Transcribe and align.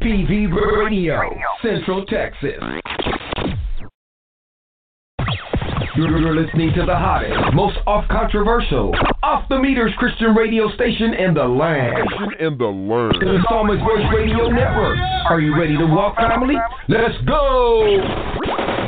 TPV 0.00 0.48
Radio, 0.78 1.20
Central 1.60 2.06
Texas. 2.06 2.52
You're 5.94 6.34
listening 6.34 6.72
to 6.76 6.86
the 6.86 6.96
hottest, 6.96 7.54
most 7.54 7.76
off 7.86 8.08
controversial, 8.08 8.94
off 9.22 9.46
the 9.50 9.58
meters 9.58 9.92
Christian 9.98 10.34
radio 10.34 10.72
station 10.74 11.12
in 11.12 11.34
the 11.34 11.44
land. 11.44 12.08
In 12.40 12.56
the 12.56 12.64
land. 12.64 13.20
The 13.20 13.38
Psalmist 13.48 13.80
Voice 13.80 14.06
Radio 14.16 14.48
Network. 14.48 14.98
Are 15.28 15.40
you 15.40 15.54
ready 15.58 15.76
to 15.76 15.84
walk, 15.84 16.16
family? 16.16 16.54
Let's 16.88 17.18
go! 17.26 18.81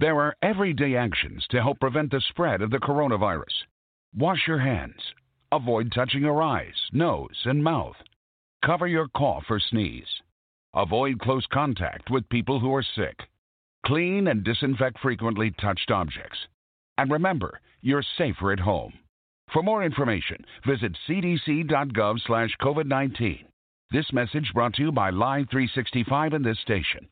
There 0.00 0.20
are 0.20 0.36
everyday 0.42 0.94
actions 0.94 1.44
to 1.50 1.60
help 1.60 1.80
prevent 1.80 2.12
the 2.12 2.20
spread 2.28 2.62
of 2.62 2.70
the 2.70 2.78
coronavirus. 2.78 3.64
Wash 4.14 4.46
your 4.46 4.60
hands. 4.60 5.00
Avoid 5.50 5.90
touching 5.92 6.20
your 6.20 6.40
eyes, 6.40 6.76
nose, 6.92 7.42
and 7.46 7.64
mouth. 7.64 7.96
Cover 8.64 8.86
your 8.86 9.08
cough 9.08 9.46
or 9.50 9.58
sneeze. 9.58 10.06
Avoid 10.72 11.18
close 11.18 11.44
contact 11.52 12.10
with 12.10 12.28
people 12.28 12.60
who 12.60 12.72
are 12.76 12.84
sick. 12.94 13.18
Clean 13.86 14.28
and 14.28 14.44
disinfect 14.44 15.00
frequently 15.00 15.50
touched 15.60 15.90
objects. 15.90 16.38
And 16.96 17.10
remember, 17.10 17.60
you're 17.80 18.04
safer 18.16 18.52
at 18.52 18.60
home. 18.60 18.92
For 19.52 19.64
more 19.64 19.82
information, 19.82 20.44
visit 20.64 20.96
cdc.gov/covid19. 21.08 23.44
This 23.90 24.12
message 24.12 24.52
brought 24.54 24.74
to 24.74 24.82
you 24.82 24.92
by 24.92 25.10
Live 25.10 25.48
365 25.50 26.34
and 26.34 26.44
this 26.44 26.60
station. 26.60 27.08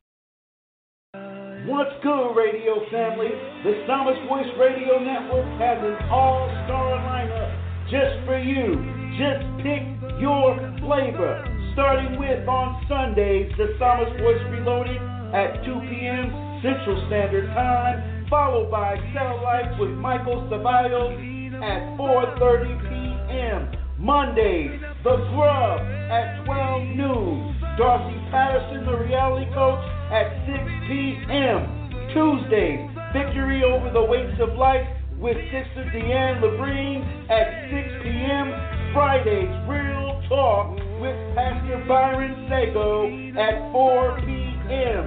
What's 1.67 1.91
good, 2.01 2.31
radio 2.31 2.79
family? 2.89 3.27
The 3.67 3.83
Psalmist 3.83 4.23
Voice 4.29 4.47
Radio 4.57 5.03
Network 5.03 5.43
has 5.59 5.75
an 5.83 5.99
all-star 6.07 6.95
lineup 7.03 7.51
just 7.91 8.23
for 8.23 8.39
you. 8.39 8.79
Just 9.19 9.43
pick 9.59 9.83
your 10.15 10.55
flavor. 10.79 11.43
Starting 11.73 12.17
with 12.17 12.47
on 12.47 12.79
Sundays, 12.87 13.51
the 13.57 13.75
Psalmist 13.77 14.15
Voice 14.15 14.39
Reloaded 14.47 14.95
at 15.35 15.59
2 15.67 15.75
p.m. 15.91 16.31
Central 16.63 17.03
Standard 17.11 17.51
Time, 17.51 18.25
followed 18.29 18.71
by 18.71 18.95
Cell 19.11 19.43
Life 19.43 19.77
with 19.77 19.91
Michael 19.91 20.47
Ceballos 20.47 21.19
at 21.59 21.83
4.30 21.99 22.79
p.m. 22.87 23.75
Mondays, 23.99 24.79
The 25.03 25.17
Grub 25.35 25.81
at 25.83 26.45
12 26.45 26.95
noon. 26.95 27.66
Darcy 27.77 28.17
Patterson, 28.33 28.89
the 28.89 28.97
reality 28.97 29.45
coach, 29.53 29.85
at 30.09 30.33
6 30.49 30.57
p.m. 30.89 31.61
Tuesdays, 32.09 32.89
Victory 33.13 33.61
Over 33.61 33.93
the 33.93 34.01
Weights 34.01 34.33
of 34.41 34.57
Life 34.57 34.81
with 35.21 35.37
Sister 35.53 35.85
Deanne 35.93 36.41
Labrine 36.41 37.05
at 37.29 37.69
6 37.69 38.01
p.m. 38.01 38.49
Fridays, 38.97 39.53
Real 39.69 40.17
Talk 40.25 40.73
with 40.97 41.13
Pastor 41.37 41.85
Byron 41.87 42.33
Sago 42.49 43.13
at 43.37 43.61
4 43.69 44.25
p.m. 44.25 45.05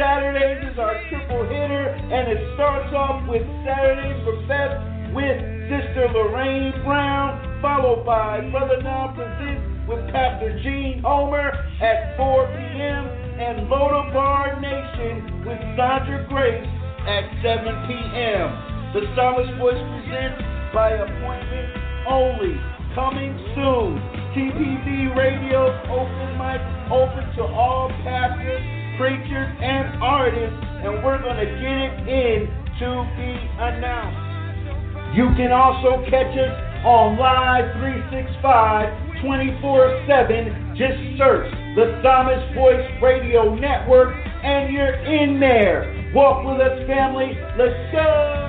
Saturdays 0.00 0.72
is 0.72 0.78
our 0.78 0.96
triple 1.12 1.44
hitter, 1.44 1.92
and 2.00 2.32
it 2.32 2.40
starts 2.56 2.96
off 2.96 3.28
with 3.28 3.44
Saturdays 3.68 4.24
for 4.24 4.40
Best 4.48 4.80
with 5.12 5.36
Sister 5.68 6.08
Lorraine 6.16 6.72
Brown, 6.80 7.60
followed 7.60 8.06
by 8.06 8.40
Brother 8.48 8.80
Now 8.80 9.12
Presents 9.12 9.75
with 9.88 10.02
Pastor 10.12 10.60
Gene 10.62 11.00
Homer 11.02 11.50
at 11.80 12.16
4 12.16 12.46
p.m 12.46 13.26
and 13.36 13.68
Lodabar 13.68 14.56
Nation 14.64 15.44
with 15.44 15.60
Sandra 15.76 16.24
Grace 16.24 16.64
at 17.04 17.28
7 17.44 17.68
p.m. 17.84 18.48
The 18.96 19.04
Psalmist 19.12 19.52
Voice 19.60 19.76
presents 19.76 20.40
by 20.72 20.96
appointment 20.96 21.68
only. 22.08 22.56
Coming 22.96 23.36
soon. 23.52 24.00
TPV 24.32 25.12
Radio 25.16 25.68
open 25.92 26.28
mic 26.40 26.64
open 26.88 27.28
to 27.36 27.44
all 27.44 27.88
pastors, 28.04 28.64
preachers, 28.96 29.52
and 29.60 30.02
artists, 30.02 30.56
and 30.80 31.04
we're 31.04 31.20
going 31.20 31.36
to 31.36 31.50
get 31.60 31.76
it 31.76 32.08
in 32.08 32.48
to 32.80 32.88
be 33.20 33.32
announced. 33.60 35.14
You 35.14 35.28
can 35.36 35.52
also 35.52 36.00
catch 36.08 36.32
us 36.32 36.56
on 36.88 37.18
Live 37.18 37.76
365 37.76 39.05
24 39.22 40.06
7. 40.08 40.74
Just 40.76 40.98
search 41.18 41.50
the 41.76 42.00
Psalmist 42.02 42.54
Voice 42.54 42.86
Radio 43.02 43.54
Network, 43.54 44.14
and 44.42 44.72
you're 44.72 44.94
in 45.04 45.40
there. 45.40 46.10
Walk 46.14 46.44
with 46.44 46.60
us, 46.60 46.86
family. 46.86 47.32
Let's 47.58 47.92
go. 47.92 48.46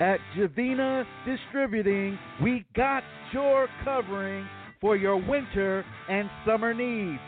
At 0.00 0.20
Javina 0.36 1.04
Distributing, 1.26 2.18
we 2.42 2.64
got 2.76 3.02
your 3.32 3.68
covering 3.84 4.46
for 4.80 4.96
your 4.96 5.16
winter 5.16 5.84
and 6.08 6.30
summer 6.46 6.72
needs. 6.72 7.20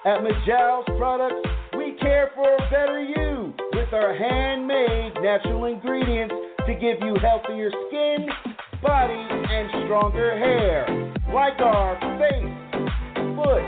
At 0.06 0.20
Majal's 0.22 0.84
Products, 0.96 1.48
we 1.76 1.96
care 2.00 2.30
for 2.36 2.46
a 2.54 2.70
better 2.70 3.02
you 3.02 3.52
with 3.72 3.92
our 3.92 4.14
handmade 4.14 5.14
natural 5.20 5.64
ingredients 5.64 6.32
to 6.66 6.74
give 6.74 6.98
you 7.00 7.16
healthier 7.20 7.70
skin, 7.88 8.28
body, 8.82 9.14
and 9.14 9.68
stronger 9.84 10.38
hair. 10.38 10.86
Like 11.34 11.58
our 11.58 11.98
face, 12.20 12.54
foot, 13.34 13.64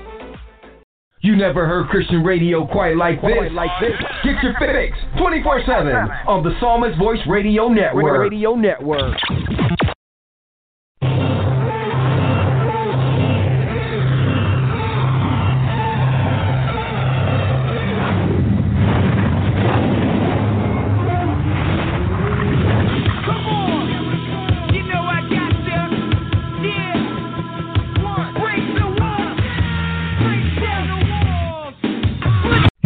You 1.21 1.35
never 1.35 1.67
heard 1.67 1.87
Christian 1.89 2.23
radio 2.23 2.65
quite 2.65 2.97
like 2.97 3.21
this. 3.21 3.37
Quite 3.37 3.51
like 3.51 3.69
this. 3.79 3.93
Get 4.23 4.41
your 4.43 4.55
fix 4.57 4.97
24/7 5.17 6.09
on 6.27 6.41
the 6.43 6.59
Psalmist 6.59 6.97
Voice 6.97 7.23
Radio 7.27 7.67
Network. 7.67 8.31
Radio 8.31 8.55
Network. 8.55 9.15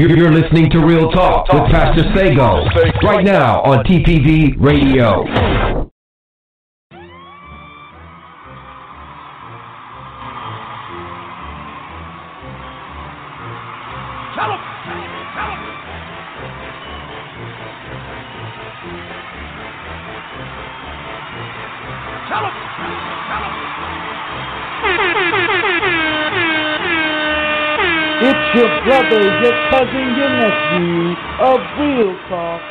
You're 0.07 0.31
listening 0.31 0.69
to 0.69 0.86
Real 0.86 1.10
Talk 1.10 1.52
with 1.52 1.63
Pastor 1.72 2.04
Sago 2.16 2.63
right 3.02 3.25
now 3.25 3.63
on 3.63 3.84
TPV 3.86 4.56
Radio. 4.60 5.75
Talk, 32.27 32.63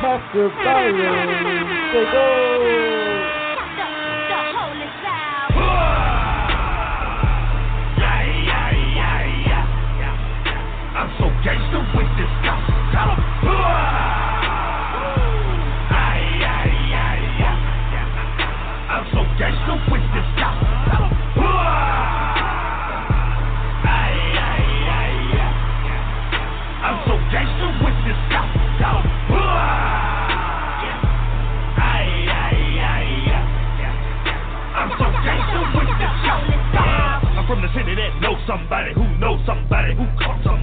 Pastor 0.00 0.50
Byron. 0.62 1.78
Sago. 1.92 2.49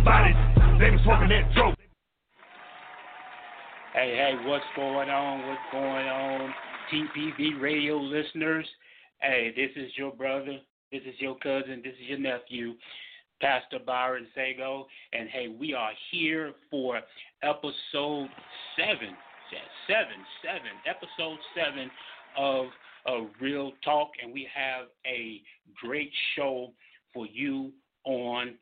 Somebody. 0.08 0.34
They 0.80 0.90
that. 0.92 1.76
Hey, 3.94 4.16
hey, 4.16 4.34
what's 4.46 4.64
going 4.76 5.10
on? 5.10 5.48
What's 5.48 5.62
going 5.72 6.08
on? 6.08 6.54
TPV 6.92 7.60
radio 7.60 7.98
listeners. 7.98 8.66
Hey, 9.22 9.52
this 9.56 9.72
is 9.76 9.92
your 9.98 10.12
brother. 10.12 10.60
This 10.92 11.02
is 11.02 11.16
your 11.20 11.36
cousin. 11.40 11.82
This 11.84 11.94
is 12.02 12.10
your 12.10 12.20
nephew, 12.20 12.76
Pastor 13.42 13.80
Byron 13.86 14.28
Sago. 14.36 14.88
And 15.14 15.28
hey, 15.30 15.48
we 15.48 15.74
are 15.74 15.92
here 16.12 16.54
for 16.70 17.02
episode 17.44 18.30
seven. 18.78 19.16
Seven, 19.88 20.18
seven, 20.44 20.72
episode 20.86 21.38
seven 21.56 21.90
of 22.38 22.66
uh, 23.10 23.28
Real 23.42 23.72
Talk. 23.84 24.10
And 24.22 24.32
we 24.34 24.48
have 24.54 24.88
a 25.06 25.42
great 25.82 26.12
show 26.36 26.74
for 27.14 27.26
you 27.26 27.72
on 28.04 28.56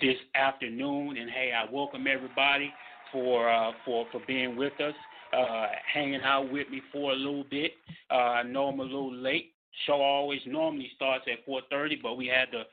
this 0.00 0.16
afternoon. 0.34 1.16
And 1.16 1.30
hey, 1.30 1.52
I 1.52 1.70
welcome 1.70 2.06
everybody 2.06 2.72
for 3.12 3.50
uh, 3.50 3.72
for 3.84 4.06
for 4.10 4.20
being 4.26 4.56
with 4.56 4.78
us, 4.80 4.94
uh, 5.36 5.66
hanging 5.92 6.22
out 6.22 6.50
with 6.50 6.68
me 6.68 6.82
for 6.92 7.12
a 7.12 7.16
little 7.16 7.44
bit. 7.50 7.72
Uh, 8.10 8.14
I 8.14 8.42
know 8.42 8.66
I'm 8.66 8.80
a 8.80 8.84
little 8.84 9.14
late. 9.14 9.52
Show 9.86 10.00
always 10.00 10.40
normally 10.46 10.90
starts 10.96 11.24
at 11.30 11.46
4:30, 11.46 12.00
but 12.02 12.16
we 12.16 12.26
had 12.26 12.50
to 12.52 12.64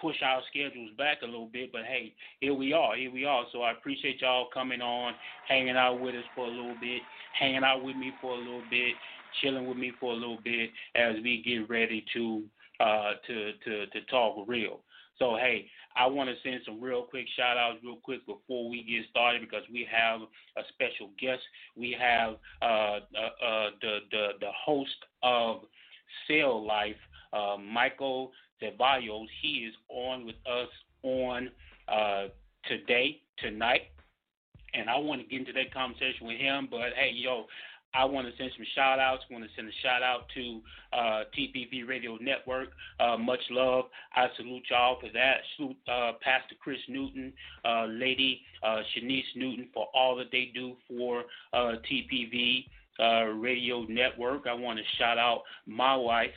push 0.00 0.16
our 0.22 0.40
schedules 0.50 0.90
back 0.96 1.22
a 1.22 1.26
little 1.26 1.50
bit. 1.52 1.72
But 1.72 1.82
hey, 1.82 2.14
here 2.40 2.54
we 2.54 2.72
are. 2.72 2.96
Here 2.96 3.10
we 3.10 3.24
are. 3.24 3.44
So 3.52 3.62
I 3.62 3.72
appreciate 3.72 4.20
y'all 4.20 4.48
coming 4.52 4.80
on, 4.80 5.14
hanging 5.46 5.76
out 5.76 6.00
with 6.00 6.14
us 6.14 6.24
for 6.34 6.46
a 6.46 6.50
little 6.50 6.76
bit, 6.80 7.02
hanging 7.38 7.64
out 7.64 7.82
with 7.82 7.96
me 7.96 8.12
for 8.20 8.34
a 8.34 8.38
little 8.38 8.62
bit, 8.70 8.94
chilling 9.40 9.66
with 9.66 9.76
me 9.76 9.92
for 9.98 10.12
a 10.12 10.16
little 10.16 10.38
bit 10.42 10.70
as 10.94 11.16
we 11.22 11.42
get 11.44 11.68
ready 11.68 12.04
to 12.14 12.44
uh, 12.80 13.12
to 13.26 13.52
to 13.64 13.86
to 13.86 14.00
talk 14.10 14.46
real. 14.48 14.80
So 15.18 15.36
hey, 15.36 15.68
I 15.96 16.06
want 16.06 16.28
to 16.30 16.36
send 16.42 16.60
some 16.64 16.80
real 16.80 17.02
quick 17.02 17.26
shout 17.36 17.56
outs 17.56 17.78
real 17.82 17.96
quick 17.96 18.24
before 18.26 18.68
we 18.68 18.82
get 18.82 19.08
started 19.10 19.40
because 19.40 19.64
we 19.72 19.86
have 19.90 20.20
a 20.56 20.62
special 20.68 21.10
guest. 21.18 21.42
We 21.76 21.96
have 21.98 22.36
uh, 22.62 22.64
uh, 22.64 23.44
uh, 23.44 23.70
the, 23.80 23.98
the 24.10 24.28
the 24.40 24.50
host 24.64 25.04
of 25.22 25.62
Cell 26.26 26.64
Life, 26.64 26.96
uh, 27.32 27.56
Michael 27.56 28.32
Zeballos. 28.62 29.26
He 29.42 29.68
is 29.68 29.74
on 29.88 30.24
with 30.26 30.36
us 30.46 30.68
on 31.02 31.50
uh, 31.88 32.26
today, 32.66 33.20
tonight, 33.38 33.90
and 34.74 34.88
I 34.88 34.98
want 34.98 35.22
to 35.22 35.26
get 35.26 35.40
into 35.40 35.52
that 35.54 35.72
conversation 35.72 36.26
with 36.26 36.38
him. 36.38 36.68
But 36.70 36.92
hey, 36.94 37.12
yo, 37.14 37.46
I 37.94 38.04
want 38.04 38.26
to 38.26 38.32
send 38.36 38.50
some 38.56 38.66
shout 38.74 38.98
outs. 38.98 39.22
I 39.28 39.32
want 39.32 39.44
to 39.44 39.50
send 39.56 39.68
a 39.68 39.72
shout 39.82 40.02
out 40.02 40.26
to 40.34 40.60
uh, 40.92 41.24
TPV 41.36 41.88
Radio 41.88 42.18
Network. 42.20 42.68
Uh, 43.00 43.16
much 43.16 43.40
love. 43.50 43.86
I 44.14 44.26
salute 44.36 44.64
y'all 44.70 44.98
for 45.00 45.08
that. 45.14 45.36
Salute 45.56 45.76
uh, 45.88 46.12
Pastor 46.22 46.54
Chris 46.60 46.78
Newton, 46.88 47.32
uh, 47.64 47.86
Lady 47.86 48.42
uh, 48.62 48.82
Shanice 48.94 49.22
Newton 49.36 49.68
for 49.72 49.86
all 49.94 50.16
that 50.16 50.30
they 50.30 50.50
do 50.54 50.76
for 50.86 51.24
uh, 51.52 51.74
TPV 51.90 52.64
Radio 53.40 53.84
Network. 53.88 54.46
I 54.46 54.54
want 54.54 54.78
to 54.78 54.84
shout 54.98 55.18
out 55.18 55.42
my 55.66 55.94
wife, 55.96 56.34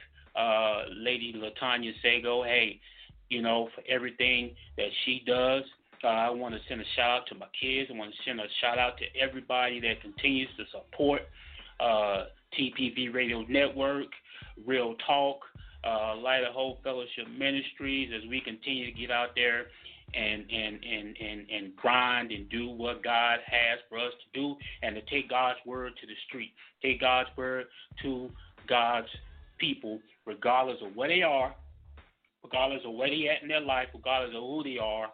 Lady 0.95 1.33
Latanya 1.36 1.92
Sago. 2.01 2.44
Hey, 2.44 2.80
you 3.30 3.42
know, 3.42 3.69
for 3.74 3.83
everything 3.89 4.56
that 4.77 4.89
she 5.06 5.24
does. 5.25 5.63
Uh, 6.03 6.07
I 6.07 6.30
want 6.30 6.56
to 6.56 6.62
send 6.68 6.81
a 6.81 6.83
shout 6.95 7.09
out 7.09 7.27
to 7.27 7.36
my 7.36 7.48
kids. 7.59 7.89
I 7.94 7.98
want 7.98 8.12
to 8.12 8.18
send 8.25 8.39
a 8.39 8.45
shout 8.59 8.80
out 8.80 8.98
to 8.98 9.06
everybody 9.19 9.80
that 9.81 10.01
continues 10.01 10.50
to 10.57 10.63
support 10.71 11.21
uh, 11.80 12.25
TPV 12.57 13.13
Radio 13.13 13.44
Network, 13.48 14.07
Real 14.65 14.95
Talk, 15.06 15.42
uh, 15.83 16.15
Light 16.15 16.44
of 16.44 16.53
Hope 16.53 16.83
Fellowship 16.83 17.27
Ministries 17.38 18.09
as 18.15 18.27
we 18.30 18.42
continue 18.42 18.92
to 18.92 19.00
get 19.00 19.12
out 19.12 19.30
there 19.36 19.65
and, 20.13 20.44
and, 20.51 20.80
and, 20.83 21.18
and, 21.18 21.50
and 21.50 21.75
grind 21.75 22.31
and 22.31 22.50
do 22.50 22.69
what 22.69 23.03
God 23.03 23.39
has 23.45 23.80
for 23.88 23.98
us 23.98 24.12
to 24.12 24.39
do 24.39 24.56
and 24.81 24.95
to 24.95 25.01
take 25.03 25.30
God's 25.30 25.59
word 25.65 25.94
to 26.01 26.07
the 26.07 26.13
street. 26.27 26.51
Take 26.81 27.00
God's 27.00 27.30
word 27.38 27.68
to 28.03 28.30
God's 28.68 29.07
people, 29.59 30.00
regardless 30.25 30.77
of 30.83 30.95
where 30.95 31.09
they 31.09 31.21
are, 31.21 31.56
regardless 32.44 32.81
of 32.86 32.94
where 32.94 33.09
they 33.09 33.30
at 33.30 33.44
in 33.44 33.48
their 33.48 33.62
life, 33.62 33.88
regardless 33.94 34.36
of 34.36 34.42
who 34.42 34.63
they 34.63 34.77
are 34.77 35.12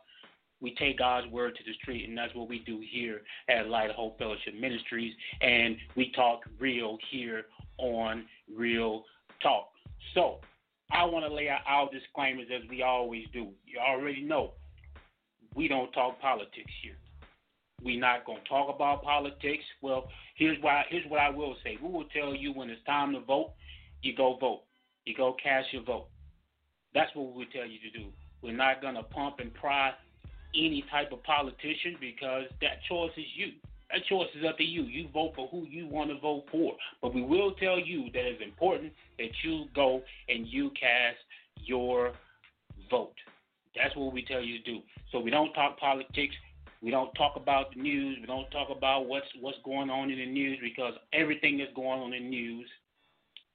we 0.62 0.74
take 0.76 0.98
God's 0.98 1.28
word 1.28 1.56
to 1.56 1.64
the 1.64 1.74
street, 1.82 2.08
and 2.08 2.18
that's 2.18 2.34
what 2.34 2.50
we 2.50 2.60
do 2.60 2.82
here 2.92 3.22
at 3.50 3.68
Light 3.68 3.90
of 3.90 3.96
Hope 3.96 4.18
Fellowship 4.18 4.56
Ministries. 4.60 5.14
And 5.42 5.78
we 5.96 6.12
talk 6.14 6.42
real 6.60 6.98
here 7.12 7.46
on 7.78 8.26
Real 8.54 9.04
Talk. 9.42 9.70
So 10.14 10.40
I 10.92 11.06
want 11.06 11.26
to 11.26 11.34
lay 11.34 11.50
out 11.50 11.62
our 11.68 11.90
disclaimers 11.92 12.48
as 12.54 12.68
we 12.70 12.82
always 12.82 13.26
do. 13.34 13.50
You 13.66 13.80
already 13.80 14.22
know 14.22 14.54
we 15.54 15.68
don't 15.68 15.92
talk 15.92 16.20
politics 16.20 16.72
here. 16.82 16.98
We're 17.84 18.00
not 18.00 18.26
going 18.26 18.40
to 18.42 18.50
talk 18.50 18.74
about 18.74 19.04
politics. 19.04 19.64
Well, 19.82 20.10
here's 20.36 20.58
why. 20.62 20.86
Here's 20.90 21.06
what 21.08 21.20
I 21.20 21.30
will 21.30 21.56
say. 21.64 21.78
We 21.82 21.90
will 21.90 22.06
tell 22.06 22.34
you 22.34 22.52
when 22.54 22.70
it's 22.70 22.84
time 22.86 23.14
to 23.14 23.20
vote, 23.20 23.52
you 24.02 24.16
go 24.16 24.38
vote. 24.40 24.64
You 25.06 25.16
go 25.16 25.36
cast 25.42 25.72
your 25.72 25.84
vote. 25.84 26.08
That's 26.94 27.14
what 27.14 27.36
we 27.36 27.46
tell 27.54 27.66
you 27.66 27.80
to 27.80 28.00
do. 28.00 28.08
We're 28.42 28.56
not 28.56 28.82
going 28.82 28.96
to 28.96 29.04
pump 29.04 29.36
and 29.40 29.54
pry 29.54 29.92
any 30.58 30.84
type 30.90 31.12
of 31.12 31.24
politician 31.24 31.98
because 32.00 32.46
that 32.62 32.82
choice 32.90 33.12
is 33.18 33.26
you. 33.36 33.52
That 33.92 34.06
choice 34.06 34.28
is 34.38 34.44
up 34.48 34.58
to 34.58 34.64
you. 34.64 34.84
You 34.84 35.08
vote 35.14 35.34
for 35.36 35.48
who 35.48 35.66
you 35.66 35.88
want 35.88 36.10
to 36.10 36.20
vote 36.20 36.46
for. 36.52 36.74
But 37.02 37.14
we 37.14 37.22
will 37.22 37.54
tell 37.54 37.80
you 37.80 38.10
that 38.14 38.26
it's 38.26 38.44
important 38.44 38.92
that 39.18 39.30
you 39.44 39.66
go 39.74 40.02
and 40.28 40.46
you 40.46 40.72
cast 40.72 41.18
your 41.64 42.12
vote. 42.90 43.16
That's 43.76 43.96
what 43.96 44.14
we 44.14 44.26
tell 44.26 44.42
you 44.42 44.60
to 44.60 44.64
do. 44.64 44.80
So 45.12 45.20
we 45.20 45.30
don't 45.30 45.54
talk 45.54 45.80
politics. 45.80 46.36
We 46.82 46.92
don't 46.92 47.14
talk 47.14 47.36
about 47.38 47.74
the 47.74 47.82
news. 47.82 48.18
We 48.20 48.28
don't 48.28 48.50
talk 48.52 48.70
about 48.76 49.08
what's 49.08 49.26
what's 49.40 49.58
going 49.64 49.90
on 49.90 50.12
in 50.12 50.18
the 50.18 50.26
news 50.26 50.60
because 50.62 50.94
everything 51.14 51.58
that's 51.58 51.74
going 51.74 52.02
on 52.02 52.14
in 52.14 52.24
the 52.24 52.30
news 52.30 52.70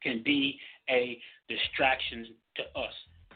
can 0.03 0.23
be 0.25 0.59
a 0.91 1.21
distraction 1.49 2.27
to 2.57 2.63
us. 2.79 2.93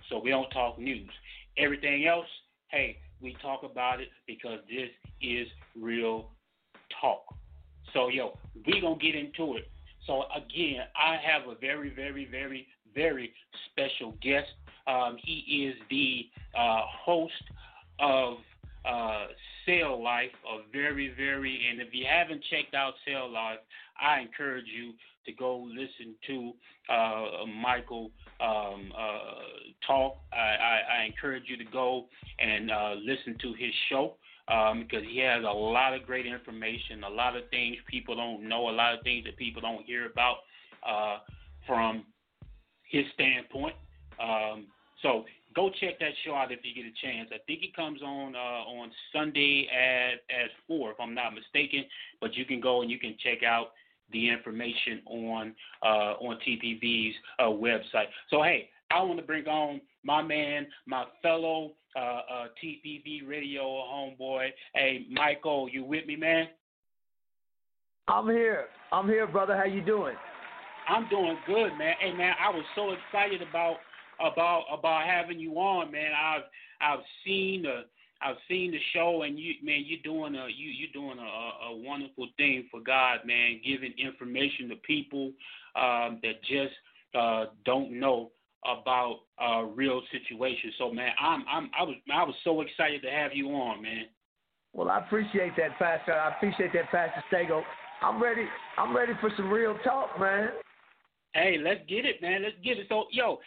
So 0.08 0.18
we 0.18 0.30
don't 0.30 0.50
talk 0.50 0.78
news. 0.78 1.10
Everything 1.56 2.06
else, 2.06 2.26
hey, 2.68 2.98
we 3.20 3.36
talk 3.42 3.62
about 3.62 4.00
it 4.00 4.08
because 4.26 4.58
this 4.68 4.88
is 5.20 5.46
real 5.80 6.30
talk. 7.00 7.22
So, 7.92 8.08
yo, 8.08 8.38
we 8.66 8.80
to 8.80 8.96
get 9.00 9.14
into 9.14 9.56
it. 9.56 9.70
So, 10.06 10.24
again, 10.34 10.82
I 10.94 11.16
have 11.16 11.48
a 11.48 11.54
very, 11.58 11.90
very, 11.94 12.26
very, 12.30 12.66
very 12.94 13.32
special 13.70 14.14
guest. 14.22 14.48
Um, 14.86 15.16
he 15.22 15.66
is 15.66 15.76
the 15.90 16.28
uh, 16.58 16.82
host 17.04 17.32
of 17.98 18.36
uh, 18.84 19.26
Cell 19.64 20.02
Life, 20.02 20.30
a 20.48 20.58
very, 20.72 21.12
very, 21.16 21.66
and 21.70 21.80
if 21.80 21.88
you 21.92 22.06
haven't 22.08 22.42
checked 22.50 22.74
out 22.74 22.94
Cell 23.06 23.30
Life, 23.30 23.58
I 24.00 24.20
encourage 24.20 24.66
you 24.66 24.92
to 25.26 25.32
go 25.32 25.66
listen 25.68 26.14
to 26.26 26.52
uh, 26.92 27.46
Michael 27.46 28.10
um, 28.40 28.92
uh, 28.96 29.86
talk. 29.86 30.18
I, 30.32 30.36
I, 30.36 30.80
I, 31.00 31.04
encourage 31.06 31.44
you 31.46 31.56
to 31.56 31.64
go 31.64 32.06
and 32.38 32.70
uh, 32.70 32.94
listen 32.94 33.36
to 33.40 33.52
his 33.54 33.72
show 33.88 34.14
um, 34.48 34.82
because 34.82 35.04
he 35.08 35.18
has 35.20 35.42
a 35.42 35.52
lot 35.52 35.94
of 35.94 36.06
great 36.06 36.26
information, 36.26 37.02
a 37.04 37.08
lot 37.08 37.36
of 37.36 37.48
things 37.50 37.76
people 37.88 38.14
don't 38.14 38.48
know, 38.48 38.68
a 38.68 38.70
lot 38.70 38.94
of 38.94 39.02
things 39.02 39.24
that 39.24 39.36
people 39.36 39.60
don't 39.60 39.84
hear 39.84 40.06
about 40.06 40.36
uh, 40.86 41.18
from 41.66 42.04
his 42.88 43.04
standpoint. 43.14 43.74
Um, 44.22 44.66
so 45.02 45.24
go 45.54 45.70
check 45.80 45.98
that 45.98 46.12
show 46.24 46.34
out 46.34 46.52
if 46.52 46.60
you 46.62 46.74
get 46.74 46.84
a 46.84 46.94
chance. 47.04 47.30
I 47.32 47.38
think 47.46 47.62
it 47.62 47.74
comes 47.74 48.02
on 48.02 48.36
uh, 48.36 48.38
on 48.38 48.90
Sunday 49.12 49.66
at 49.72 50.14
at 50.30 50.50
four, 50.66 50.92
if 50.92 51.00
I'm 51.00 51.14
not 51.14 51.34
mistaken. 51.34 51.84
But 52.20 52.34
you 52.34 52.44
can 52.44 52.60
go 52.60 52.82
and 52.82 52.90
you 52.90 52.98
can 52.98 53.16
check 53.22 53.42
out 53.42 53.68
the 54.12 54.30
information 54.30 55.02
on 55.06 55.54
uh, 55.82 56.14
on 56.20 56.38
TPV's 56.46 57.14
uh, 57.38 57.44
website. 57.44 58.06
So 58.30 58.42
hey, 58.42 58.70
I 58.90 59.02
want 59.02 59.18
to 59.18 59.26
bring 59.26 59.46
on 59.46 59.80
my 60.04 60.22
man, 60.22 60.66
my 60.86 61.04
fellow 61.22 61.72
uh, 61.96 61.98
uh, 61.98 62.46
TPV 62.62 63.26
Radio 63.26 63.62
homeboy. 63.62 64.48
Hey, 64.74 65.06
Michael, 65.10 65.68
you 65.68 65.84
with 65.84 66.06
me, 66.06 66.16
man? 66.16 66.48
I'm 68.08 68.26
here. 68.26 68.66
I'm 68.92 69.08
here, 69.08 69.26
brother. 69.26 69.56
How 69.56 69.64
you 69.64 69.82
doing? 69.82 70.14
I'm 70.88 71.08
doing 71.08 71.36
good, 71.46 71.76
man. 71.76 71.94
Hey, 71.98 72.12
man, 72.12 72.34
I 72.40 72.50
was 72.50 72.64
so 72.74 72.92
excited 72.92 73.42
about 73.42 73.76
about 74.20 74.64
about 74.72 75.04
having 75.04 75.38
you 75.38 75.54
on, 75.54 75.90
man. 75.90 76.12
I've 76.12 76.42
I've 76.80 77.04
seen 77.24 77.62
the 77.62 77.82
I've 78.22 78.36
seen 78.48 78.70
the 78.70 78.80
show, 78.94 79.22
and 79.22 79.38
you 79.38 79.54
man, 79.62 79.84
you're 79.86 80.02
doing 80.02 80.34
a 80.34 80.46
you 80.48 80.70
you're 80.70 80.92
doing 80.92 81.18
a, 81.18 81.66
a 81.66 81.76
wonderful 81.76 82.28
thing 82.36 82.66
for 82.70 82.80
God, 82.80 83.20
man. 83.26 83.60
Giving 83.64 83.92
information 83.98 84.68
to 84.70 84.76
people 84.76 85.32
um, 85.74 86.20
that 86.22 86.42
just 86.42 86.74
uh, 87.14 87.46
don't 87.64 87.98
know 87.98 88.30
about 88.64 89.20
uh, 89.40 89.62
real 89.62 90.02
situations. 90.10 90.74
So, 90.78 90.90
man, 90.92 91.12
I'm 91.20 91.44
I'm 91.48 91.70
I 91.78 91.82
was 91.82 91.96
I 92.12 92.22
was 92.24 92.34
so 92.44 92.62
excited 92.62 93.02
to 93.02 93.10
have 93.10 93.32
you 93.34 93.48
on, 93.50 93.82
man. 93.82 94.06
Well, 94.72 94.90
I 94.90 94.98
appreciate 94.98 95.56
that, 95.56 95.78
Pastor. 95.78 96.12
I 96.12 96.34
appreciate 96.36 96.72
that, 96.74 96.90
Pastor 96.90 97.22
Sago. 97.30 97.62
I'm 98.02 98.22
ready. 98.22 98.46
I'm 98.76 98.94
ready 98.94 99.12
for 99.20 99.30
some 99.36 99.50
real 99.50 99.76
talk, 99.84 100.18
man. 100.20 100.50
Hey, 101.34 101.56
let's 101.62 101.80
get 101.88 102.04
it, 102.04 102.20
man. 102.20 102.42
Let's 102.42 102.56
get 102.62 102.78
it. 102.78 102.86
So, 102.88 103.04
yo, 103.10 103.38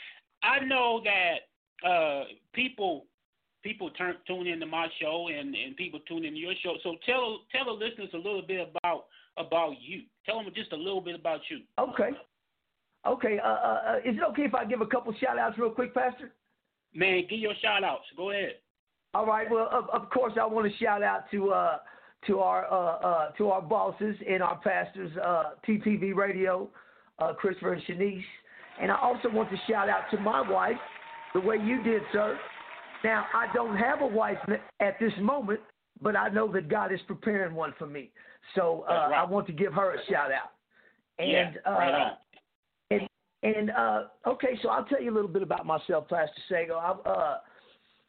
I 0.44 0.64
know 0.66 1.02
that 1.04 1.88
uh, 1.88 2.24
people 2.54 3.06
people 3.64 3.90
turn 3.92 4.16
tune 4.28 4.48
into 4.48 4.66
my 4.66 4.88
show 5.02 5.28
and 5.28 5.56
and 5.56 5.76
people 5.76 6.00
tune 6.08 6.26
into 6.26 6.40
your 6.40 6.54
show. 6.64 6.76
So 6.84 6.96
tell 7.06 7.40
tell 7.52 7.66
the 7.66 7.72
listeners 7.72 8.10
a 8.14 8.18
little 8.18 8.42
bit 8.42 8.70
about 8.76 9.06
about 9.38 9.74
you. 9.80 10.04
Tell 10.26 10.42
them 10.44 10.52
just 10.56 10.72
a 10.72 10.78
little 10.78 11.02
bit 11.02 11.16
about 11.16 11.42
you. 11.50 11.60
Okay. 11.78 12.12
Okay. 13.06 13.40
Uh, 13.44 13.48
uh, 13.48 13.82
uh 13.88 13.98
is 14.00 14.18
it 14.18 14.24
okay 14.32 14.44
if 14.44 14.56
I 14.56 14.66
give 14.66 14.82
a 14.82 14.86
couple 14.86 15.14
shout 15.20 15.38
outs 15.38 15.58
real 15.58 15.72
quick, 15.72 15.94
Pastor? 15.94 16.32
Man, 16.94 17.24
give 17.30 17.40
your 17.40 17.54
shout 17.62 17.84
outs. 17.84 18.06
Go 18.18 18.32
ahead. 18.32 18.56
All 19.14 19.26
right. 19.26 19.50
Well, 19.50 19.70
of, 19.72 19.90
of 19.90 20.10
course, 20.10 20.34
I 20.40 20.46
want 20.46 20.72
to 20.72 20.78
shout 20.78 21.02
out 21.04 21.30
to 21.32 21.52
uh, 21.52 21.78
to 22.28 22.40
our 22.40 22.66
uh, 22.72 23.08
uh, 23.08 23.32
to 23.38 23.50
our 23.50 23.62
bosses 23.62 24.16
and 24.28 24.44
our 24.44 24.60
pastors, 24.60 25.12
uh, 25.18 25.52
TPV 25.68 26.16
Radio, 26.16 26.70
uh, 27.20 27.34
Christopher 27.34 27.74
and 27.74 27.84
Shanice, 27.84 28.24
and 28.82 28.92
I 28.92 28.98
also 28.98 29.30
want 29.30 29.50
to 29.52 29.58
shout 29.68 29.90
out 29.90 30.04
to 30.12 30.20
my 30.20 30.48
wife, 30.50 30.78
the 31.34 31.40
way 31.40 31.58
you 31.58 31.82
did, 31.84 32.02
sir. 32.12 32.38
Now, 33.04 33.26
I 33.34 33.52
don't 33.54 33.78
have 33.78 34.02
a 34.02 34.08
wife 34.08 34.38
at 34.80 35.00
this 35.00 35.14
moment, 35.22 35.60
but 36.02 36.16
I 36.16 36.30
know 36.30 36.52
that 36.52 36.68
God 36.68 36.92
is 36.92 37.00
preparing 37.08 37.56
one 37.56 37.74
for 37.78 37.88
me. 37.88 38.12
So 38.56 38.86
uh, 38.90 38.94
right. 38.94 39.14
I 39.20 39.26
want 39.26 39.48
to 39.48 39.54
give 39.54 39.74
her 39.74 39.94
a 39.94 39.98
shout 40.10 40.32
out. 40.32 40.52
And 41.18 41.32
yeah, 41.32 41.52
right 41.66 42.12
uh, 42.12 42.16
and 42.92 43.10
and 43.44 43.72
uh, 43.72 44.04
okay, 44.28 44.58
so 44.62 44.70
I'll 44.70 44.86
tell 44.86 45.02
you 45.02 45.12
a 45.12 45.16
little 45.16 45.30
bit 45.30 45.42
about 45.42 45.66
myself, 45.66 46.08
Pastor 46.08 46.42
Sago. 46.50 46.76
I, 46.76 47.10
uh, 47.10 47.38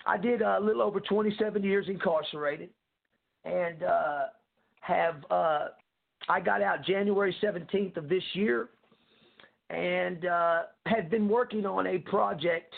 I 0.07 0.17
did 0.17 0.43
a 0.43 0.59
little 0.61 0.83
over 0.83 1.01
27 1.01 1.63
years 1.63 1.87
incarcerated, 1.89 2.71
and 3.45 3.83
uh, 3.83 4.23
have 4.81 5.17
uh, 5.31 5.69
I 6.29 6.41
got 6.41 6.63
out 6.63 6.85
January 6.85 7.35
17th 7.43 7.97
of 7.97 8.09
this 8.09 8.23
year, 8.33 8.71
and 9.69 10.25
uh, 10.25 10.63
had 10.87 11.11
been 11.11 11.29
working 11.29 11.67
on 11.67 11.87
a 11.87 11.99
project 11.99 12.73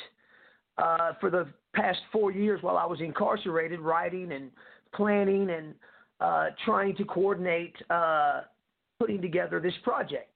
uh, 0.78 1.12
for 1.20 1.30
the 1.30 1.46
past 1.74 1.98
four 2.10 2.32
years 2.32 2.62
while 2.62 2.76
I 2.76 2.86
was 2.86 3.00
incarcerated, 3.00 3.80
writing 3.80 4.32
and 4.32 4.50
planning 4.94 5.50
and 5.50 5.74
uh, 6.20 6.46
trying 6.64 6.94
to 6.96 7.04
coordinate 7.04 7.74
uh, 7.90 8.42
putting 8.98 9.20
together 9.20 9.60
this 9.60 9.74
project. 9.82 10.28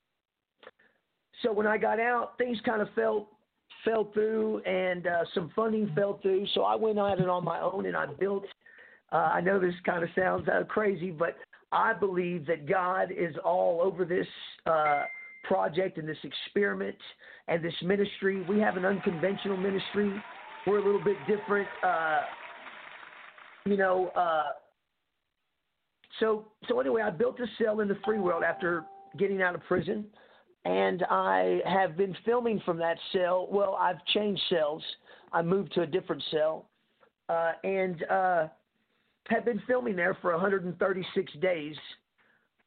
So 1.42 1.52
when 1.52 1.66
I 1.66 1.78
got 1.78 2.00
out, 2.00 2.38
things 2.38 2.58
kind 2.64 2.82
of 2.82 2.88
fell 2.94 3.28
fell 3.84 4.10
through, 4.12 4.58
and 4.64 5.06
uh, 5.06 5.24
some 5.32 5.50
funding 5.54 5.92
fell 5.94 6.18
through. 6.20 6.46
So 6.54 6.62
I 6.62 6.74
went 6.74 6.98
at 6.98 7.20
it 7.20 7.28
on 7.28 7.44
my 7.44 7.60
own, 7.60 7.86
and 7.86 7.96
I 7.96 8.06
built. 8.06 8.44
Uh, 9.12 9.16
I 9.16 9.40
know 9.40 9.60
this 9.60 9.74
kind 9.84 10.02
of 10.02 10.08
sounds 10.16 10.48
uh, 10.48 10.64
crazy, 10.64 11.10
but 11.10 11.36
I 11.70 11.92
believe 11.92 12.46
that 12.46 12.68
God 12.68 13.12
is 13.16 13.36
all 13.44 13.80
over 13.80 14.04
this 14.04 14.26
uh, 14.66 15.04
project 15.44 15.98
and 15.98 16.08
this 16.08 16.18
experiment 16.24 16.96
and 17.46 17.62
this 17.62 17.74
ministry. 17.82 18.42
We 18.48 18.58
have 18.60 18.76
an 18.76 18.84
unconventional 18.84 19.56
ministry 19.56 20.12
we're 20.66 20.78
a 20.78 20.84
little 20.84 21.02
bit 21.02 21.16
different. 21.26 21.68
Uh, 21.82 22.20
you 23.64 23.76
know, 23.76 24.08
uh, 24.16 24.44
so 26.20 26.46
so 26.68 26.80
anyway, 26.80 27.02
I 27.02 27.10
built 27.10 27.38
a 27.40 27.46
cell 27.62 27.80
in 27.80 27.88
the 27.88 27.98
free 28.04 28.18
world 28.18 28.42
after 28.42 28.84
getting 29.18 29.42
out 29.42 29.54
of 29.54 29.62
prison, 29.64 30.04
and 30.64 31.04
I 31.10 31.60
have 31.66 31.96
been 31.96 32.16
filming 32.24 32.60
from 32.64 32.78
that 32.78 32.98
cell. 33.12 33.48
Well, 33.50 33.76
I've 33.80 34.04
changed 34.14 34.42
cells. 34.48 34.82
I 35.32 35.42
moved 35.42 35.72
to 35.74 35.82
a 35.82 35.86
different 35.86 36.22
cell, 36.30 36.68
uh, 37.28 37.52
and 37.64 38.02
uh, 38.04 38.48
have 39.28 39.44
been 39.44 39.62
filming 39.66 39.96
there 39.96 40.16
for 40.20 40.32
136 40.32 41.32
days 41.40 41.76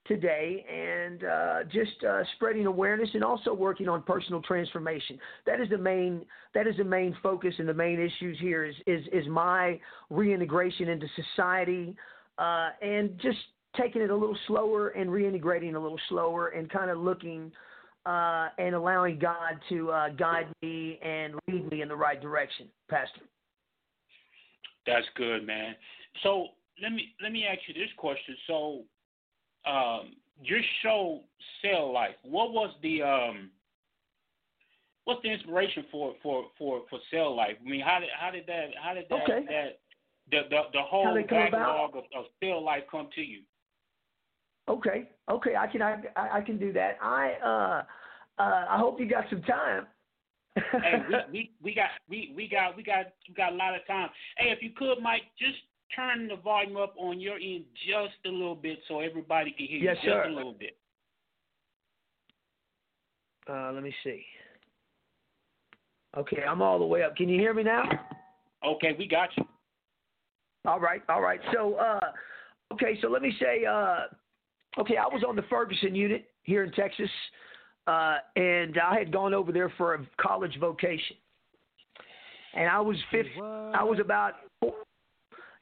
today 0.10 0.66
and 0.70 1.24
uh, 1.24 1.64
just 1.72 2.04
uh, 2.04 2.24
spreading 2.36 2.66
awareness 2.66 3.10
and 3.14 3.24
also 3.24 3.54
working 3.54 3.88
on 3.88 4.02
personal 4.02 4.42
transformation. 4.42 5.18
That 5.46 5.62
is 5.62 5.70
the 5.70 5.78
main 5.78 6.26
that 6.54 6.68
is 6.68 6.76
the 6.78 6.84
main 6.84 7.16
focus 7.24 7.54
and 7.60 7.70
the 7.70 7.74
main 7.74 8.00
issues 8.00 8.38
here 8.42 8.66
is 8.66 8.76
is, 8.86 9.06
is 9.14 9.28
my 9.28 9.80
reintegration 10.10 10.90
into 10.90 11.08
society 11.16 11.96
uh, 12.38 12.72
and 12.82 13.18
just 13.22 13.38
taking 13.78 14.02
it 14.02 14.10
a 14.10 14.16
little 14.16 14.38
slower 14.48 14.90
and 14.90 15.10
reintegrating 15.10 15.76
a 15.76 15.80
little 15.80 16.00
slower 16.10 16.50
and 16.50 16.70
kind 16.70 16.90
of 16.90 16.98
looking 16.98 17.52
uh, 18.06 18.50
and 18.58 18.74
allowing 18.74 19.20
God 19.20 19.60
to 19.70 19.92
uh, 19.92 20.10
guide 20.10 20.48
me 20.62 21.00
and 21.04 21.36
lead 21.48 21.72
me 21.72 21.82
in 21.84 21.88
the 21.88 21.96
right 21.96 22.20
direction, 22.20 22.68
Pastor. 22.90 23.22
That's 24.88 25.06
good, 25.16 25.46
man. 25.46 25.76
So 26.24 26.48
let 26.82 26.92
me 26.92 27.14
let 27.22 27.32
me 27.32 27.46
ask 27.46 27.60
you 27.68 27.74
this 27.76 27.92
question. 27.98 28.36
So 28.48 28.84
um, 29.66 30.14
your 30.42 30.62
show 30.84 31.22
Cell 31.62 31.92
Life. 31.92 32.16
What 32.24 32.54
was 32.54 32.74
the 32.82 33.02
um, 33.02 33.50
what's 35.06 35.22
the 35.24 35.32
inspiration 35.32 35.86
for 35.92 36.14
for 36.22 36.46
for 36.58 36.84
for 36.90 37.00
Cell 37.12 37.36
Life? 37.36 37.56
I 37.66 37.70
mean, 37.70 37.82
how 37.82 38.00
did 38.00 38.10
how 38.20 38.32
did 38.32 38.46
that 38.48 38.68
how 38.82 38.94
did 38.94 39.06
that 39.10 39.24
okay. 39.24 39.46
that 39.48 39.80
the 40.32 40.50
the, 40.50 40.62
the 40.74 40.82
whole 40.82 41.22
backlog 41.30 41.96
of, 41.96 42.04
of 42.16 42.26
Cell 42.42 42.64
Life 42.64 42.84
come 42.90 43.10
to 43.16 43.22
you? 43.22 43.42
Okay, 44.70 45.10
okay, 45.30 45.56
I 45.56 45.68
can 45.68 45.82
I 45.82 45.98
I 46.16 46.42
can 46.42 46.58
do 46.58 46.72
that. 46.74 46.98
I 47.02 47.34
uh 47.44 48.42
uh 48.42 48.66
I 48.70 48.78
hope 48.78 49.00
you 49.00 49.10
got 49.10 49.26
some 49.30 49.42
time. 49.42 49.88
hey, 50.56 51.04
we, 51.10 51.16
we 51.32 51.52
we 51.64 51.76
got 51.76 51.90
we 52.08 52.34
we 52.36 52.48
got 52.48 52.78
we 52.78 52.84
got 52.84 53.08
we 53.28 53.34
got 53.34 53.54
a 53.54 53.56
lot 53.56 53.76
of 53.76 53.86
time. 53.88 54.10
Hey, 54.38 54.52
if 54.52 54.62
you 54.62 54.70
could, 54.76 55.02
Mike, 55.02 55.24
just 55.40 55.58
turn 55.96 56.28
the 56.28 56.36
volume 56.36 56.78
up 56.78 56.94
on 56.98 57.20
your 57.20 57.36
end 57.36 57.66
just 57.88 58.16
a 58.26 58.30
little 58.30 58.56
bit 58.56 58.80
so 58.88 59.00
everybody 59.00 59.52
can 59.52 59.68
hear 59.68 59.80
yes, 59.80 59.98
you 60.02 60.10
just 60.10 60.24
sir. 60.24 60.30
a 60.30 60.34
little 60.34 60.54
bit. 60.54 60.78
Uh, 63.50 63.72
let 63.74 63.84
me 63.84 63.94
see. 64.04 64.24
Okay, 66.18 66.44
I'm 66.48 66.62
all 66.62 66.80
the 66.80 66.86
way 66.86 67.04
up. 67.04 67.16
Can 67.16 67.30
you 67.30 67.40
hear 67.40 67.54
me 67.54 67.64
now? 67.64 67.84
Okay, 68.66 68.96
we 68.98 69.08
got 69.08 69.30
you. 69.38 69.46
All 70.66 70.80
right, 70.80 71.02
all 71.08 71.22
right. 71.22 71.40
So, 71.54 71.76
uh, 71.76 72.00
okay, 72.74 72.98
so 73.02 73.08
let 73.08 73.22
me 73.22 73.34
say, 73.40 73.66
uh, 73.66 74.02
okay, 74.80 74.98
I 74.98 75.08
was 75.08 75.24
on 75.28 75.36
the 75.36 75.44
Ferguson 75.44 75.96
unit 75.96 76.26
here 76.44 76.64
in 76.64 76.72
Texas, 76.72 77.10
uh, 77.88 78.18
and 78.36 78.78
I 78.78 78.98
had 78.98 79.12
gone 79.12 79.34
over 79.34 79.52
there 79.52 79.72
for 79.78 79.96
a 79.96 80.06
college 80.20 80.58
vocation, 80.60 81.16
and 82.56 82.68
I 82.68 82.80
was 82.82 82.98
50, 83.12 83.30
I 83.40 83.84
was 83.84 84.00
about 84.00 84.34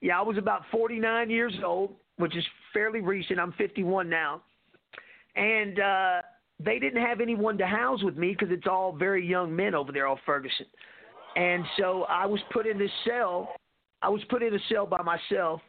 yeah, 0.01 0.19
I 0.19 0.21
was 0.21 0.37
about 0.37 0.63
49 0.71 1.29
years 1.29 1.53
old, 1.63 1.95
which 2.17 2.35
is 2.35 2.43
fairly 2.73 3.01
recent. 3.01 3.39
I'm 3.39 3.53
51 3.53 4.09
now. 4.09 4.41
And 5.35 5.79
uh, 5.79 6.21
they 6.63 6.79
didn't 6.79 7.01
have 7.01 7.21
anyone 7.21 7.57
to 7.57 7.67
house 7.67 8.03
with 8.03 8.17
me 8.17 8.35
because 8.37 8.49
it's 8.51 8.67
all 8.67 8.91
very 8.91 9.25
young 9.25 9.55
men 9.55 9.75
over 9.75 9.91
there 9.91 10.07
off 10.07 10.19
Ferguson. 10.25 10.65
And 11.35 11.63
so 11.77 12.03
I 12.09 12.25
was 12.25 12.39
put 12.51 12.65
in 12.65 12.79
this 12.79 12.91
cell. 13.05 13.49
I 14.01 14.09
was 14.09 14.21
put 14.29 14.41
in 14.41 14.53
a 14.53 14.59
cell 14.71 14.85
by 14.85 15.01
myself. 15.01 15.61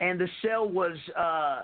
And 0.00 0.20
the 0.20 0.28
cell 0.42 0.68
was, 0.68 0.96
uh, 1.18 1.60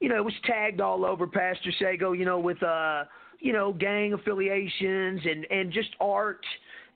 you 0.00 0.10
know, 0.10 0.16
it 0.16 0.24
was 0.24 0.34
tagged 0.44 0.80
all 0.80 1.06
over 1.06 1.26
Pastor 1.26 1.72
Sago, 1.78 2.12
you 2.12 2.26
know, 2.26 2.38
with, 2.38 2.62
uh, 2.62 3.04
you 3.40 3.54
know, 3.54 3.72
gang 3.72 4.12
affiliations 4.12 5.20
and, 5.24 5.46
and 5.50 5.72
just 5.72 5.88
art. 6.00 6.44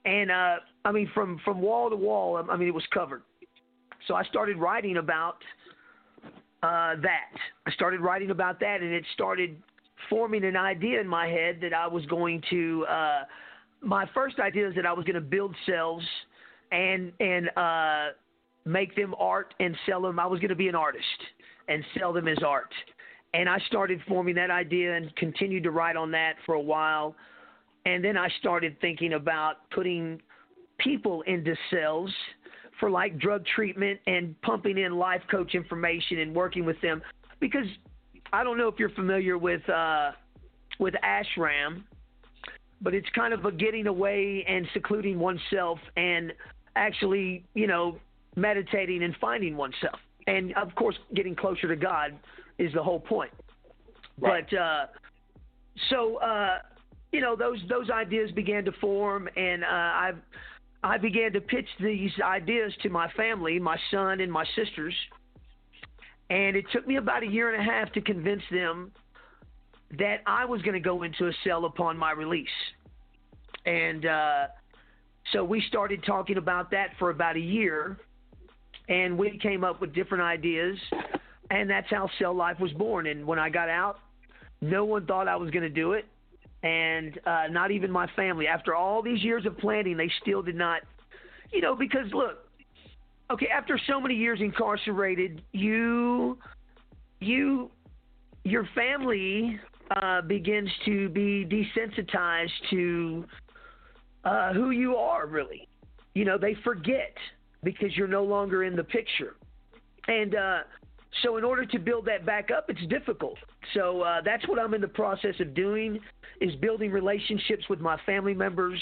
And, 0.05 0.29
uh, 0.29 0.55
I 0.85 0.91
mean, 0.91 1.09
from, 1.13 1.39
from 1.43 1.61
wall 1.61 1.89
to 1.89 1.95
wall, 1.95 2.37
I 2.37 2.55
mean, 2.55 2.67
it 2.67 2.73
was 2.73 2.85
covered. 2.93 3.23
So 4.07 4.15
I 4.15 4.23
started 4.23 4.57
writing 4.57 4.97
about 4.97 5.37
uh, 6.63 6.95
that. 7.01 7.33
I 7.65 7.71
started 7.71 8.01
writing 8.01 8.31
about 8.31 8.59
that, 8.59 8.81
and 8.81 8.93
it 8.93 9.05
started 9.13 9.57
forming 10.09 10.43
an 10.43 10.55
idea 10.55 10.99
in 10.99 11.07
my 11.07 11.27
head 11.27 11.59
that 11.61 11.73
I 11.73 11.87
was 11.87 12.05
going 12.07 12.41
to. 12.49 12.85
Uh, 12.89 13.23
my 13.81 14.05
first 14.13 14.39
idea 14.39 14.67
is 14.67 14.75
that 14.75 14.85
I 14.85 14.93
was 14.93 15.05
going 15.05 15.15
to 15.15 15.21
build 15.21 15.55
cells 15.65 16.03
and 16.71 17.11
and 17.19 17.49
uh, 17.57 18.09
make 18.65 18.95
them 18.95 19.15
art 19.17 19.53
and 19.59 19.75
sell 19.85 20.01
them. 20.01 20.19
I 20.19 20.25
was 20.25 20.39
going 20.39 20.49
to 20.49 20.55
be 20.55 20.67
an 20.67 20.75
artist 20.75 21.05
and 21.67 21.83
sell 21.97 22.13
them 22.13 22.27
as 22.27 22.37
art. 22.45 22.73
And 23.33 23.47
I 23.47 23.59
started 23.67 24.01
forming 24.07 24.35
that 24.35 24.51
idea 24.51 24.95
and 24.95 25.15
continued 25.15 25.63
to 25.63 25.71
write 25.71 25.95
on 25.95 26.11
that 26.11 26.33
for 26.45 26.55
a 26.55 26.61
while. 26.61 27.15
And 27.85 28.03
then 28.03 28.17
I 28.17 28.29
started 28.39 28.75
thinking 28.81 29.13
about 29.13 29.69
putting 29.71 30.21
people 30.79 31.21
into 31.23 31.55
cells 31.71 32.11
for 32.81 32.89
like 32.89 33.17
drug 33.19 33.45
treatment 33.45 34.01
and 34.07 34.35
pumping 34.41 34.77
in 34.79 34.97
life 34.97 35.21
coach 35.29 35.55
information 35.55 36.19
and 36.19 36.35
working 36.35 36.65
with 36.65 36.81
them 36.81 37.01
because 37.39 37.67
I 38.33 38.43
don't 38.43 38.57
know 38.57 38.67
if 38.67 38.75
you're 38.79 38.89
familiar 38.89 39.37
with 39.37 39.67
uh, 39.69 40.11
with 40.79 40.95
ashram, 41.05 41.83
but 42.81 42.93
it's 42.93 43.07
kind 43.15 43.33
of 43.33 43.45
a 43.45 43.51
getting 43.51 43.87
away 43.87 44.43
and 44.47 44.67
secluding 44.73 45.19
oneself 45.19 45.79
and 45.95 46.33
actually, 46.75 47.45
you 47.53 47.67
know, 47.67 47.97
meditating 48.35 49.03
and 49.03 49.15
finding 49.21 49.55
oneself. 49.55 49.99
And 50.27 50.53
of 50.55 50.73
course, 50.75 50.95
getting 51.13 51.35
closer 51.35 51.67
to 51.67 51.75
God 51.75 52.17
is 52.57 52.73
the 52.73 52.81
whole 52.81 52.99
point. 52.99 53.31
Right. 54.19 54.45
But 54.49 54.57
uh, 54.57 54.85
so 55.89 56.17
uh, 56.17 56.57
you 57.11 57.21
know, 57.21 57.35
those 57.35 57.59
those 57.69 57.91
ideas 57.91 58.31
began 58.31 58.65
to 58.65 58.71
form, 58.73 59.29
and 59.35 59.63
uh, 59.63 59.67
I 60.83 60.97
began 60.97 61.31
to 61.33 61.41
pitch 61.41 61.67
these 61.79 62.11
ideas 62.23 62.73
to 62.83 62.89
my 62.89 63.09
family, 63.11 63.59
my 63.59 63.77
son 63.91 64.19
and 64.19 64.31
my 64.31 64.45
sisters. 64.55 64.93
And 66.29 66.55
it 66.55 66.65
took 66.71 66.87
me 66.87 66.95
about 66.95 67.23
a 67.23 67.27
year 67.27 67.53
and 67.53 67.61
a 67.61 67.63
half 67.63 67.91
to 67.93 68.01
convince 68.01 68.41
them 68.51 68.91
that 69.99 70.21
I 70.25 70.45
was 70.45 70.61
going 70.61 70.73
to 70.73 70.79
go 70.79 71.03
into 71.03 71.27
a 71.27 71.33
cell 71.43 71.65
upon 71.65 71.97
my 71.97 72.11
release. 72.11 72.47
And 73.65 74.05
uh, 74.05 74.47
so 75.33 75.43
we 75.43 75.61
started 75.67 76.03
talking 76.03 76.37
about 76.37 76.71
that 76.71 76.91
for 76.97 77.09
about 77.09 77.35
a 77.35 77.41
year, 77.41 77.97
and 78.89 79.17
we 79.17 79.37
came 79.37 79.63
up 79.63 79.81
with 79.81 79.93
different 79.93 80.23
ideas, 80.23 80.77
and 81.51 81.69
that's 81.69 81.89
how 81.89 82.09
Cell 82.17 82.33
Life 82.33 82.59
was 82.59 82.71
born. 82.73 83.07
And 83.07 83.25
when 83.25 83.37
I 83.37 83.49
got 83.49 83.69
out, 83.69 83.99
no 84.61 84.85
one 84.85 85.05
thought 85.05 85.27
I 85.27 85.35
was 85.35 85.51
going 85.51 85.63
to 85.63 85.69
do 85.69 85.93
it, 85.93 86.05
and 86.63 87.19
uh, 87.25 87.43
not 87.49 87.71
even 87.71 87.91
my 87.91 88.07
family. 88.15 88.47
After 88.47 88.75
all 88.75 89.01
these 89.01 89.23
years 89.23 89.45
of 89.45 89.57
planning, 89.57 89.97
they 89.97 90.11
still 90.21 90.41
did 90.41 90.55
not, 90.55 90.81
you 91.51 91.61
know, 91.61 91.75
because 91.75 92.11
look, 92.13 92.47
okay, 93.31 93.47
after 93.47 93.79
so 93.87 93.99
many 93.99 94.15
years 94.15 94.39
incarcerated, 94.41 95.41
you, 95.53 96.37
you, 97.19 97.71
your 98.43 98.67
family 98.75 99.59
uh, 99.95 100.21
begins 100.21 100.69
to 100.85 101.09
be 101.09 101.45
desensitized 101.45 102.49
to 102.69 103.25
uh, 104.23 104.53
who 104.53 104.69
you 104.71 104.95
are, 104.95 105.25
really. 105.25 105.67
You 106.13 106.25
know, 106.25 106.37
they 106.37 106.55
forget 106.63 107.15
because 107.63 107.95
you're 107.95 108.07
no 108.07 108.23
longer 108.23 108.63
in 108.63 108.75
the 108.75 108.83
picture. 108.83 109.35
And 110.07 110.35
uh, 110.35 110.59
so, 111.23 111.37
in 111.37 111.43
order 111.43 111.65
to 111.65 111.79
build 111.79 112.05
that 112.05 112.25
back 112.25 112.49
up, 112.55 112.69
it's 112.69 112.85
difficult. 112.87 113.37
So, 113.73 114.01
uh, 114.01 114.21
that's 114.23 114.47
what 114.47 114.59
I'm 114.59 114.73
in 114.73 114.81
the 114.81 114.87
process 114.87 115.35
of 115.39 115.53
doing 115.53 115.99
is 116.39 116.55
building 116.55 116.91
relationships 116.91 117.65
with 117.69 117.79
my 117.79 117.97
family 118.05 118.33
members 118.33 118.79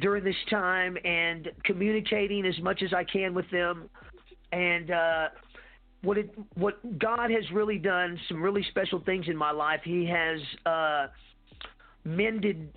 during 0.00 0.22
this 0.24 0.36
time 0.48 0.96
and 1.04 1.48
communicating 1.64 2.46
as 2.46 2.58
much 2.60 2.82
as 2.82 2.92
I 2.92 3.04
can 3.04 3.34
with 3.34 3.50
them. 3.50 3.88
And 4.52 4.90
uh, 4.90 5.28
what 6.02 6.18
it, 6.18 6.34
what 6.54 6.98
God 6.98 7.30
has 7.30 7.44
really 7.52 7.78
done, 7.78 8.18
some 8.28 8.42
really 8.42 8.64
special 8.70 9.00
things 9.04 9.26
in 9.28 9.36
my 9.36 9.50
life. 9.50 9.80
He 9.84 10.06
has 10.06 10.40
uh, 10.66 11.06
mended 12.04 12.72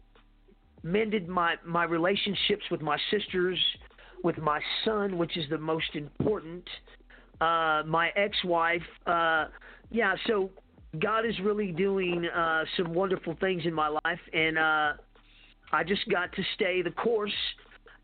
mended 0.83 1.29
my 1.29 1.55
my 1.65 1.85
relationships 1.85 2.63
with 2.69 2.81
my 2.81 2.97
sisters, 3.09 3.59
with 4.23 4.37
my 4.37 4.59
son, 4.85 5.17
which 5.17 5.37
is 5.37 5.45
the 5.49 5.57
most 5.57 5.95
important. 5.95 6.67
Uh, 7.43 7.83
my 7.85 8.09
ex-wife, 8.15 8.87
uh, 9.05 9.45
yeah. 9.91 10.15
So 10.27 10.49
God 10.99 11.25
is 11.25 11.37
really 11.41 11.71
doing 11.71 12.25
uh, 12.25 12.63
some 12.77 12.93
wonderful 12.93 13.35
things 13.41 13.63
in 13.65 13.73
my 13.73 13.89
life, 14.05 14.23
and 14.31 14.57
uh, 14.57 14.93
I 15.73 15.83
just 15.85 16.07
got 16.09 16.31
to 16.33 16.43
stay 16.55 16.81
the 16.81 16.91
course 16.91 17.39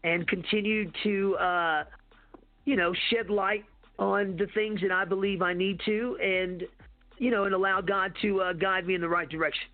and 0.03 0.27
continue 0.27 0.91
to, 1.03 1.35
uh, 1.37 1.83
you 2.65 2.75
know, 2.75 2.91
shed 3.09 3.29
light 3.29 3.63
on 3.97 4.35
the 4.37 4.47
things 4.53 4.81
that 4.81 4.91
I 4.91 5.05
believe 5.05 5.41
I 5.41 5.53
need 5.53 5.79
to, 5.85 6.17
and 6.21 6.63
you 7.17 7.31
know, 7.31 7.45
and 7.45 7.53
allow 7.53 7.79
God 7.79 8.11
to 8.21 8.41
uh, 8.41 8.53
guide 8.53 8.87
me 8.87 8.95
in 8.95 9.01
the 9.01 9.09
right 9.09 9.29
direction. 9.29 9.67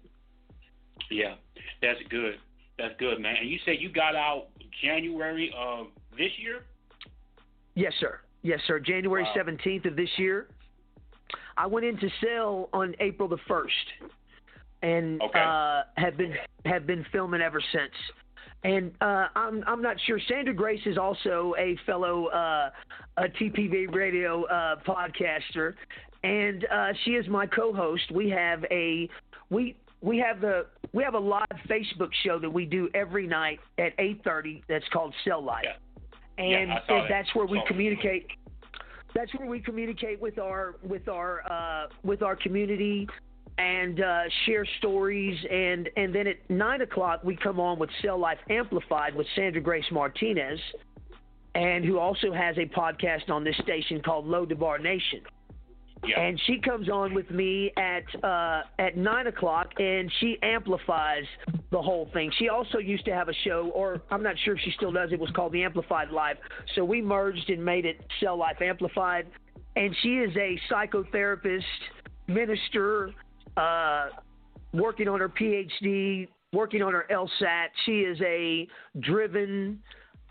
Yeah, 1.09 1.35
that's 1.81 1.99
good. 2.09 2.35
That's 2.77 2.93
good, 2.99 3.19
man. 3.19 3.35
And 3.41 3.49
you 3.49 3.59
say 3.65 3.77
you 3.79 3.89
got 3.89 4.15
out 4.15 4.47
January 4.83 5.51
of 5.57 5.87
this 6.11 6.31
year? 6.37 6.63
Yes, 7.75 7.93
sir. 7.99 8.19
Yes, 8.45 8.59
sir. 8.67 8.79
January 8.79 9.25
seventeenth 9.35 9.85
of 9.85 9.95
this 9.95 10.09
year. 10.17 10.45
I 11.57 11.65
went 11.65 11.83
into 11.83 12.07
cell 12.23 12.69
on 12.73 12.93
April 12.99 13.27
the 13.27 13.39
first, 13.47 13.73
and 14.83 15.19
okay. 15.19 15.39
uh, 15.39 15.81
have 15.97 16.15
been 16.15 16.35
have 16.63 16.85
been 16.85 17.03
filming 17.11 17.41
ever 17.41 17.59
since. 17.71 17.93
And 18.63 18.91
uh, 19.01 19.29
I'm 19.35 19.63
I'm 19.65 19.81
not 19.81 19.95
sure. 20.05 20.19
Sandra 20.29 20.53
Grace 20.53 20.85
is 20.85 20.95
also 20.95 21.55
a 21.57 21.75
fellow 21.87 22.27
uh, 22.27 22.69
a 23.17 23.23
TPV 23.23 23.91
radio 23.91 24.43
uh, 24.45 24.75
podcaster, 24.87 25.73
and 26.23 26.67
uh, 26.71 26.89
she 27.03 27.11
is 27.11 27.27
my 27.27 27.47
co-host. 27.47 28.11
We 28.11 28.29
have 28.29 28.63
a 28.69 29.09
we 29.49 29.75
we 30.01 30.19
have 30.19 30.39
the 30.39 30.67
we 30.93 31.03
have 31.03 31.15
a 31.15 31.19
live 31.19 31.47
Facebook 31.67 32.09
show 32.23 32.37
that 32.37 32.49
we 32.51 32.65
do 32.65 32.89
every 32.93 33.25
night 33.25 33.59
at 33.79 33.97
8:30. 33.97 34.61
That's 34.69 34.87
called 34.93 35.15
Cell 35.23 35.43
Life, 35.43 35.63
yeah. 35.63 35.77
And, 36.37 36.69
yeah, 36.89 37.05
that's 37.09 37.33
where 37.33 37.45
we 37.45 37.61
communicate. 37.67 38.27
That's 39.13 39.33
where 39.35 39.47
we 39.47 39.61
communicate 39.61 40.19
with 40.19 40.37
our 40.37 40.75
with 40.83 41.07
our 41.07 41.41
uh, 41.49 41.87
with 42.03 42.21
our 42.21 42.35
community 42.35 43.07
and 43.57 44.01
uh, 44.01 44.23
share 44.45 44.65
stories. 44.79 45.37
And 45.49 45.89
and 45.95 46.13
then 46.13 46.27
at 46.27 46.49
nine 46.49 46.81
o'clock 46.81 47.23
we 47.23 47.37
come 47.37 47.59
on 47.59 47.79
with 47.79 47.89
Cell 48.01 48.19
Life 48.19 48.39
Amplified 48.49 49.15
with 49.15 49.27
Sandra 49.35 49.61
Grace 49.61 49.85
Martinez, 49.91 50.59
and 51.55 51.85
who 51.85 51.97
also 51.97 52.33
has 52.33 52.57
a 52.57 52.65
podcast 52.65 53.29
on 53.29 53.45
this 53.45 53.55
station 53.63 54.01
called 54.01 54.25
Lodabar 54.25 54.81
Nation. 54.81 55.21
Yeah. 56.03 56.19
And 56.19 56.39
she 56.45 56.59
comes 56.59 56.89
on 56.89 57.13
with 57.13 57.29
me 57.31 57.71
at 57.77 58.23
uh, 58.23 58.61
at 58.79 58.97
nine 58.97 59.27
o'clock, 59.27 59.71
and 59.79 60.11
she 60.19 60.37
amplifies 60.43 61.23
the 61.71 61.81
whole 61.81 62.09
thing. 62.13 62.31
She 62.37 62.49
also 62.49 62.77
used 62.77 63.05
to 63.05 63.11
have 63.11 63.27
a 63.27 63.33
show, 63.43 63.71
or 63.73 64.01
I'm 64.11 64.21
not 64.21 64.35
sure 64.43 64.55
if 64.55 64.61
she 64.63 64.71
still 64.71 64.91
does. 64.91 65.11
It 65.11 65.19
was 65.19 65.31
called 65.31 65.51
the 65.51 65.63
Amplified 65.63 66.11
Live. 66.11 66.37
So 66.75 66.85
we 66.85 67.01
merged 67.01 67.49
and 67.49 67.63
made 67.63 67.85
it 67.85 67.99
Cell 68.19 68.37
Life 68.37 68.61
Amplified. 68.61 69.27
And 69.75 69.95
she 70.01 70.19
is 70.19 70.35
a 70.37 70.59
psychotherapist, 70.71 71.63
minister, 72.27 73.11
uh, 73.57 74.09
working 74.73 75.07
on 75.07 75.19
her 75.19 75.29
PhD, 75.29 76.27
working 76.53 76.81
on 76.81 76.93
her 76.93 77.05
LSAT. 77.11 77.67
She 77.85 78.01
is 78.01 78.19
a 78.21 78.67
driven, 78.99 79.79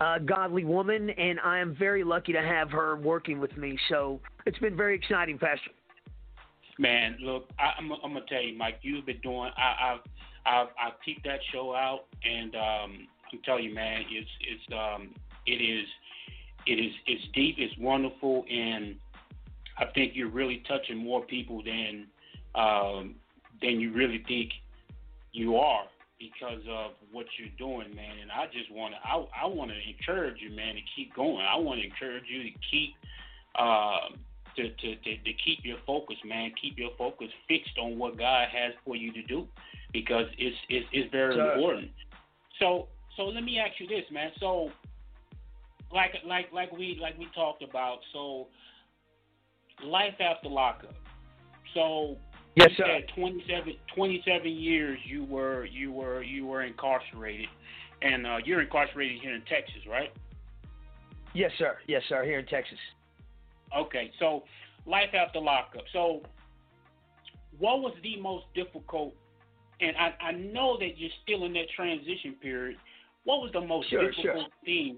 uh, 0.01 0.19
godly 0.19 0.65
woman, 0.65 1.09
and 1.11 1.39
I 1.39 1.59
am 1.59 1.75
very 1.77 2.03
lucky 2.03 2.33
to 2.33 2.41
have 2.41 2.69
her 2.71 2.97
working 2.97 3.39
with 3.39 3.55
me. 3.57 3.77
So 3.89 4.19
it's 4.45 4.59
been 4.59 4.75
very 4.75 4.95
exciting, 4.95 5.37
Pastor. 5.37 5.71
Man, 6.77 7.17
look, 7.21 7.49
I, 7.57 7.79
am 7.79 7.91
I'm 8.03 8.13
gonna 8.13 8.25
tell 8.27 8.41
you, 8.41 8.57
Mike. 8.57 8.79
You've 8.81 9.05
been 9.05 9.21
doing. 9.21 9.51
I, 9.57 9.93
I've 9.93 9.99
I've 10.45 10.67
I 10.77 10.89
peeped 11.03 11.23
that 11.23 11.39
show 11.53 11.73
out, 11.73 12.05
and 12.23 12.55
um, 12.55 13.07
I'm 13.31 13.39
telling 13.45 13.63
you, 13.63 13.73
man, 13.73 14.03
it's 14.09 14.29
it's 14.41 14.73
um, 14.73 15.13
it 15.47 15.61
is 15.61 15.87
it 16.67 16.73
is 16.73 16.91
it's 17.07 17.23
deep, 17.33 17.55
it's 17.57 17.73
wonderful, 17.79 18.43
and 18.51 18.95
I 19.77 19.85
think 19.93 20.13
you're 20.15 20.29
really 20.29 20.63
touching 20.67 20.97
more 20.97 21.21
people 21.21 21.63
than 21.63 22.07
um, 22.55 23.15
than 23.61 23.79
you 23.79 23.93
really 23.93 24.23
think 24.27 24.51
you 25.31 25.55
are 25.55 25.85
because 26.19 26.61
of 26.69 26.91
what 27.11 27.25
you're 27.37 27.55
doing, 27.57 27.95
man. 27.95 28.19
And 28.21 28.31
I 28.31 28.45
just 28.45 28.71
want 28.71 28.93
to, 28.93 28.99
I, 29.03 29.43
I 29.43 29.45
want 29.47 29.71
to 29.71 29.77
encourage 29.77 30.41
you, 30.41 30.55
man, 30.55 30.75
to 30.75 30.81
keep 30.95 31.13
going. 31.13 31.45
I 31.45 31.57
want 31.57 31.79
to 31.81 31.85
encourage 31.85 32.23
you 32.27 32.43
to 32.43 32.51
keep, 32.71 32.93
uh, 33.59 34.09
to, 34.55 34.69
to, 34.69 34.95
to, 34.95 35.17
to 35.17 35.33
keep 35.43 35.59
your 35.63 35.77
focus, 35.85 36.15
man. 36.23 36.51
Keep 36.61 36.77
your 36.77 36.91
focus 36.97 37.27
fixed 37.47 37.77
on 37.77 37.99
what 37.99 38.17
God 38.17 38.47
has 38.49 38.73
for 38.85 38.95
you 38.95 39.11
to 39.11 39.21
do, 39.23 39.47
because 39.91 40.27
it's 40.37 40.55
it's, 40.69 40.87
it's 40.93 41.11
very 41.11 41.35
sure. 41.35 41.53
important. 41.53 41.91
So 42.59 42.87
so 43.17 43.23
let 43.23 43.43
me 43.43 43.59
ask 43.59 43.79
you 43.79 43.87
this, 43.87 44.05
man. 44.11 44.31
So 44.39 44.71
like 45.91 46.15
like 46.25 46.53
like 46.53 46.71
we 46.71 46.97
like 47.01 47.17
we 47.19 47.27
talked 47.35 47.63
about. 47.63 47.99
So 48.13 48.47
life 49.83 50.15
after 50.21 50.47
lockup. 50.47 50.95
So 51.73 52.17
Yes, 52.55 52.71
sir. 52.77 53.01
27, 53.15 53.73
27 53.95 54.47
years 54.47 54.97
you 55.05 55.25
were 55.25 55.65
you 55.65 55.91
were 55.91 56.23
you 56.23 56.45
were 56.45 56.63
incarcerated, 56.63 57.47
and 58.01 58.25
uh, 58.25 58.37
you're 58.45 58.61
incarcerated 58.61 59.21
here 59.21 59.35
in 59.35 59.41
Texas, 59.41 59.81
right? 59.89 60.11
Yes, 61.33 61.51
sir. 61.57 61.77
Yes, 61.87 62.01
sir. 62.07 62.23
Here 62.23 62.39
in 62.39 62.45
Texas. 62.45 62.79
Okay, 63.77 64.11
so 64.19 64.43
life 64.85 65.09
after 65.13 65.39
lockup. 65.39 65.83
So, 65.91 66.21
what 67.59 67.81
was 67.81 67.93
the 68.03 68.19
most 68.21 68.45
difficult? 68.55 69.13
And 69.81 69.97
I, 69.97 70.13
I 70.23 70.31
know 70.31 70.77
that 70.79 70.97
you're 70.97 71.09
still 71.23 71.43
in 71.43 71.51
that 71.53 71.69
transition 71.75 72.35
period. 72.41 72.77
What 73.25 73.41
was 73.41 73.51
the 73.51 73.59
most 73.59 73.89
sure, 73.89 74.09
difficult 74.09 74.35
sure. 74.35 74.47
thing 74.63 74.97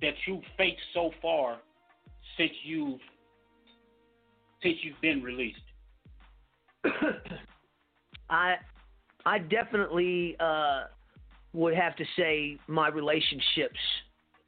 that 0.00 0.14
you 0.26 0.42
faced 0.56 0.80
so 0.92 1.12
far 1.22 1.58
since 2.36 2.50
you've 2.64 2.98
since 4.60 4.76
you've 4.82 5.00
been 5.00 5.22
released? 5.22 5.60
I 8.30 8.56
I 9.24 9.38
definitely 9.38 10.36
uh, 10.40 10.84
would 11.52 11.74
have 11.74 11.96
to 11.96 12.04
say 12.16 12.58
my 12.68 12.88
relationships 12.88 13.78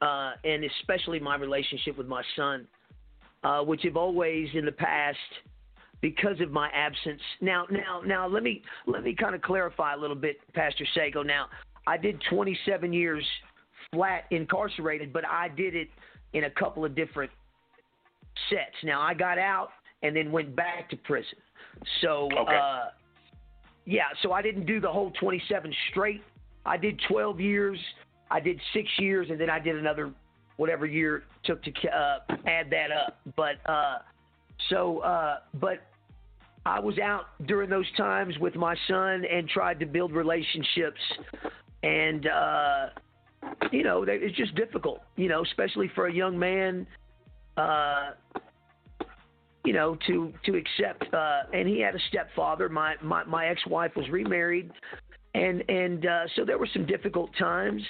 uh, 0.01 0.33
and 0.45 0.65
especially 0.65 1.19
my 1.19 1.37
relationship 1.37 1.97
with 1.99 2.07
my 2.07 2.23
son, 2.37 2.67
uh, 3.43 3.61
which 3.63 3.83
have 3.83 3.97
always 3.97 4.49
in 4.55 4.65
the 4.65 4.73
past, 4.73 5.19
because 6.01 6.41
of 6.41 6.53
my 6.53 6.69
absence. 6.69 7.21
Now, 7.41 7.67
now, 7.71 8.03
now, 8.07 8.29
let 8.29 8.43
me 8.43 8.63
let 8.87 9.03
me 9.03 9.15
kind 9.15 9.35
of 9.35 9.43
clarify 9.43 9.95
a 9.95 9.97
little 9.97 10.17
bit, 10.17 10.37
Pastor 10.55 10.85
Sago. 10.95 11.23
Now, 11.23 11.47
I 11.87 11.97
did 11.97 12.23
27 12.31 12.93
years 12.93 13.25
flat 13.93 14.25
incarcerated, 14.31 15.13
but 15.13 15.25
I 15.27 15.49
did 15.49 15.75
it 15.75 15.89
in 16.35 16.45
a 16.45 16.51
couple 16.51 16.85
of 16.85 16.95
different 16.95 17.33
sets. 18.51 18.77
Now, 18.85 19.01
I 19.01 19.15
got 19.15 19.39
out 19.39 19.71
and 20.03 20.15
then 20.15 20.31
went 20.31 20.55
back 20.55 20.89
to 20.91 20.97
prison. 20.97 21.39
So, 22.01 22.29
Okay. 22.37 22.57
uh, 22.57 22.87
yeah, 23.85 24.05
so 24.23 24.33
I 24.33 24.43
didn't 24.43 24.67
do 24.67 24.81
the 24.81 24.91
whole 24.91 25.11
27 25.13 25.73
straight. 25.91 26.23
I 26.67 26.77
did 26.77 27.01
12 27.09 27.41
years, 27.41 27.79
I 28.31 28.41
did 28.41 28.61
six 28.73 28.89
years, 28.99 29.31
and 29.31 29.41
then 29.41 29.49
I 29.49 29.59
did 29.59 29.77
another 29.77 30.13
whatever 30.57 30.85
year 30.87 31.19
it 31.19 31.23
took 31.45 31.63
to 31.63 31.71
uh, 31.89 32.19
add 32.47 32.69
that 32.71 32.91
up. 32.93 33.19
But 33.37 33.57
uh, 33.65 33.99
so, 34.69 34.99
uh, 34.99 35.39
but 35.55 35.87
I 36.67 36.81
was 36.81 36.99
out 36.99 37.27
during 37.47 37.71
those 37.71 37.91
times 37.97 38.37
with 38.39 38.55
my 38.57 38.77
son 38.89 39.25
and 39.25 39.49
tried 39.49 39.81
to 39.81 39.87
build 39.87 40.13
relationships, 40.13 41.01
and 41.83 42.27
uh, 42.27 42.87
you 43.73 43.85
know, 43.85 44.05
they- 44.05 44.17
it's 44.17 44.37
just 44.37 44.55
difficult, 44.57 45.01
you 45.17 45.29
know, 45.29 45.43
especially 45.43 45.89
for 45.95 46.09
a 46.09 46.13
young 46.13 46.39
man. 46.39 46.87
Uh, 47.57 48.11
you 49.65 49.73
know, 49.73 49.97
to 50.07 50.33
to 50.45 50.57
accept. 50.57 51.13
Uh, 51.13 51.43
and 51.53 51.69
he 51.69 51.81
had 51.81 51.95
a 51.95 52.01
stepfather. 52.09 52.69
My 52.69 52.95
my, 53.03 53.25
my 53.25 53.47
ex-wife 53.47 53.93
was 53.97 54.09
remarried, 54.11 54.71
and 55.35 55.63
and 55.69 56.07
uh, 56.07 56.25
so 56.37 56.45
there 56.45 56.59
were 56.59 56.69
some 56.73 56.87
difficult 56.87 57.31
times. 57.39 57.83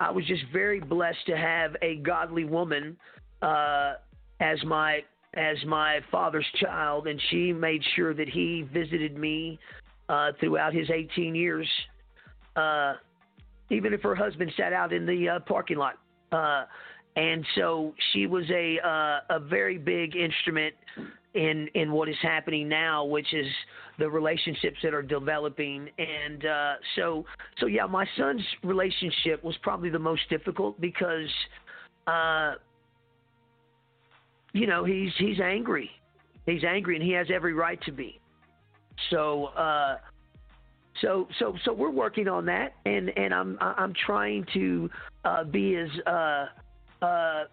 I 0.00 0.10
was 0.10 0.26
just 0.26 0.42
very 0.52 0.80
blessed 0.80 1.26
to 1.26 1.36
have 1.36 1.76
a 1.80 1.96
godly 1.96 2.44
woman 2.44 2.96
uh, 3.40 3.94
as 4.40 4.62
my 4.64 5.00
as 5.34 5.56
my 5.66 6.00
father's 6.10 6.46
child, 6.60 7.06
and 7.06 7.20
she 7.30 7.52
made 7.52 7.82
sure 7.96 8.14
that 8.14 8.28
he 8.28 8.66
visited 8.72 9.16
me 9.16 9.58
uh, 10.08 10.32
throughout 10.40 10.74
his 10.74 10.90
18 10.90 11.34
years, 11.34 11.66
uh, 12.56 12.94
even 13.70 13.94
if 13.94 14.02
her 14.02 14.14
husband 14.14 14.52
sat 14.56 14.72
out 14.72 14.92
in 14.92 15.06
the 15.06 15.28
uh, 15.28 15.40
parking 15.40 15.78
lot. 15.78 15.98
And 17.16 17.44
so 17.56 17.94
she 18.12 18.26
was 18.26 18.44
a 18.50 18.78
uh, 18.82 19.36
a 19.36 19.38
very 19.38 19.76
big 19.76 20.16
instrument 20.16 20.74
in 21.34 21.68
in 21.74 21.92
what 21.92 22.08
is 22.08 22.16
happening 22.22 22.68
now, 22.68 23.04
which 23.04 23.32
is 23.34 23.46
the 23.98 24.08
relationships 24.08 24.78
that 24.82 24.94
are 24.94 25.02
developing. 25.02 25.88
And 25.98 26.46
uh, 26.46 26.74
so 26.96 27.24
so 27.58 27.66
yeah, 27.66 27.86
my 27.86 28.06
son's 28.16 28.42
relationship 28.62 29.44
was 29.44 29.56
probably 29.62 29.90
the 29.90 29.98
most 29.98 30.22
difficult 30.30 30.80
because, 30.80 31.28
uh, 32.06 32.54
you 34.52 34.66
know, 34.66 34.84
he's 34.84 35.12
he's 35.18 35.40
angry, 35.40 35.90
he's 36.46 36.64
angry, 36.64 36.96
and 36.96 37.04
he 37.04 37.12
has 37.12 37.26
every 37.32 37.54
right 37.54 37.80
to 37.82 37.92
be. 37.92 38.20
So. 39.10 39.46
Uh, 39.46 39.96
so 41.00 41.26
so 41.38 41.56
so 41.64 41.72
we're 41.72 41.90
working 41.90 42.28
on 42.28 42.44
that, 42.46 42.74
and 42.84 43.08
and 43.16 43.32
I'm 43.32 43.56
I'm 43.60 43.94
trying 44.06 44.46
to 44.52 44.90
uh, 45.24 45.42
be 45.42 45.74
as 45.74 45.88
uh, 46.06 46.46
uh, 47.02 47.44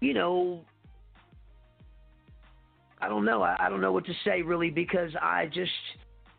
you 0.00 0.14
know, 0.14 0.64
I 3.00 3.08
don't 3.08 3.24
know. 3.24 3.42
I, 3.42 3.56
I 3.58 3.68
don't 3.68 3.80
know 3.80 3.92
what 3.92 4.04
to 4.06 4.12
say 4.24 4.42
really 4.42 4.70
because 4.70 5.10
I 5.20 5.46
just 5.46 5.70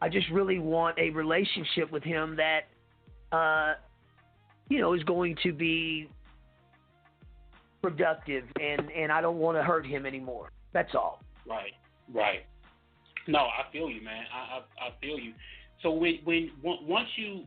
I 0.01 0.09
just 0.09 0.29
really 0.31 0.59
want 0.59 0.97
a 0.99 1.09
relationship 1.11 1.91
with 1.91 2.03
him 2.03 2.37
that 2.37 3.35
uh, 3.35 3.75
you 4.69 4.79
know 4.79 4.93
is 4.93 5.03
going 5.03 5.35
to 5.43 5.53
be 5.53 6.09
productive, 7.81 8.43
and 8.59 8.91
and 8.91 9.11
I 9.11 9.21
don't 9.21 9.37
want 9.37 9.57
to 9.57 9.63
hurt 9.63 9.85
him 9.85 10.05
anymore. 10.05 10.49
That's 10.73 10.93
all. 10.95 11.21
Right, 11.47 11.71
right. 12.13 12.45
No, 13.27 13.39
I 13.39 13.71
feel 13.71 13.89
you, 13.89 14.03
man. 14.03 14.23
I 14.33 14.57
I, 14.57 14.87
I 14.87 14.89
feel 15.01 15.19
you. 15.19 15.33
So 15.81 15.91
when 15.91 16.19
when 16.23 16.51
once 16.61 17.09
you 17.15 17.43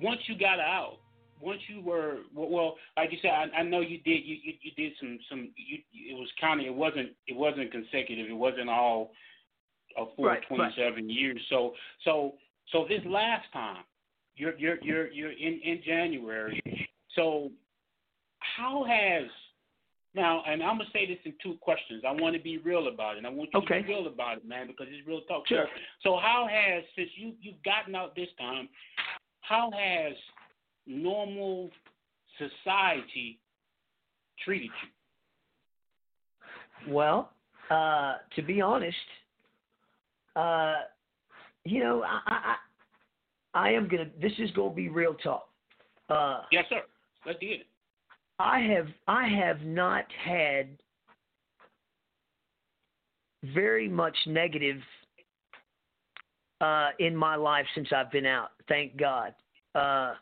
once 0.00 0.20
you 0.26 0.38
got 0.38 0.60
out, 0.60 0.98
once 1.40 1.60
you 1.68 1.80
were 1.80 2.18
well, 2.34 2.76
like 2.96 3.12
you 3.12 3.18
said, 3.22 3.30
I, 3.30 3.58
I 3.58 3.62
know 3.62 3.80
you 3.80 3.98
did 3.98 4.24
you, 4.24 4.36
you 4.42 4.52
you 4.62 4.70
did 4.76 4.92
some 5.00 5.18
some 5.28 5.50
you 5.56 5.78
it 5.92 6.14
was 6.14 6.28
kind 6.40 6.60
of 6.60 6.66
it 6.66 6.74
wasn't 6.74 7.10
it 7.26 7.36
wasn't 7.36 7.70
consecutive. 7.72 8.28
It 8.28 8.34
wasn't 8.36 8.68
all 8.68 9.12
a 9.98 10.04
full 10.16 10.26
Right, 10.26 10.42
right. 10.50 11.04
years. 11.04 11.40
So 11.48 11.72
so 12.04 12.34
so 12.72 12.86
this 12.88 13.00
last 13.06 13.46
time, 13.52 13.84
you're 14.36 14.56
you're 14.56 14.78
you're 14.82 15.10
you're 15.10 15.32
in 15.32 15.60
in 15.64 15.80
January. 15.84 16.62
So 17.16 17.50
how 18.38 18.84
has 18.88 19.28
now, 20.14 20.42
and 20.46 20.62
I'm 20.62 20.78
gonna 20.78 20.90
say 20.92 21.06
this 21.06 21.18
in 21.24 21.34
two 21.42 21.56
questions. 21.60 22.02
I 22.06 22.12
want 22.12 22.34
to 22.34 22.42
be 22.42 22.58
real 22.58 22.88
about 22.88 23.14
it. 23.14 23.18
And 23.18 23.26
I 23.26 23.30
want 23.30 23.50
you 23.52 23.60
Okay. 23.60 23.80
to 23.82 23.86
be 23.86 23.92
real 23.92 24.06
about 24.08 24.38
it, 24.38 24.44
man, 24.44 24.66
because 24.66 24.86
it's 24.90 25.06
real 25.06 25.20
talk. 25.22 25.46
Sure. 25.46 25.66
So, 26.02 26.10
so 26.10 26.16
how 26.16 26.48
has 26.50 26.82
since 26.96 27.10
you 27.16 27.34
you've 27.40 27.62
gotten 27.64 27.94
out 27.94 28.16
this 28.16 28.28
time, 28.38 28.68
how 29.42 29.70
has 29.70 30.14
normal 30.90 31.70
society 32.38 33.38
treated 34.44 34.70
you? 36.86 36.92
Well, 36.92 37.30
uh, 37.70 38.16
to 38.36 38.42
be 38.42 38.60
honest, 38.60 38.96
uh, 40.36 40.74
you 41.64 41.82
know, 41.82 42.02
I, 42.02 42.20
I, 42.26 42.56
I 43.54 43.70
am 43.70 43.88
gonna. 43.88 44.06
This 44.20 44.32
is 44.38 44.50
gonna 44.52 44.74
be 44.74 44.88
real 44.88 45.14
talk. 45.14 45.48
Uh, 46.08 46.42
Yes, 46.50 46.64
sir. 46.68 46.82
Let's 47.26 47.38
get 47.38 47.50
it. 47.50 47.66
I 48.38 48.60
have 48.60 48.86
I 49.06 49.28
have 49.28 49.60
not 49.62 50.06
had 50.24 50.68
very 53.54 53.88
much 53.88 54.16
negative 54.26 54.78
uh, 56.60 56.90
in 56.98 57.14
my 57.14 57.36
life 57.36 57.66
since 57.74 57.88
I've 57.94 58.10
been 58.10 58.26
out. 58.26 58.50
Thank 58.68 58.96
God. 58.96 59.34
Uh, 59.74 60.14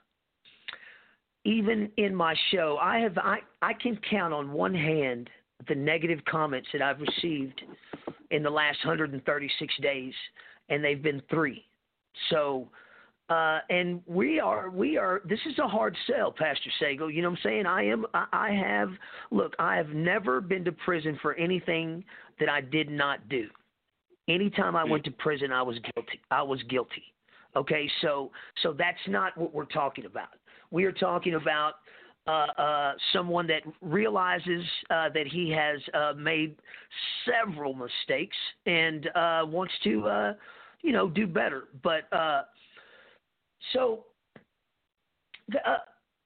even 1.45 1.91
in 1.97 2.15
my 2.15 2.35
show, 2.51 2.79
I 2.81 2.99
have 2.99 3.17
I, 3.19 3.39
I 3.63 3.73
can 3.75 3.99
count 4.11 4.35
on 4.35 4.53
one 4.53 4.75
hand 4.75 5.31
the 5.69 5.75
negative 5.75 6.21
comments 6.31 6.69
that 6.73 6.83
I've 6.83 7.01
received 7.01 7.63
in 8.31 8.43
the 8.43 8.51
last 8.51 8.79
136 8.85 9.75
days, 9.83 10.13
and 10.69 10.85
they've 10.85 11.03
been 11.03 11.23
three. 11.31 11.65
So, 12.31 12.69
uh, 13.29 13.61
and 13.71 14.01
we 14.07 14.41
are 14.41 14.71
we 14.71 14.97
are. 14.97 15.23
This 15.29 15.41
is 15.47 15.59
a 15.59 15.69
hard 15.69 15.97
sell, 16.07 16.33
Pastor 16.33 16.71
Sago. 16.81 17.09
You 17.09 17.23
know 17.23 17.31
what 17.31 17.39
I'm 17.39 17.51
saying? 17.51 17.67
I 17.67 17.85
am. 17.85 18.07
I, 18.15 18.27
I 18.33 18.51
have. 18.51 18.91
Look, 19.31 19.55
I 19.59 19.77
have 19.77 19.91
never 19.91 20.41
been 20.41 20.65
to 20.65 20.73
prison 20.73 21.19
for 21.21 21.35
anything 21.35 22.05
that 22.41 22.49
I 22.49 22.61
did 22.61 22.91
not 22.91 23.29
do. 23.29 23.49
Anytime 24.29 24.77
I 24.77 24.85
went 24.85 25.05
to 25.05 25.11
prison, 25.11 25.53
I 25.53 25.63
was 25.63 25.77
guilty. 25.95 26.21
I 26.31 26.43
was 26.43 26.63
guilty. 26.65 27.05
Okay, 27.57 27.91
so 28.03 28.31
so 28.63 28.75
that's 28.77 28.99
not 29.09 29.37
what 29.37 29.55
we're 29.55 29.65
talking 29.65 30.05
about. 30.05 30.29
We 30.71 30.85
are 30.85 30.93
talking 30.93 31.35
about 31.35 31.75
uh, 32.27 32.47
uh, 32.59 32.93
someone 33.13 33.47
that 33.47 33.63
realizes 33.81 34.63
uh, 34.91 35.09
that 35.15 35.27
he 35.27 35.51
has 35.51 35.81
uh, 35.95 36.13
made 36.17 36.57
several 37.25 37.75
mistakes 37.75 38.37
and 38.67 39.07
uh, 39.15 39.43
wants 39.47 39.73
to, 39.85 40.07
uh, 40.07 40.33
you 40.83 40.93
know, 40.93 41.09
do 41.09 41.27
better. 41.27 41.65
But 41.83 42.13
uh, 42.13 42.43
so, 43.73 44.05
uh, 45.55 45.79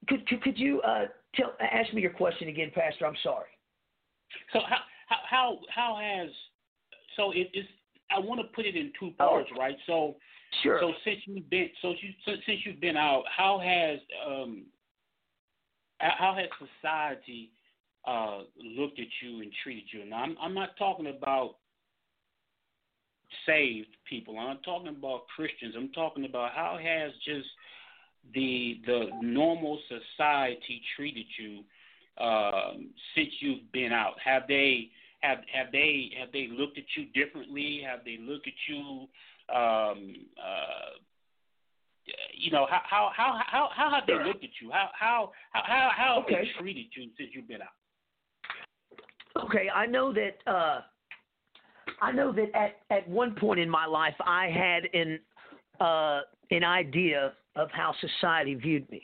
could, 0.08 0.26
could 0.26 0.42
could 0.42 0.58
you 0.58 0.80
uh, 0.80 1.04
tell 1.36 1.52
ask 1.60 1.94
me 1.94 2.02
your 2.02 2.10
question 2.10 2.48
again, 2.48 2.72
Pastor? 2.74 3.06
I'm 3.06 3.14
sorry. 3.22 3.46
So 4.52 4.58
how 4.68 4.78
how 5.08 5.18
how, 5.28 5.58
how 5.68 5.98
has 6.02 6.30
so 7.16 7.30
it 7.32 7.48
is? 7.54 7.64
I 8.10 8.18
want 8.18 8.40
to 8.40 8.46
put 8.48 8.66
it 8.66 8.76
in 8.76 8.92
two 8.98 9.12
parts, 9.16 9.48
right? 9.58 9.76
So 9.86 10.16
Sure. 10.62 10.78
So 10.80 10.92
since 11.04 11.18
you've 11.26 11.48
been 11.48 11.70
so 11.80 11.90
you 11.90 12.10
since 12.26 12.60
you've 12.64 12.80
been 12.80 12.96
out, 12.96 13.24
how 13.34 13.58
has 13.58 13.98
um 14.26 14.64
how 15.98 16.36
has 16.36 16.46
society 16.58 17.50
uh 18.06 18.40
looked 18.62 18.98
at 18.98 19.06
you 19.22 19.40
and 19.42 19.52
treated 19.62 19.84
you? 19.92 20.04
Now 20.04 20.16
I'm 20.22 20.36
I'm 20.40 20.54
not 20.54 20.76
talking 20.78 21.06
about 21.06 21.56
saved 23.46 23.88
people. 24.08 24.38
I'm 24.38 24.58
talking 24.58 24.88
about 24.88 25.22
Christians. 25.34 25.74
I'm 25.76 25.90
talking 25.92 26.24
about 26.24 26.52
how 26.52 26.78
has 26.82 27.12
just 27.24 27.48
the 28.34 28.80
the 28.86 29.06
normal 29.22 29.78
society 29.88 30.82
treated 30.96 31.26
you 31.38 31.62
um, 32.18 32.90
since 33.14 33.28
you've 33.40 33.70
been 33.72 33.92
out? 33.92 34.14
Have 34.24 34.42
they 34.48 34.90
have 35.20 35.38
have 35.52 35.72
they 35.72 36.10
have 36.18 36.32
they 36.32 36.48
looked 36.50 36.78
at 36.78 36.84
you 36.96 37.06
differently? 37.14 37.82
Have 37.86 38.04
they 38.04 38.18
looked 38.20 38.46
at 38.46 38.52
you? 38.68 39.06
Um, 39.54 40.14
uh, 40.38 40.98
you 42.34 42.50
know 42.50 42.66
how 42.70 42.80
how 42.84 43.10
how 43.16 43.38
how 43.46 43.68
how 43.74 43.90
have 43.90 44.04
they 44.06 44.14
looked 44.24 44.44
at 44.44 44.50
you? 44.60 44.70
How 44.70 44.88
how 44.98 45.32
how 45.52 45.62
how, 45.64 45.90
how 45.96 46.14
have 46.16 46.24
Okay. 46.24 46.42
they 46.44 46.62
treated 46.62 46.86
you 46.96 47.10
since 47.16 47.30
you've 47.32 47.48
been 47.48 47.62
out? 47.62 49.44
Okay, 49.44 49.68
I 49.74 49.86
know 49.86 50.12
that 50.12 50.50
uh, 50.50 50.80
I 52.00 52.12
know 52.12 52.32
that 52.32 52.54
at, 52.54 52.76
at 52.90 53.08
one 53.08 53.34
point 53.34 53.60
in 53.60 53.70
my 53.70 53.86
life 53.86 54.14
I 54.20 54.48
had 54.48 54.88
an 54.94 55.20
uh, 55.80 56.20
an 56.50 56.64
idea 56.64 57.34
of 57.56 57.70
how 57.70 57.94
society 58.00 58.54
viewed 58.54 58.90
me. 58.90 59.02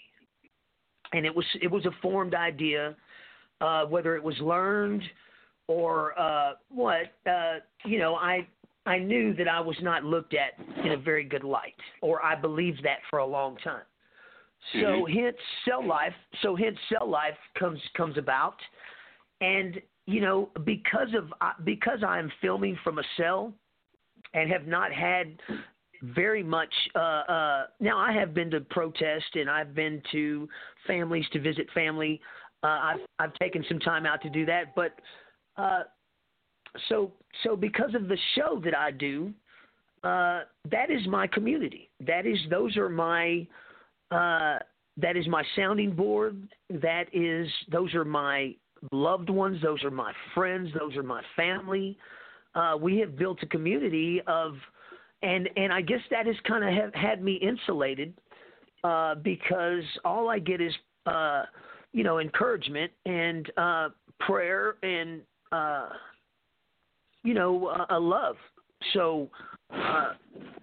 and 1.13 1.25
it 1.27 1.35
was 1.35 1.45
it 1.63 1.71
was 1.71 1.85
a 1.87 1.91
formed 2.03 2.35
idea, 2.35 2.97
uh, 3.61 3.85
whether 3.85 4.17
it 4.17 4.23
was 4.23 4.37
learned 4.41 5.03
or 5.67 6.19
uh, 6.19 6.53
what. 6.71 7.13
Uh, 7.27 7.57
you 7.85 7.99
know, 7.99 8.15
I 8.17 8.47
I 8.87 8.99
knew 8.99 9.35
that 9.35 9.49
I 9.49 9.61
was 9.61 9.77
not 9.83 10.05
looked 10.05 10.35
at 10.35 10.53
in 10.85 10.93
a 10.93 10.97
very 10.97 11.25
good 11.25 11.45
light, 11.45 11.75
or 12.01 12.25
I 12.25 12.35
believed 12.35 12.83
that 12.85 12.99
for 13.11 13.19
a 13.19 13.27
long 13.27 13.57
time. 13.59 13.83
So 14.73 14.79
mm-hmm. 14.79 15.19
hence 15.19 15.37
cell 15.65 15.87
life. 15.87 16.15
So 16.43 16.57
hence 16.57 16.77
cell 16.89 17.09
life 17.09 17.37
comes 17.59 17.81
comes 17.97 18.19
about, 18.19 18.57
and 19.41 19.81
you 20.07 20.21
know 20.21 20.51
because 20.65 21.09
of 21.17 21.33
because 21.65 22.01
I 22.07 22.19
am 22.19 22.31
filming 22.41 22.79
from 22.83 22.99
a 22.99 23.05
cell, 23.17 23.53
and 24.35 24.51
have 24.51 24.67
not 24.67 24.93
had 24.93 25.39
very 26.03 26.43
much. 26.43 26.73
Uh, 26.95 26.99
uh, 26.99 27.67
now 27.81 27.99
I 27.99 28.13
have 28.13 28.35
been 28.35 28.51
to 28.51 28.61
protest 28.61 29.35
and 29.35 29.51
I've 29.51 29.75
been 29.75 30.03
to 30.13 30.49
families 30.87 31.25
to 31.33 31.41
visit 31.41 31.69
family. 31.75 32.21
Uh, 32.63 32.67
I've 32.67 33.01
I've 33.19 33.35
taken 33.35 33.65
some 33.69 33.79
time 33.79 34.07
out 34.07 34.23
to 34.23 34.31
do 34.31 34.45
that, 34.47 34.75
but 34.75 34.93
uh, 35.57 35.83
so 36.89 37.13
so 37.45 37.57
because 37.57 37.95
of 37.95 38.09
the 38.09 38.19
show 38.35 38.61
that 38.65 38.77
I 38.77 38.91
do, 38.91 39.33
uh, 40.05 40.41
that 40.71 40.91
is 40.91 41.07
my 41.09 41.27
community. 41.27 41.91
That 42.07 42.27
is 42.27 42.39
those 42.51 42.77
are 42.77 42.89
my 42.89 43.47
uh, 44.11 44.59
that 44.97 45.17
is 45.17 45.27
my 45.29 45.45
sounding 45.57 45.93
board. 45.93 46.49
That 46.71 47.05
is 47.13 47.49
those 47.71 47.95
are 47.95 48.05
my 48.05 48.55
loved 48.93 49.31
ones. 49.31 49.61
Those 49.63 49.83
are 49.85 49.91
my 49.91 50.13
friends. 50.35 50.71
Those 50.79 50.97
are 50.97 51.03
my 51.03 51.23
family. 51.37 51.97
Uh, 52.55 52.77
we 52.81 52.99
have 52.99 53.17
built 53.17 53.39
a 53.43 53.47
community 53.47 54.21
of 54.27 54.55
and 55.23 55.49
and 55.57 55.73
I 55.73 55.81
guess 55.81 56.01
that 56.11 56.27
has 56.27 56.37
kind 56.47 56.65
of 56.65 56.95
had 56.95 57.23
me 57.23 57.35
insulated 57.35 58.15
uh, 58.85 59.17
because 59.17 59.85
all 60.05 60.29
I 60.29 60.39
get 60.39 60.61
is 60.61 60.73
uh, 61.07 61.45
you 61.93 62.05
know 62.05 62.19
encouragement 62.19 62.93
and 63.07 63.51
uh, 63.57 63.89
prayer 64.21 64.77
and 64.83 65.23
uh, 65.53 65.89
you 67.29 67.35
know 67.35 67.87
a 67.91 68.01
love. 68.01 68.37
So 68.95 69.29
uh, 69.71 70.13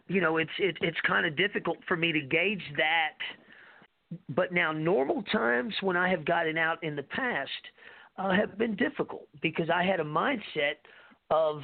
you 0.07 0.19
know 0.19 0.37
it's 0.37 0.57
it, 0.57 0.75
it's 0.81 0.97
kind 1.05 1.27
of 1.27 1.37
difficult 1.37 1.77
for 1.87 1.95
me 1.95 2.11
to 2.11 2.21
gauge 2.21 2.63
that. 2.75 3.17
But 4.29 4.51
now 4.51 4.71
normal 4.71 5.21
times 5.31 5.75
when 5.81 5.95
I 5.95 6.09
have 6.09 6.25
gotten 6.25 6.57
out 6.57 6.83
in 6.83 6.95
the 6.95 7.03
past 7.03 7.51
uh, 8.17 8.31
have 8.31 8.57
been 8.57 8.75
difficult 8.75 9.27
because 9.43 9.69
I 9.69 9.83
had 9.83 9.99
a 9.99 10.03
mindset 10.03 10.77
of 11.29 11.61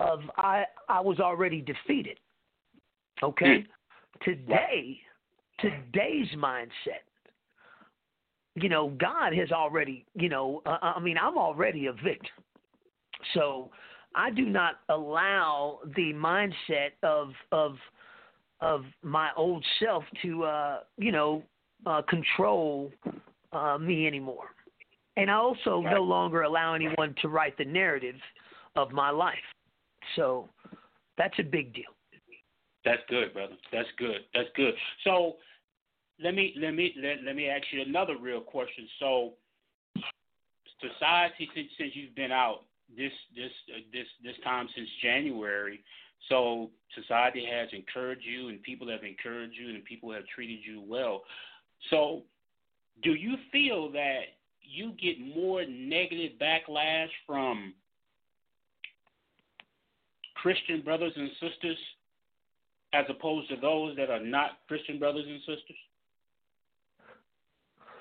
of 0.00 0.20
I 0.36 0.64
I 0.88 1.00
was 1.00 1.20
already 1.20 1.60
defeated. 1.60 2.18
Okay? 3.22 3.60
Hmm. 3.60 4.30
Today, 4.30 4.98
today's 5.60 6.28
mindset. 6.36 7.04
You 8.56 8.68
know, 8.68 8.90
God 9.00 9.32
has 9.34 9.52
already, 9.52 10.04
you 10.14 10.28
know, 10.28 10.62
uh, 10.66 10.78
I 10.80 11.00
mean, 11.00 11.18
I'm 11.18 11.36
already 11.36 11.86
a 11.86 11.92
victim. 11.92 12.42
So, 13.34 13.70
I 14.14 14.30
do 14.30 14.46
not 14.46 14.80
allow 14.88 15.80
the 15.96 16.12
mindset 16.14 16.92
of 17.02 17.32
of 17.52 17.76
of 18.60 18.84
my 19.02 19.30
old 19.36 19.64
self 19.80 20.04
to 20.22 20.44
uh, 20.44 20.80
you 20.96 21.12
know, 21.12 21.42
uh, 21.86 22.02
control 22.08 22.90
uh, 23.52 23.78
me 23.78 24.06
anymore. 24.06 24.46
And 25.16 25.30
I 25.30 25.34
also 25.34 25.82
right. 25.82 25.94
no 25.94 26.02
longer 26.02 26.42
allow 26.42 26.74
anyone 26.74 27.14
to 27.22 27.28
write 27.28 27.56
the 27.56 27.64
narrative 27.64 28.16
of 28.74 28.90
my 28.90 29.10
life. 29.10 29.34
So 30.16 30.48
that's 31.16 31.34
a 31.38 31.42
big 31.42 31.72
deal. 31.74 31.84
That's 32.84 33.02
good, 33.08 33.32
brother. 33.32 33.54
That's 33.72 33.88
good. 33.96 34.20
That's 34.34 34.48
good. 34.56 34.74
So 35.04 35.36
let 36.22 36.34
me 36.34 36.54
let 36.60 36.74
me 36.74 36.94
let, 37.00 37.24
let 37.24 37.36
me 37.36 37.48
ask 37.48 37.64
you 37.72 37.82
another 37.82 38.16
real 38.20 38.40
question. 38.40 38.86
So 38.98 39.32
society 40.80 41.48
since, 41.54 41.68
since 41.78 41.92
you've 41.94 42.14
been 42.14 42.32
out 42.32 42.62
this 42.96 43.12
this 43.34 43.50
uh, 43.74 43.80
this 43.92 44.06
this 44.22 44.34
time 44.44 44.68
since 44.74 44.88
January, 45.02 45.82
so 46.28 46.70
society 46.94 47.46
has 47.50 47.68
encouraged 47.72 48.24
you 48.24 48.48
and 48.48 48.62
people 48.62 48.88
have 48.88 49.04
encouraged 49.04 49.54
you 49.58 49.70
and 49.70 49.84
people 49.84 50.12
have 50.12 50.24
treated 50.34 50.60
you 50.64 50.82
well. 50.86 51.22
So 51.90 52.22
do 53.02 53.14
you 53.14 53.36
feel 53.52 53.90
that 53.92 54.20
you 54.62 54.92
get 55.00 55.20
more 55.20 55.64
negative 55.66 56.32
backlash 56.40 57.08
from 57.26 57.74
Christian 60.36 60.82
brothers 60.82 61.12
and 61.16 61.30
sisters 61.40 61.78
as 62.92 63.04
opposed 63.08 63.48
to 63.50 63.56
those 63.56 63.96
that 63.96 64.10
are 64.10 64.22
not 64.22 64.58
Christian 64.68 64.98
brothers 64.98 65.24
and 65.26 65.40
sisters? 65.40 65.76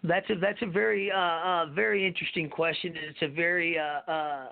That's 0.04 0.30
a 0.30 0.36
that's 0.36 0.62
a 0.62 0.65
very 0.65 1.10
uh, 1.12 1.17
uh, 1.17 1.65
very 1.74 2.06
interesting 2.06 2.50
question, 2.50 2.93
it's 2.96 3.22
a 3.22 3.34
very 3.34 3.80
uh, 3.80 4.12
uh 4.12 4.48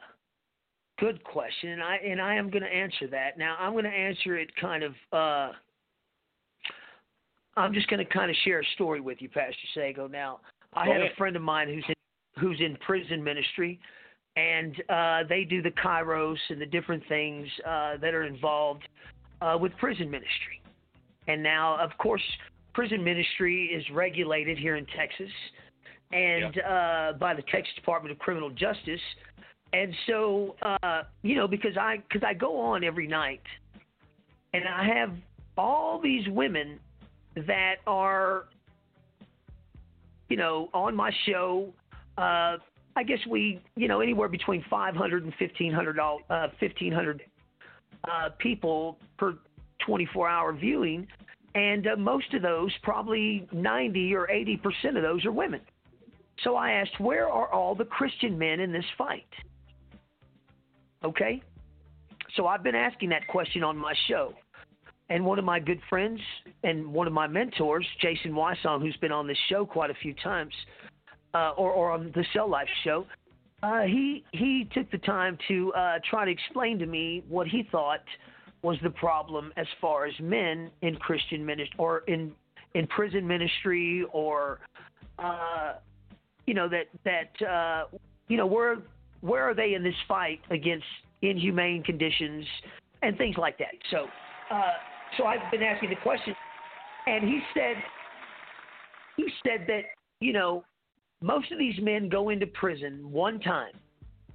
good 1.02 1.24
question, 1.24 1.70
and 1.70 1.84
I 1.84 1.96
and 1.98 2.22
I 2.22 2.36
am 2.36 2.50
going 2.50 2.64
to 2.64 2.70
answer 2.70 3.08
that. 3.10 3.38
Now 3.38 3.58
I'm 3.60 3.74
going 3.74 3.84
to 3.84 3.90
answer 3.90 4.38
it 4.38 4.56
kind 4.56 4.84
of. 4.84 4.94
Uh, 5.12 5.52
I'm 7.58 7.74
just 7.74 7.90
going 7.90 8.06
to 8.06 8.14
kind 8.14 8.30
of 8.30 8.38
share 8.46 8.62
a 8.62 8.66
story 8.76 9.02
with 9.02 9.22
you, 9.22 9.28
Pastor 9.28 9.68
Sago. 9.74 10.08
Now 10.08 10.40
I 10.74 10.86
Go 10.86 10.92
had 10.94 11.02
ahead. 11.02 11.12
a 11.12 11.16
friend 11.16 11.36
of 11.36 11.42
mine 11.42 11.68
who's 11.68 11.84
in 11.88 11.96
who's 12.42 12.60
in 12.62 12.78
prison 12.78 13.22
ministry, 13.24 13.80
and 14.38 14.76
uh, 14.90 15.24
they 15.28 15.44
do 15.44 15.62
the 15.62 15.72
kairos 15.72 16.38
and 16.50 16.62
the 16.62 16.68
different 16.68 17.04
things 17.10 17.48
uh, 17.68 17.98
that 17.98 18.14
are 18.14 18.24
involved 18.24 18.88
uh, 19.42 19.58
with 19.60 19.76
prison 19.78 20.10
ministry. 20.10 20.62
And 21.28 21.42
now, 21.42 21.78
of 21.84 21.90
course, 21.98 22.22
prison 22.74 23.04
ministry 23.04 23.66
is 23.66 23.84
regulated 23.92 24.58
here 24.58 24.76
in 24.76 24.86
Texas 24.98 25.32
and 26.14 26.60
uh, 26.60 27.14
by 27.20 27.34
the 27.34 27.44
Texas 27.44 27.74
Department 27.76 28.12
of 28.12 28.20
Criminal 28.20 28.50
Justice. 28.50 29.00
And 29.74 29.94
so, 30.08 30.56
uh, 30.62 31.04
you 31.22 31.36
know, 31.36 31.48
because 31.48 31.78
I 31.78 31.98
because 32.08 32.26
I 32.28 32.34
go 32.34 32.60
on 32.60 32.84
every 32.84 33.08
night, 33.08 33.42
and 34.54 34.64
I 34.68 34.84
have 34.84 35.12
all 35.58 36.02
these 36.02 36.28
women 36.28 36.80
that 37.36 37.76
are, 37.88 38.46
you 40.30 40.38
know, 40.38 40.70
on 40.74 40.96
my 40.96 41.12
show. 41.26 41.74
Uh, 42.18 42.58
I 42.98 43.04
guess 43.04 43.20
we, 43.30 43.62
you 43.78 43.88
know, 43.88 44.02
anywhere 44.02 44.28
between 44.28 44.66
500 44.70 45.24
and 45.24 45.34
1500 45.40 46.00
uh, 46.00 46.48
1500 46.60 47.22
uh, 48.04 48.30
people 48.40 48.98
per 49.18 49.36
24 49.86 50.28
hour 50.28 50.54
viewing, 50.54 51.08
and 51.56 51.88
uh, 51.88 51.96
most 51.96 52.34
of 52.34 52.42
those, 52.42 52.72
probably 52.84 53.48
90 53.54 54.14
or 54.14 54.30
80 54.30 54.58
percent 54.58 54.98
of 54.98 55.04
those, 55.04 55.26
are 55.26 55.32
women. 55.32 55.62
So 56.44 56.56
I 56.56 56.72
asked, 56.72 57.00
where 57.00 57.30
are 57.30 57.52
all 57.54 57.76
the 57.76 57.86
Christian 57.86 58.38
men 58.38 58.60
in 58.60 58.72
this 58.72 58.86
fight? 58.98 59.28
Okay? 61.04 61.42
So 62.36 62.48
I've 62.48 62.64
been 62.64 62.76
asking 62.76 63.10
that 63.10 63.28
question 63.28 63.64
on 63.64 63.78
my 63.78 63.94
show. 64.08 64.34
And 65.10 65.26
one 65.26 65.38
of 65.38 65.44
my 65.44 65.60
good 65.60 65.82
friends 65.90 66.22
and 66.64 66.94
one 66.94 67.06
of 67.06 67.12
my 67.12 67.28
mentors, 67.28 67.86
Jason 68.02 68.32
Wysong, 68.32 68.82
who's 68.82 68.96
been 68.98 69.12
on 69.12 69.28
this 69.28 69.38
show 69.50 69.66
quite 69.66 69.90
a 69.90 69.94
few 69.96 70.14
times, 70.24 70.54
uh, 71.34 71.52
or, 71.58 71.72
or 71.72 71.92
on 71.92 72.12
the 72.16 72.24
Cell 72.34 72.50
Life 72.50 72.70
show, 72.86 73.06
uh, 73.64 73.82
he 73.82 74.24
he 74.32 74.68
took 74.74 74.90
the 74.90 74.98
time 75.00 75.38
to 75.48 75.72
uh, 75.74 76.00
try 76.10 76.26
to 76.26 76.32
explain 76.32 76.80
to 76.80 76.86
me 76.86 77.24
what 77.30 77.48
he 77.48 77.68
thought 77.72 78.04
was 78.64 78.78
the 78.84 78.90
problem 78.90 79.52
as 79.58 79.68
far 79.80 80.06
as 80.06 80.14
men 80.20 80.72
in 80.82 80.96
Christian 80.96 81.46
ministry 81.46 81.76
or 81.78 82.00
in 82.08 82.32
in 82.74 82.88
prison 82.88 83.28
ministry 83.28 84.04
or 84.14 84.60
uh, 85.20 85.74
you 86.48 86.54
know 86.54 86.68
that 86.70 86.88
that 87.04 87.46
uh, 87.46 87.86
you 88.30 88.38
know 88.38 88.48
where 88.48 88.78
where 89.22 89.48
are 89.50 89.54
they 89.54 89.74
in 89.74 89.84
this 89.84 89.96
fight 90.08 90.40
against 90.50 90.86
inhumane 91.22 91.84
conditions 91.84 92.46
and 93.02 93.18
things 93.18 93.38
like 93.38 93.58
that. 93.60 93.74
So 93.90 94.08
uh, 94.52 94.62
so 95.18 95.26
I've 95.26 95.52
been 95.52 95.64
asking 95.64 95.90
the 95.90 95.96
question, 95.98 96.36
and 97.08 97.24
he 97.24 97.40
said 97.54 97.76
he 99.18 99.28
said 99.44 99.66
that 99.68 99.82
you 100.20 100.34
know 100.34 100.64
most 101.22 101.52
of 101.52 101.60
these 101.60 101.76
men 101.82 102.10
go 102.10 102.30
into 102.30 102.48
prison 102.48 103.12
one 103.12 103.40
time 103.40 103.74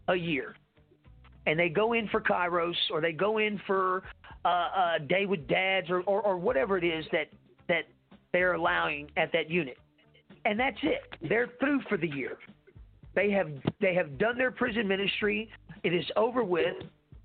a 0.08 0.14
year. 0.14 0.54
And 1.46 1.58
they 1.58 1.68
go 1.68 1.92
in 1.92 2.08
for 2.08 2.20
Kairos 2.20 2.74
or 2.90 3.00
they 3.00 3.12
go 3.12 3.38
in 3.38 3.60
for 3.66 4.02
uh, 4.44 4.96
a 4.96 5.00
day 5.00 5.26
with 5.26 5.46
dads 5.48 5.90
or, 5.90 6.00
or, 6.02 6.20
or 6.22 6.36
whatever 6.36 6.76
it 6.78 6.84
is 6.84 7.04
that, 7.12 7.28
that 7.68 7.84
they're 8.32 8.54
allowing 8.54 9.10
at 9.16 9.32
that 9.32 9.50
unit. 9.50 9.76
And 10.44 10.58
that's 10.58 10.78
it. 10.82 11.02
They're 11.28 11.48
through 11.60 11.82
for 11.88 11.96
the 11.96 12.08
year. 12.08 12.38
They 13.16 13.30
have 13.32 13.50
they 13.80 13.94
have 13.94 14.16
done 14.18 14.38
their 14.38 14.52
prison 14.52 14.86
ministry. 14.86 15.48
It 15.82 15.92
is 15.92 16.04
over 16.16 16.44
with, 16.44 16.76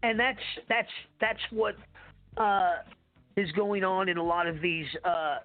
and 0.02 0.20
that's 0.20 0.40
that's 0.68 0.90
that's 1.20 1.42
what 1.52 1.76
uh, 2.38 2.78
is 3.38 3.52
going 3.52 3.84
on 3.84 4.10
in 4.10 4.18
a 4.18 4.24
lot 4.24 4.48
of 4.48 4.60
these 4.62 4.88
uh, 5.06 5.38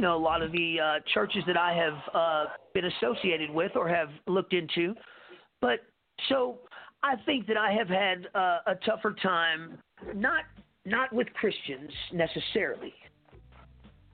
you 0.00 0.06
know, 0.06 0.16
a 0.16 0.24
lot 0.24 0.40
of 0.40 0.50
the 0.52 0.80
uh, 0.80 1.00
churches 1.12 1.42
that 1.46 1.58
I 1.58 1.74
have 1.74 2.14
uh, 2.14 2.44
been 2.72 2.86
associated 2.86 3.50
with 3.50 3.72
or 3.76 3.86
have 3.86 4.08
looked 4.26 4.54
into. 4.54 4.94
But 5.60 5.80
so 6.30 6.60
I 7.02 7.16
think 7.26 7.46
that 7.48 7.58
I 7.58 7.72
have 7.72 7.88
had 7.88 8.26
uh, 8.34 8.60
a 8.66 8.76
tougher 8.86 9.14
time, 9.22 9.76
not 10.14 10.44
not 10.86 11.12
with 11.12 11.26
Christians 11.34 11.90
necessarily, 12.14 12.94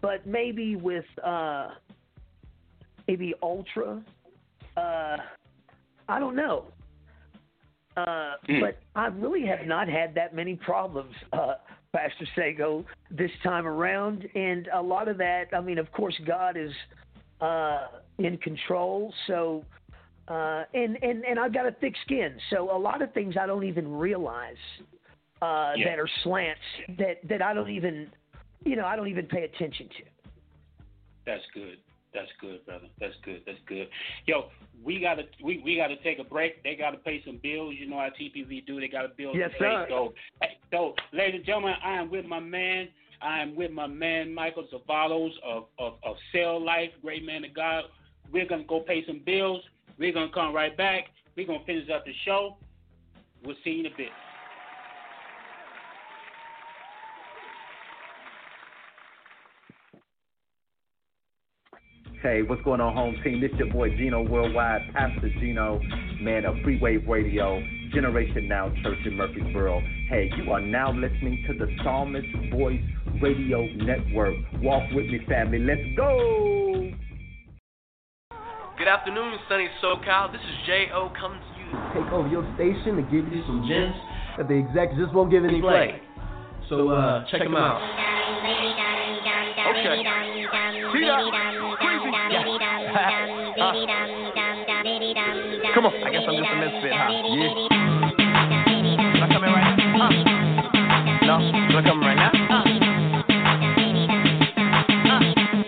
but 0.00 0.26
maybe 0.26 0.74
with 0.74 1.04
uh, 1.24 1.68
maybe 3.06 3.32
ultra. 3.40 4.02
Uh, 4.76 5.16
I 6.08 6.18
don't 6.20 6.36
know. 6.36 6.66
Uh, 7.96 8.34
Mm. 8.48 8.60
But 8.60 8.78
I 8.94 9.06
really 9.06 9.46
have 9.46 9.66
not 9.66 9.88
had 9.88 10.14
that 10.14 10.34
many 10.34 10.54
problems, 10.54 11.14
uh, 11.32 11.54
Pastor 11.92 12.26
Sago, 12.36 12.84
this 13.10 13.30
time 13.42 13.66
around. 13.66 14.28
And 14.34 14.68
a 14.72 14.80
lot 14.82 15.08
of 15.08 15.16
that, 15.18 15.46
I 15.54 15.60
mean, 15.60 15.78
of 15.78 15.90
course, 15.92 16.14
God 16.26 16.56
is 16.56 16.70
uh, 17.40 17.86
in 18.18 18.36
control. 18.38 19.12
So, 19.26 19.64
uh, 20.28 20.64
and, 20.74 21.02
and, 21.02 21.24
and 21.24 21.40
I've 21.40 21.54
got 21.54 21.66
a 21.66 21.72
thick 21.72 21.94
skin. 22.04 22.36
So 22.50 22.70
a 22.70 22.78
lot 22.78 23.00
of 23.00 23.12
things 23.14 23.36
I 23.40 23.46
don't 23.46 23.64
even 23.64 23.90
realize 23.90 24.56
uh, 25.40 25.72
Yeah. 25.76 25.88
that 25.88 25.98
are 25.98 26.08
slants 26.22 26.60
that, 26.98 27.26
that 27.28 27.40
I 27.40 27.54
don't 27.54 27.70
even, 27.70 28.10
you 28.64 28.76
know, 28.76 28.84
I 28.84 28.94
don't 28.96 29.08
even 29.08 29.26
pay 29.26 29.44
attention 29.44 29.88
to. 29.88 30.04
That's 31.24 31.44
good. 31.54 31.78
That's 32.16 32.30
good, 32.40 32.64
brother. 32.64 32.86
That's 32.98 33.14
good. 33.26 33.42
That's 33.44 33.58
good. 33.66 33.88
Yo, 34.24 34.46
we 34.82 34.98
gotta 34.98 35.24
we, 35.44 35.60
we 35.62 35.76
gotta 35.76 35.96
take 36.02 36.18
a 36.18 36.24
break. 36.24 36.62
They 36.62 36.74
gotta 36.74 36.96
pay 36.96 37.22
some 37.26 37.38
bills. 37.42 37.74
You 37.78 37.90
know 37.90 37.98
how 37.98 38.08
TPV 38.18 38.66
do. 38.66 38.80
They 38.80 38.88
gotta 38.88 39.10
bill 39.14 39.36
Yes, 39.36 39.50
sir. 39.58 39.86
So, 39.90 40.14
so, 40.72 40.94
ladies 41.12 41.34
and 41.36 41.44
gentlemen, 41.44 41.74
I 41.84 41.92
am 41.92 42.10
with 42.10 42.24
my 42.24 42.40
man. 42.40 42.88
I 43.20 43.40
am 43.40 43.54
with 43.54 43.70
my 43.70 43.86
man 43.86 44.32
Michael 44.32 44.66
Zavalos 44.72 45.32
of, 45.46 45.66
of 45.78 45.94
of 46.02 46.16
Cell 46.32 46.64
Life, 46.64 46.90
great 47.02 47.22
man 47.22 47.44
of 47.44 47.52
God. 47.52 47.84
We're 48.32 48.46
gonna 48.46 48.64
go 48.64 48.80
pay 48.80 49.04
some 49.06 49.20
bills. 49.24 49.62
We're 49.98 50.14
gonna 50.14 50.32
come 50.32 50.54
right 50.54 50.74
back. 50.74 51.08
We're 51.36 51.46
gonna 51.46 51.64
finish 51.66 51.90
up 51.90 52.06
the 52.06 52.14
show. 52.24 52.56
We'll 53.44 53.56
see 53.62 53.70
you 53.72 53.80
in 53.80 53.86
a 53.86 53.96
bit. 53.96 54.08
Hey, 62.22 62.40
what's 62.42 62.62
going 62.62 62.80
on, 62.80 62.94
home 62.94 63.14
team? 63.22 63.42
This 63.42 63.52
is 63.52 63.58
your 63.58 63.70
boy 63.70 63.90
Gino 63.90 64.22
Worldwide, 64.22 64.90
Pastor 64.94 65.28
Gino, 65.38 65.78
man 66.18 66.46
of 66.46 66.56
Free 66.64 66.78
Wave 66.80 67.06
Radio, 67.06 67.62
Generation 67.92 68.48
Now 68.48 68.72
Church 68.82 68.98
in 69.04 69.16
Murfreesboro. 69.18 69.80
Hey, 70.08 70.30
you 70.38 70.50
are 70.50 70.60
now 70.60 70.92
listening 70.92 71.44
to 71.46 71.52
the 71.52 71.70
Psalmist 71.84 72.26
Voice 72.50 72.80
Radio 73.20 73.66
Network. 73.76 74.34
Walk 74.62 74.84
with 74.94 75.06
me, 75.06 75.20
family. 75.28 75.58
Let's 75.58 75.82
go. 75.94 76.90
Good 78.78 78.88
afternoon, 78.88 79.36
sunny 79.50 79.68
SoCal. 79.82 80.32
This 80.32 80.40
is 80.40 80.56
J.O. 80.66 81.12
coming 81.20 81.38
to 81.38 81.60
you. 81.60 82.02
take 82.02 82.12
over 82.12 82.28
your 82.28 82.44
station 82.54 82.96
and 82.96 83.04
give 83.10 83.28
you 83.28 83.44
some 83.46 83.66
gems 83.68 83.94
that 84.38 84.48
the 84.48 84.54
execs 84.54 84.94
just 84.98 85.12
won't 85.12 85.30
give 85.30 85.44
any 85.44 85.60
play. 85.60 86.00
So 86.70 86.88
uh, 86.88 87.26
check 87.30 87.42
them 87.42 87.56
out. 87.56 87.76
Okay. 89.68 90.25
Come 95.76 95.84
on. 95.84 95.92
I 96.02 96.10
guess 96.10 96.22
I'm 96.26 96.34
just 96.34 96.48
a 96.48 96.56
misfit, 96.56 96.90
huh? 96.90 97.12
Yeah. 97.36 97.52
Come 99.28 99.44
in 99.44 99.52
right 99.52 99.76
now? 99.76 99.76
Huh? 100.00 100.08
No? 101.26 101.36
Come 101.84 102.00
in 102.00 102.06
right 102.08 102.16
now? 102.16 102.32
Uh, 102.48 102.64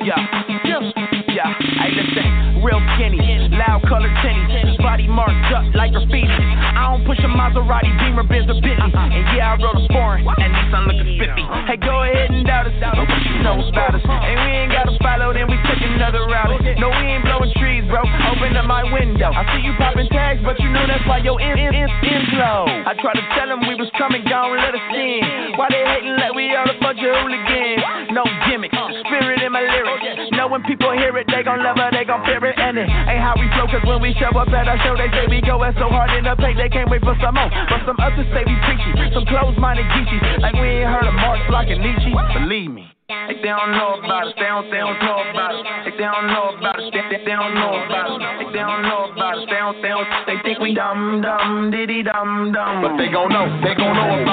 yeah. 0.03 0.17
Yeah. 0.65 0.81
Yeah. 1.29 1.53
Hey, 1.77 1.93
listen. 1.93 2.65
Real 2.65 2.81
skinny. 2.97 3.38
Loud 3.79 3.89
colored 3.89 4.15
tinny. 4.23 4.77
Body 4.79 5.07
marked 5.07 5.53
up 5.55 5.75
like 5.75 5.93
graffiti. 5.93 6.27
I 6.27 6.91
don't 6.91 7.07
push 7.07 7.19
a 7.23 7.31
Maserati, 7.31 7.91
Beamer, 7.99 8.27
Benz, 8.27 8.51
or 8.51 8.59
Bentley. 8.59 8.91
And 8.95 9.25
yeah, 9.35 9.55
I 9.55 9.63
rode 9.63 9.79
a 9.79 9.87
foreign. 9.93 10.27
And 10.27 10.51
Nissan 10.55 10.87
looking 10.87 11.09
spiffy. 11.19 11.45
Hey, 11.67 11.79
go 11.79 12.03
ahead 12.03 12.31
and 12.31 12.47
doubt 12.47 12.67
us. 12.67 12.75
But 12.81 13.07
what 13.07 13.23
you 13.23 13.39
know 13.43 13.59
about 13.63 13.95
us? 13.95 14.03
And 14.03 14.37
we 14.43 14.51
ain't 14.51 14.73
gotta 14.73 14.95
follow, 15.03 15.33
then 15.35 15.47
we 15.51 15.59
took 15.67 15.79
another 15.79 16.27
route. 16.27 16.59
No, 16.79 16.91
we 16.91 17.05
ain't 17.07 17.23
blowing 17.23 17.53
trees, 17.59 17.85
bro. 17.87 18.03
Open 18.03 18.57
up 18.57 18.67
my 18.67 18.83
window. 18.83 19.31
I 19.31 19.47
see 19.55 19.63
you 19.63 19.75
popping 19.79 20.09
tags, 20.11 20.43
but 20.43 20.59
you 20.59 20.71
know 20.71 20.87
that's 20.87 21.07
why 21.07 21.19
your 21.23 21.39
in, 21.39 21.59
in, 21.59 21.75
in, 21.75 22.23
low. 22.39 22.67
I 22.67 22.95
tried 22.99 23.19
to 23.19 23.27
tell 23.39 23.47
them 23.47 23.67
we 23.67 23.75
was 23.75 23.91
coming, 23.99 24.25
gone, 24.27 24.59
let 24.59 24.75
us 24.75 24.87
in. 24.95 25.55
Why 25.59 25.67
they 25.71 25.83
hating 25.87 26.17
like 26.19 26.35
we 26.35 26.51
all 26.55 26.67
a 26.67 26.77
bunch 26.83 26.99
of 27.03 27.11
hooligans? 27.15 28.11
No 28.11 28.25
gimmicks, 28.49 28.75
spirit 29.07 29.43
in 29.43 29.53
my 29.53 29.63
lyrics. 29.63 30.33
Know 30.33 30.49
when 30.49 30.63
people 30.65 30.91
hear 30.97 31.13
it, 31.19 31.27
they 31.29 31.43
gon' 31.43 31.63
love 31.63 31.77
it, 31.77 31.93
they 31.93 32.05
gon' 32.05 32.25
fear 32.25 32.41
it. 32.47 32.57
And 32.59 32.79
it 32.79 32.89
ain't 32.89 33.23
how 33.23 33.35
we 33.37 33.47
flow, 33.53 33.68
cause 33.69 33.85
when 33.85 34.01
we 34.01 34.17
show 34.17 34.33
up 34.35 34.49
at 34.49 34.69
our 34.69 34.79
show, 34.85 34.97
they 34.97 35.09
say 35.13 35.29
we 35.29 35.41
going 35.45 35.73
so 35.77 35.89
hard 35.89 36.11
in 36.17 36.25
the 36.25 36.35
paint, 36.37 36.57
they 36.57 36.69
can't 36.69 36.89
wait 36.89 37.05
for 37.05 37.17
some 37.21 37.37
more. 37.37 37.49
But 37.69 37.85
some 37.85 37.99
others 38.01 38.27
say 38.33 38.43
we 38.45 38.57
preachy, 38.65 38.93
some 39.13 39.29
closed-minded 39.29 39.87
geeky, 39.93 40.19
like 40.41 40.57
we 40.57 40.83
ain't 40.83 40.91
heard 40.91 41.07
of 41.07 41.15
Marx, 41.15 41.41
Block, 41.49 41.69
and 41.69 41.81
Nietzsche. 41.81 42.13
Believe 42.35 42.73
me. 42.73 42.89
Like 43.09 43.41
they 43.41 43.49
don't 43.49 43.73
know 43.73 43.97
about 44.05 44.29
us, 44.29 44.37
they 44.37 44.45
don't, 44.45 44.69
they 44.69 44.85
don't 44.85 45.01
know 45.01 45.17
about 45.33 45.57
us. 45.57 45.65
Like 45.65 45.97
they 45.97 46.05
don't 46.05 46.29
know 46.29 46.53
about 46.53 46.77
us, 46.77 46.93
they, 46.93 47.25
they, 47.25 47.33
don't 47.33 47.57
know 47.57 47.73
about 47.81 48.13
us. 48.13 48.21
Like 48.21 48.53
they 48.53 48.61
don't 48.61 48.85
know 48.85 49.09
about 49.09 49.33
us, 49.41 49.45
they 49.49 49.57
don't, 49.57 49.81
they 49.81 49.89
don't, 49.89 50.09
they 50.29 50.37
think 50.45 50.61
we 50.61 50.77
dumb, 50.77 51.25
dumb, 51.25 51.73
diddy 51.73 52.05
dumb, 52.05 52.53
dumb. 52.53 52.85
But 52.85 53.01
they 53.01 53.09
gon' 53.09 53.33
know, 53.33 53.49
they 53.65 53.73
gon' 53.73 53.97
know 53.97 54.28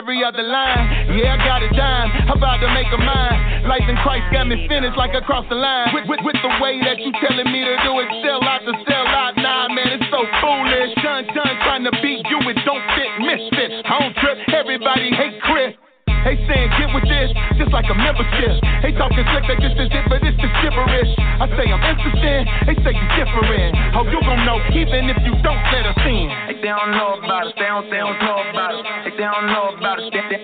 every 0.00 0.24
other 0.24 0.40
line. 0.40 1.12
Yeah, 1.12 1.36
I 1.36 1.38
got 1.44 1.60
it 1.60 1.76
dime. 1.76 2.08
I'm 2.24 2.40
about 2.40 2.56
to 2.64 2.68
make 2.72 2.88
a 2.88 2.96
mind. 2.96 3.68
Life 3.68 3.84
in 3.84 4.00
Christ 4.00 4.24
got 4.32 4.48
me 4.48 4.56
finished 4.64 4.96
like 4.96 5.12
across 5.12 5.44
the 5.52 5.60
line. 5.60 5.92
With, 5.92 6.08
with, 6.08 6.24
with 6.24 6.40
the 6.40 6.52
way 6.56 6.80
that 6.88 6.96
you 6.96 7.12
telling 7.20 7.44
me 7.52 7.60
to 7.60 7.76
do 7.84 7.92
it, 8.00 8.08
sell 8.24 8.40
out 8.40 8.64
to 8.64 8.72
sell 8.88 9.08
out. 9.12 9.36
Nah, 9.36 9.68
man, 9.68 9.92
it's 9.92 10.08
so 10.08 10.24
foolish. 10.40 10.96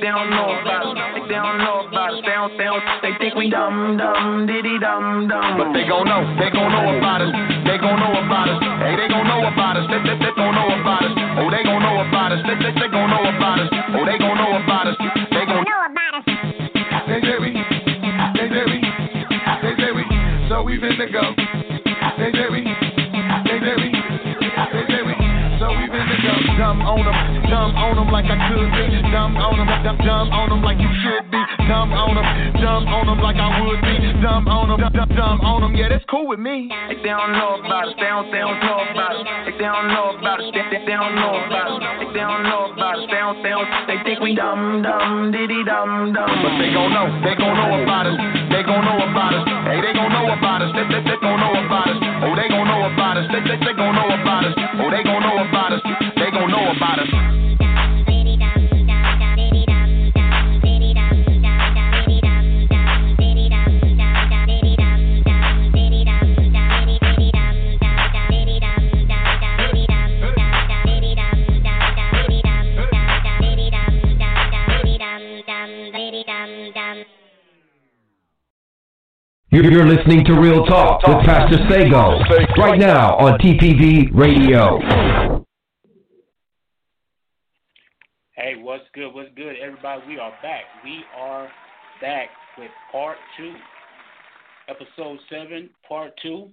They, 0.07 0.15
they, 0.15 0.15
they 0.15 0.15
don't 0.15 0.31
know 0.31 0.55
about 0.55 0.87
us. 0.87 0.95
They 1.27 1.35
don't 1.35 1.59
know 1.59 1.83
about 1.83 2.15
us, 2.15 2.23
they 2.23 2.31
don't, 2.31 2.53
they 2.55 2.65
don't, 2.71 2.83
they 3.03 3.13
think 3.19 3.35
we 3.35 3.51
dumb, 3.51 3.99
dumb, 3.99 4.47
diddy 4.47 4.79
dumb, 4.79 5.27
dumb. 5.27 5.59
But 5.59 5.75
they 5.75 5.83
gon' 5.83 6.07
know, 6.07 6.23
they 6.39 6.51
gon' 6.51 6.71
know 6.71 6.95
about 6.95 7.27
us. 7.27 7.35
They 7.67 7.79
gon' 7.79 7.99
know 7.99 8.15
about 8.15 8.47
us. 8.47 8.63
Hey, 8.87 8.95
they 8.95 9.09
gon' 9.11 9.27
know 9.27 9.43
about 9.43 9.77
us. 9.77 9.87
They, 9.91 9.99
they, 10.07 10.15
they 10.23 10.33
gon' 10.39 10.55
know 10.55 10.69
about 10.79 11.03
us. 11.03 11.13
Oh, 11.43 11.51
they 11.51 11.63
gon' 11.67 11.83
know 11.83 11.99
about 12.07 12.31
us. 12.33 12.41
They, 12.47 12.55
they, 12.55 12.73
they 12.79 12.89
gon' 12.89 13.11
know 13.11 13.25
about 13.27 13.59
us. 13.59 13.71
Oh, 13.99 14.05
they 14.07 14.19
gon' 14.19 14.39
know 14.39 14.53
about 14.55 14.87
us. 14.87 14.97
They 15.35 15.43
gon' 15.43 15.67
know 15.67 15.81
about 15.91 16.13
us. 16.23 16.25
They 17.11 17.19
say 17.23 17.37
we, 17.43 17.51
they 17.51 18.47
say 18.47 18.63
we, 18.63 18.79
they 18.79 19.73
say 19.75 19.91
we, 19.91 20.05
so 20.47 20.63
we 20.63 20.79
finna 20.79 21.11
go. 21.11 21.56
Dumb 26.57 26.81
on 26.81 27.05
them, 27.05 27.19
dumb 27.53 27.77
on 27.77 28.01
them 28.01 28.09
like 28.09 28.25
I 28.33 28.37
could 28.49 28.73
be. 28.73 28.89
Dumb 29.13 29.37
on 29.37 29.61
them, 29.61 29.69
dumb, 29.85 29.99
dumb 30.01 30.33
on 30.33 30.49
them 30.49 30.65
like 30.65 30.81
you 30.81 30.89
should 31.05 31.29
be. 31.29 31.37
Dumb 31.69 31.93
on 31.93 32.17
them, 32.17 32.25
dumb 32.65 32.89
on 32.89 33.05
them 33.13 33.21
like 33.21 33.37
I 33.37 33.61
would 33.61 33.81
be. 33.85 33.97
Dumb 34.25 34.49
on 34.49 34.73
them, 34.73 34.81
dumb, 34.81 35.11
dumb 35.13 35.39
on 35.45 35.61
them, 35.61 35.77
yeah, 35.77 35.93
that's 35.93 36.09
cool 36.09 36.25
with 36.25 36.41
me. 36.41 36.73
Like 36.89 37.05
they 37.05 37.13
don't 37.13 37.37
know 37.37 37.61
about 37.61 37.93
us, 37.93 37.95
they 38.01 38.09
don't, 38.09 38.33
they 38.33 38.41
don't 38.41 38.57
know 38.65 38.81
about 38.89 39.21
us. 39.21 39.29
Like 39.45 39.61
they 39.61 39.69
don't 39.69 39.89
know 39.93 40.17
about 40.17 40.41
us, 40.41 40.49
they, 40.57 40.65
they, 40.73 40.81
they 40.89 40.97
don't 40.97 41.13
know 41.13 41.37
about 41.45 41.77
us. 41.77 41.85
Like 42.01 42.13
they 42.17 42.25
don't 42.25 42.45
know 42.49 42.73
about 42.73 42.95
us, 42.97 43.05
they 43.05 43.21
don't, 43.21 43.37
they 43.45 43.53
don't, 43.53 43.69
they 43.85 43.99
think 44.09 44.19
we 44.25 44.33
dumb, 44.33 44.81
dumb, 44.81 45.37
diddy 45.37 45.61
dumb, 45.61 46.17
dumb. 46.17 46.41
But 46.41 46.57
they 46.57 46.73
gon' 46.73 46.89
know, 46.89 47.05
they 47.21 47.37
gon' 47.37 47.53
know 47.53 47.85
about 47.85 48.09
us. 48.09 48.17
They 48.49 48.65
gon' 48.65 48.81
know 48.81 48.97
about 49.05 49.37
us. 49.37 49.45
Hey, 49.45 49.85
they 49.85 49.93
gon' 49.93 50.09
know 50.09 50.25
about 50.33 50.65
us. 50.65 50.73
They, 50.73 50.89
they, 50.89 51.05
they 51.05 51.19
gon' 51.21 51.37
know 51.37 51.53
about 51.53 51.93
us. 51.93 52.01
Oh, 52.25 52.33
they 52.33 52.49
gon' 52.49 52.65
know 52.65 52.89
about 52.89 53.21
us. 53.21 53.29
They, 53.29 53.45
they, 53.45 53.61
they 53.61 53.75
gon' 53.77 53.93
know 53.93 54.09
about 54.09 54.49
us. 54.49 54.57
Oh, 54.57 54.89
they 54.89 55.05
gon' 55.05 55.21
know 55.21 55.37
about 55.45 55.77
us. 55.77 56.06
Know 56.57 56.73
about 56.75 57.01
us. 57.01 57.17
You're 79.77 79.85
listening 79.85 80.25
to 80.25 80.41
Real 80.41 80.65
Talk 80.65 81.07
with 81.07 81.19
Pastor 81.27 81.59
Sago 81.69 82.19
right 82.57 82.79
now 82.79 83.15
on 83.19 83.39
TPV 83.39 84.09
Radio. 84.11 84.79
Hey, 88.33 88.55
Hey, 88.55 88.63
what's 88.63 88.86
good? 88.97 89.15
What's 89.15 89.29
good, 89.37 89.57
everybody? 89.63 90.01
We 90.09 90.19
are 90.19 90.33
back. 90.43 90.65
We 90.83 91.03
are 91.15 91.51
back 92.01 92.31
with 92.57 92.71
part 92.91 93.19
two, 93.37 93.53
episode 94.69 95.19
seven, 95.29 95.69
part 95.87 96.13
two, 96.23 96.49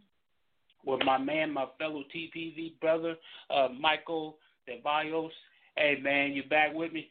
with 0.86 1.00
my 1.06 1.18
man, 1.18 1.54
my 1.54 1.68
fellow 1.80 2.04
TPV 2.14 2.74
brother, 2.82 3.16
uh, 3.50 3.70
Michael 3.80 4.36
DeVayos. 4.68 5.30
Hey, 5.78 5.98
man, 6.04 6.34
you 6.34 6.44
back 6.44 6.74
with 6.74 6.92
me? 6.92 7.10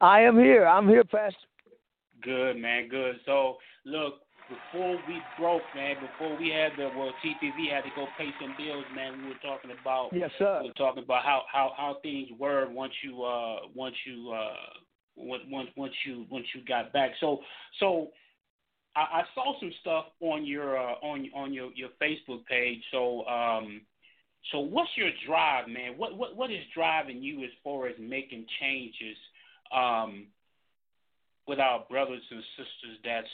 I 0.00 0.22
am 0.22 0.38
here. 0.38 0.66
I'm 0.66 0.88
here, 0.88 1.04
Pastor. 1.04 1.36
Good, 2.22 2.56
man. 2.56 2.88
Good. 2.88 3.16
So, 3.26 3.58
look, 3.84 4.20
before 4.48 4.98
we 5.06 5.20
broke, 5.38 5.62
man, 5.74 5.96
before 6.00 6.36
we 6.38 6.48
had 6.48 6.72
the 6.76 6.90
well, 6.96 7.12
TPV 7.24 7.70
had 7.70 7.84
to 7.84 7.90
go 7.94 8.06
pay 8.16 8.30
some 8.40 8.54
bills, 8.56 8.84
man. 8.94 9.22
We 9.22 9.28
were 9.28 9.42
talking 9.42 9.70
about 9.80 10.10
yes, 10.12 10.30
sir. 10.38 10.60
We 10.62 10.68
were 10.68 10.74
talking 10.74 11.02
about 11.04 11.22
how 11.22 11.42
how 11.52 11.72
how 11.76 11.96
things 12.02 12.28
were 12.38 12.68
once 12.70 12.92
you 13.04 13.22
uh 13.22 13.56
once 13.74 13.94
you 14.06 14.32
uh 14.32 14.54
once 15.16 15.42
once 15.76 15.92
you 16.06 16.24
once 16.30 16.46
you 16.54 16.62
got 16.66 16.92
back. 16.92 17.10
So 17.20 17.40
so 17.78 18.08
I, 18.96 19.20
I 19.20 19.22
saw 19.34 19.58
some 19.60 19.72
stuff 19.80 20.06
on 20.20 20.46
your 20.46 20.78
uh, 20.78 20.94
on 21.02 21.28
on 21.34 21.52
your 21.52 21.70
your 21.74 21.90
Facebook 22.00 22.46
page. 22.46 22.82
So 22.90 23.26
um 23.26 23.82
so 24.50 24.60
what's 24.60 24.90
your 24.96 25.10
drive, 25.26 25.68
man? 25.68 25.98
What 25.98 26.16
what 26.16 26.36
what 26.36 26.50
is 26.50 26.62
driving 26.74 27.22
you 27.22 27.44
as 27.44 27.50
far 27.62 27.86
as 27.86 27.94
making 28.00 28.46
changes 28.60 29.16
um 29.74 30.28
with 31.46 31.58
our 31.58 31.84
brothers 31.90 32.22
and 32.30 32.42
sisters 32.56 32.98
that's 33.04 33.28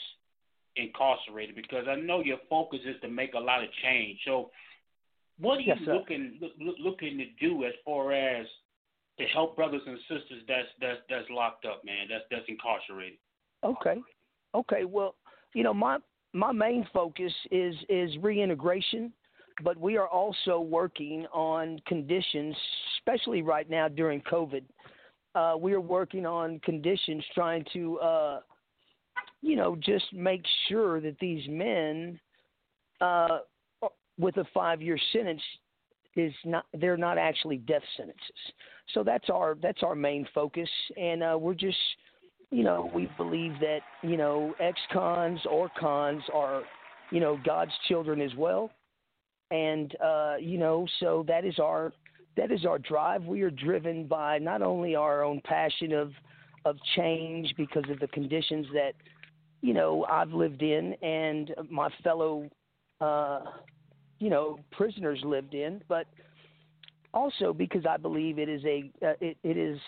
incarcerated 0.75 1.55
because 1.55 1.85
I 1.89 1.95
know 1.95 2.21
your 2.21 2.37
focus 2.49 2.79
is 2.85 2.95
to 3.01 3.07
make 3.07 3.33
a 3.33 3.39
lot 3.39 3.63
of 3.63 3.69
change. 3.83 4.19
So, 4.25 4.51
what 5.39 5.57
are 5.57 5.61
you 5.61 5.73
yes, 5.75 5.87
looking 5.87 6.39
look, 6.59 6.75
looking 6.79 7.17
to 7.17 7.25
do 7.45 7.65
as 7.65 7.73
far 7.83 8.13
as 8.13 8.45
to 9.17 9.25
help 9.25 9.55
brothers 9.55 9.81
and 9.85 9.97
sisters 10.07 10.43
that's 10.47 10.67
that's 10.79 10.99
that's 11.09 11.29
locked 11.29 11.65
up, 11.65 11.83
man, 11.85 12.07
that's 12.09 12.23
that's 12.31 12.45
incarcerated? 12.47 13.17
Okay, 13.63 14.01
okay. 14.53 14.85
Well, 14.85 15.15
you 15.53 15.63
know 15.63 15.73
my 15.73 15.97
my 16.33 16.51
main 16.51 16.87
focus 16.93 17.33
is 17.51 17.75
is 17.89 18.11
reintegration, 18.21 19.11
but 19.63 19.77
we 19.77 19.97
are 19.97 20.07
also 20.07 20.59
working 20.59 21.25
on 21.33 21.79
conditions, 21.87 22.55
especially 22.97 23.41
right 23.41 23.69
now 23.69 23.87
during 23.87 24.21
COVID. 24.21 24.63
Uh, 25.33 25.55
we 25.59 25.73
are 25.73 25.81
working 25.81 26.25
on 26.25 26.59
conditions 26.59 27.23
trying 27.33 27.65
to 27.73 27.99
uh, 27.99 28.39
you 29.45 29.55
know, 29.55 29.75
just 29.75 30.11
make 30.11 30.43
sure 30.67 30.99
that 31.01 31.19
these 31.19 31.47
men 31.47 32.19
uh, 32.99 33.39
with 34.17 34.37
a 34.37 34.45
five 34.55 34.81
year 34.81 34.97
sentence 35.13 35.41
is 36.15 36.33
not 36.45 36.65
they're 36.73 36.97
not 36.97 37.19
actually 37.19 37.57
death 37.57 37.83
sentences. 37.95 38.21
So 38.95 39.03
that's 39.03 39.29
our 39.29 39.55
that's 39.61 39.83
our 39.83 39.93
main 39.93 40.27
focus, 40.33 40.69
and 40.97 41.21
uh, 41.21 41.37
we're 41.39 41.53
just 41.53 41.77
you 42.49 42.63
know 42.63 42.89
we 42.95 43.07
believe 43.17 43.53
that 43.59 43.81
you 44.01 44.17
know 44.17 44.55
ex 44.59 44.79
cons 44.91 45.39
or 45.47 45.69
cons 45.79 46.23
are 46.33 46.63
you 47.11 47.19
know 47.19 47.37
God's 47.45 47.73
children 47.87 48.21
as 48.21 48.33
well, 48.35 48.71
and 49.51 49.95
uh, 50.03 50.37
you 50.39 50.57
know 50.57 50.87
so 50.99 51.23
that 51.27 51.45
is 51.45 51.59
our 51.59 51.93
that 52.35 52.51
is 52.51 52.65
our 52.65 52.79
drive. 52.79 53.25
We 53.25 53.43
are 53.43 53.51
driven 53.51 54.07
by 54.07 54.39
not 54.39 54.63
only 54.63 54.95
our 54.95 55.23
own 55.23 55.39
passion 55.45 55.93
of 55.93 56.13
of 56.65 56.77
change 56.95 57.53
because 57.57 57.87
of 57.91 57.99
the 57.99 58.07
conditions 58.07 58.65
that 58.73 58.93
you 59.65 59.73
know 59.73 60.05
I've 60.07 60.31
lived 60.31 60.61
in 60.61 60.93
and 61.01 61.53
my 61.71 61.89
fellow 62.03 62.47
uh, 63.01 63.39
you 64.19 64.29
know 64.29 64.59
prisoners 64.71 65.19
lived 65.23 65.55
in, 65.55 65.81
but 65.87 66.05
also 67.15 67.51
because 67.51 67.83
I 67.89 67.97
believe 67.97 68.37
it 68.37 68.47
is 68.47 68.63
a 68.63 68.91
uh, 69.01 69.13
it, 69.19 69.37
it 69.43 69.57
is 69.57 69.79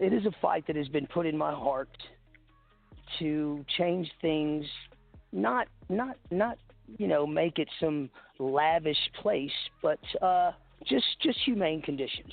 it 0.00 0.12
is 0.12 0.26
a 0.26 0.32
fight 0.42 0.66
that 0.66 0.74
has 0.74 0.88
been 0.88 1.06
put 1.06 1.26
in 1.26 1.38
my 1.38 1.52
heart 1.52 1.96
to 3.20 3.64
change 3.78 4.10
things, 4.20 4.66
not 5.30 5.68
not 5.88 6.16
not 6.32 6.58
you 6.98 7.06
know 7.06 7.24
make 7.24 7.60
it 7.60 7.68
some 7.78 8.10
lavish 8.40 9.10
place, 9.20 9.50
but 9.80 10.00
uh, 10.20 10.50
just 10.88 11.06
just 11.22 11.38
humane 11.44 11.80
conditions. 11.80 12.32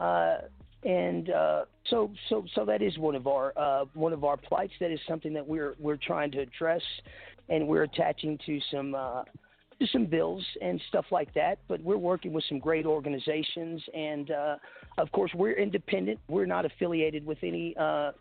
Uh, 0.00 0.36
and 0.84 1.30
uh, 1.30 1.64
so 1.88 2.10
so 2.28 2.44
so 2.54 2.64
that 2.64 2.82
is 2.82 2.98
one 2.98 3.14
of 3.14 3.26
our 3.26 3.52
uh, 3.56 3.84
one 3.94 4.12
of 4.12 4.24
our 4.24 4.36
plights. 4.36 4.74
That 4.80 4.90
is 4.90 5.00
something 5.08 5.32
that 5.32 5.46
we're 5.46 5.74
we're 5.78 5.96
trying 5.96 6.30
to 6.32 6.40
address, 6.40 6.82
and 7.48 7.66
we're 7.66 7.84
attaching 7.84 8.38
to 8.46 8.60
some 8.70 8.94
uh, 8.94 9.22
to 9.80 9.86
some 9.92 10.06
bills 10.06 10.44
and 10.60 10.80
stuff 10.88 11.06
like 11.10 11.32
that. 11.34 11.58
But 11.68 11.82
we're 11.82 11.96
working 11.96 12.32
with 12.32 12.44
some 12.48 12.58
great 12.58 12.86
organizations, 12.86 13.82
and 13.94 14.30
uh, 14.30 14.56
of 14.98 15.10
course 15.12 15.30
we're 15.34 15.58
independent. 15.58 16.20
We're 16.28 16.46
not 16.46 16.66
affiliated 16.66 17.24
with 17.24 17.38
any 17.42 17.74
uh, 17.78 18.12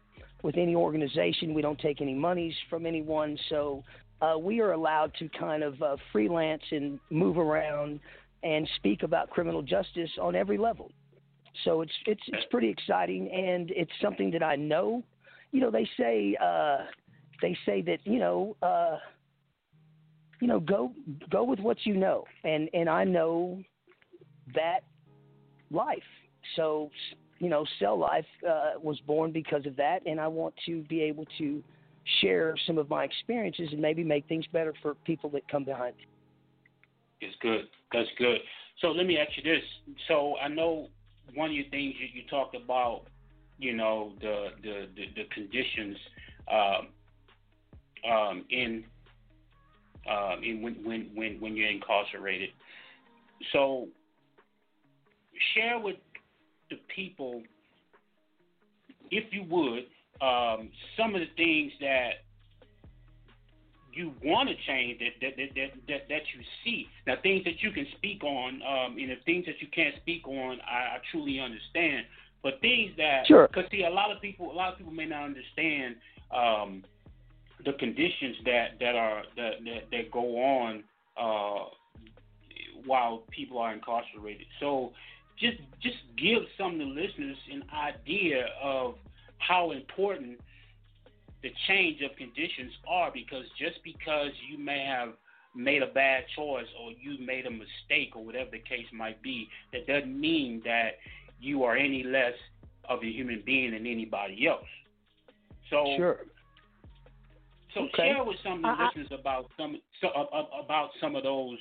with 0.41 0.57
any 0.57 0.75
organization. 0.75 1.53
We 1.53 1.61
don't 1.61 1.79
take 1.79 2.01
any 2.01 2.13
monies 2.13 2.55
from 2.69 2.85
anyone, 2.85 3.37
so. 3.49 3.83
Uh, 4.21 4.37
we 4.37 4.61
are 4.61 4.71
allowed 4.71 5.11
to 5.19 5.27
kind 5.37 5.63
of 5.63 5.75
freelance 6.13 6.61
and 6.71 6.97
move 7.09 7.37
around 7.37 7.99
and 8.41 8.65
speak 8.77 9.03
about 9.03 9.29
criminal 9.29 9.61
justice 9.61 10.09
on 10.21 10.33
every 10.33 10.57
level. 10.57 10.91
So 11.63 11.81
it's 11.81 11.93
it's 12.05 12.21
it's 12.27 12.45
pretty 12.49 12.69
exciting, 12.69 13.29
and 13.31 13.71
it's 13.71 13.91
something 14.01 14.31
that 14.31 14.43
I 14.43 14.55
know. 14.55 15.03
You 15.51 15.61
know, 15.61 15.71
they 15.71 15.87
say 15.97 16.35
uh, 16.41 16.79
they 17.41 17.55
say 17.65 17.81
that 17.83 17.99
you 18.05 18.19
know 18.19 18.55
uh, 18.61 18.97
you 20.39 20.47
know 20.47 20.59
go 20.59 20.91
go 21.29 21.43
with 21.43 21.59
what 21.59 21.77
you 21.85 21.95
know, 21.95 22.25
and 22.43 22.69
and 22.73 22.89
I 22.89 23.03
know 23.03 23.61
that 24.55 24.81
life. 25.71 25.97
So 26.55 26.89
you 27.39 27.49
know, 27.49 27.65
Cell 27.79 27.99
Life 27.99 28.25
uh, 28.47 28.71
was 28.81 28.99
born 29.01 29.31
because 29.31 29.65
of 29.65 29.75
that, 29.75 29.99
and 30.05 30.19
I 30.19 30.27
want 30.27 30.53
to 30.65 30.81
be 30.83 31.01
able 31.01 31.25
to 31.37 31.61
share 32.21 32.55
some 32.65 32.77
of 32.77 32.89
my 32.89 33.03
experiences 33.03 33.69
and 33.71 33.81
maybe 33.81 34.03
make 34.03 34.27
things 34.27 34.45
better 34.51 34.73
for 34.81 34.95
people 34.95 35.29
that 35.31 35.47
come 35.49 35.63
behind. 35.63 35.95
It's 37.21 37.35
good. 37.41 37.65
That's 37.91 38.09
good. 38.17 38.39
So 38.81 38.87
let 38.87 39.05
me 39.05 39.17
ask 39.17 39.31
you 39.37 39.43
this. 39.43 39.63
So 40.07 40.35
I 40.43 40.47
know 40.47 40.87
one 41.33 41.49
of 41.49 41.55
the 41.55 41.63
things 41.69 41.95
you, 41.99 42.21
you 42.21 42.27
talked 42.29 42.55
about, 42.55 43.03
you 43.57 43.73
know, 43.73 44.13
the 44.21 44.49
the 44.61 44.87
the, 44.95 45.05
the 45.15 45.23
conditions 45.33 45.97
um, 46.51 46.87
um, 48.11 48.45
in 48.49 48.83
um, 50.09 50.43
in 50.43 50.61
when, 50.61 50.75
when 50.83 51.09
when 51.15 51.39
when 51.39 51.55
you're 51.55 51.69
incarcerated. 51.69 52.49
So 53.51 53.87
share 55.53 55.79
with 55.79 55.97
the 56.69 56.77
people, 56.95 57.41
if 59.11 59.31
you 59.33 59.43
would, 59.49 59.85
um, 60.21 60.69
some 60.97 61.15
of 61.15 61.21
the 61.21 61.27
things 61.35 61.71
that 61.81 62.23
you 63.93 64.13
want 64.23 64.49
to 64.49 64.55
change 64.67 64.99
that 64.99 65.13
that, 65.21 65.37
that 65.37 65.49
that 65.55 65.71
that 65.87 66.09
that 66.09 66.21
you 66.35 66.43
see. 66.63 66.87
Now, 67.07 67.15
things 67.21 67.43
that 67.45 67.61
you 67.61 67.71
can 67.71 67.87
speak 67.97 68.23
on, 68.23 68.61
um, 68.63 68.97
and 68.97 69.09
the 69.09 69.17
things 69.25 69.45
that 69.45 69.61
you 69.61 69.67
can't 69.73 69.95
speak 70.01 70.27
on, 70.27 70.59
I, 70.61 70.95
I 70.95 70.97
truly 71.11 71.39
understand. 71.39 72.05
But 72.41 72.59
things 72.59 72.91
that, 72.97 73.25
sure, 73.25 73.47
because 73.47 73.69
see, 73.71 73.83
a 73.83 73.89
lot 73.89 74.11
of 74.11 74.21
people, 74.21 74.51
a 74.51 74.53
lot 74.53 74.73
of 74.73 74.77
people 74.77 74.93
may 74.93 75.05
not 75.05 75.23
understand 75.23 75.95
um, 76.35 76.83
the 77.65 77.73
conditions 77.73 78.35
that 78.45 78.79
that 78.79 78.95
are 78.95 79.23
that 79.37 79.63
that, 79.63 79.91
that 79.91 80.11
go 80.11 80.37
on 80.43 80.83
uh, 81.17 81.69
while 82.85 83.23
people 83.31 83.59
are 83.59 83.73
incarcerated. 83.73 84.47
So, 84.59 84.91
just 85.39 85.57
just 85.81 85.97
give 86.17 86.43
some 86.57 86.73
of 86.73 86.79
the 86.79 86.85
listeners 86.85 87.37
an 87.51 87.63
idea 87.73 88.47
of 88.61 88.95
how 89.37 89.71
important 89.71 90.39
the 91.43 91.51
change 91.67 92.01
of 92.01 92.15
conditions 92.17 92.71
are 92.87 93.11
because 93.13 93.45
just 93.59 93.83
because 93.83 94.31
you 94.49 94.57
may 94.57 94.83
have 94.85 95.09
made 95.55 95.83
a 95.83 95.87
bad 95.87 96.23
choice 96.35 96.65
or 96.81 96.91
you 96.99 97.23
made 97.23 97.45
a 97.45 97.51
mistake 97.51 98.15
or 98.15 98.25
whatever 98.25 98.49
the 98.51 98.59
case 98.59 98.87
might 98.91 99.21
be, 99.21 99.47
that 99.71 99.85
doesn't 99.85 100.19
mean 100.19 100.61
that 100.65 100.93
you 101.39 101.63
are 101.63 101.75
any 101.75 102.03
less 102.03 102.33
of 102.89 103.03
a 103.03 103.05
human 103.05 103.43
being 103.45 103.71
than 103.71 103.85
anybody 103.85 104.47
else. 104.47 104.63
So 105.69 105.85
sure. 105.97 106.19
So 107.73 107.81
okay. 107.81 108.13
share 108.13 108.23
with 108.23 108.37
some 108.43 108.53
of 108.53 108.61
the 108.61 108.67
I, 108.67 108.85
listeners 108.87 109.19
about 109.19 109.45
some 109.57 109.79
so, 109.99 110.09
uh, 110.09 110.63
about 110.63 110.89
some 111.01 111.15
of 111.15 111.23
those 111.23 111.57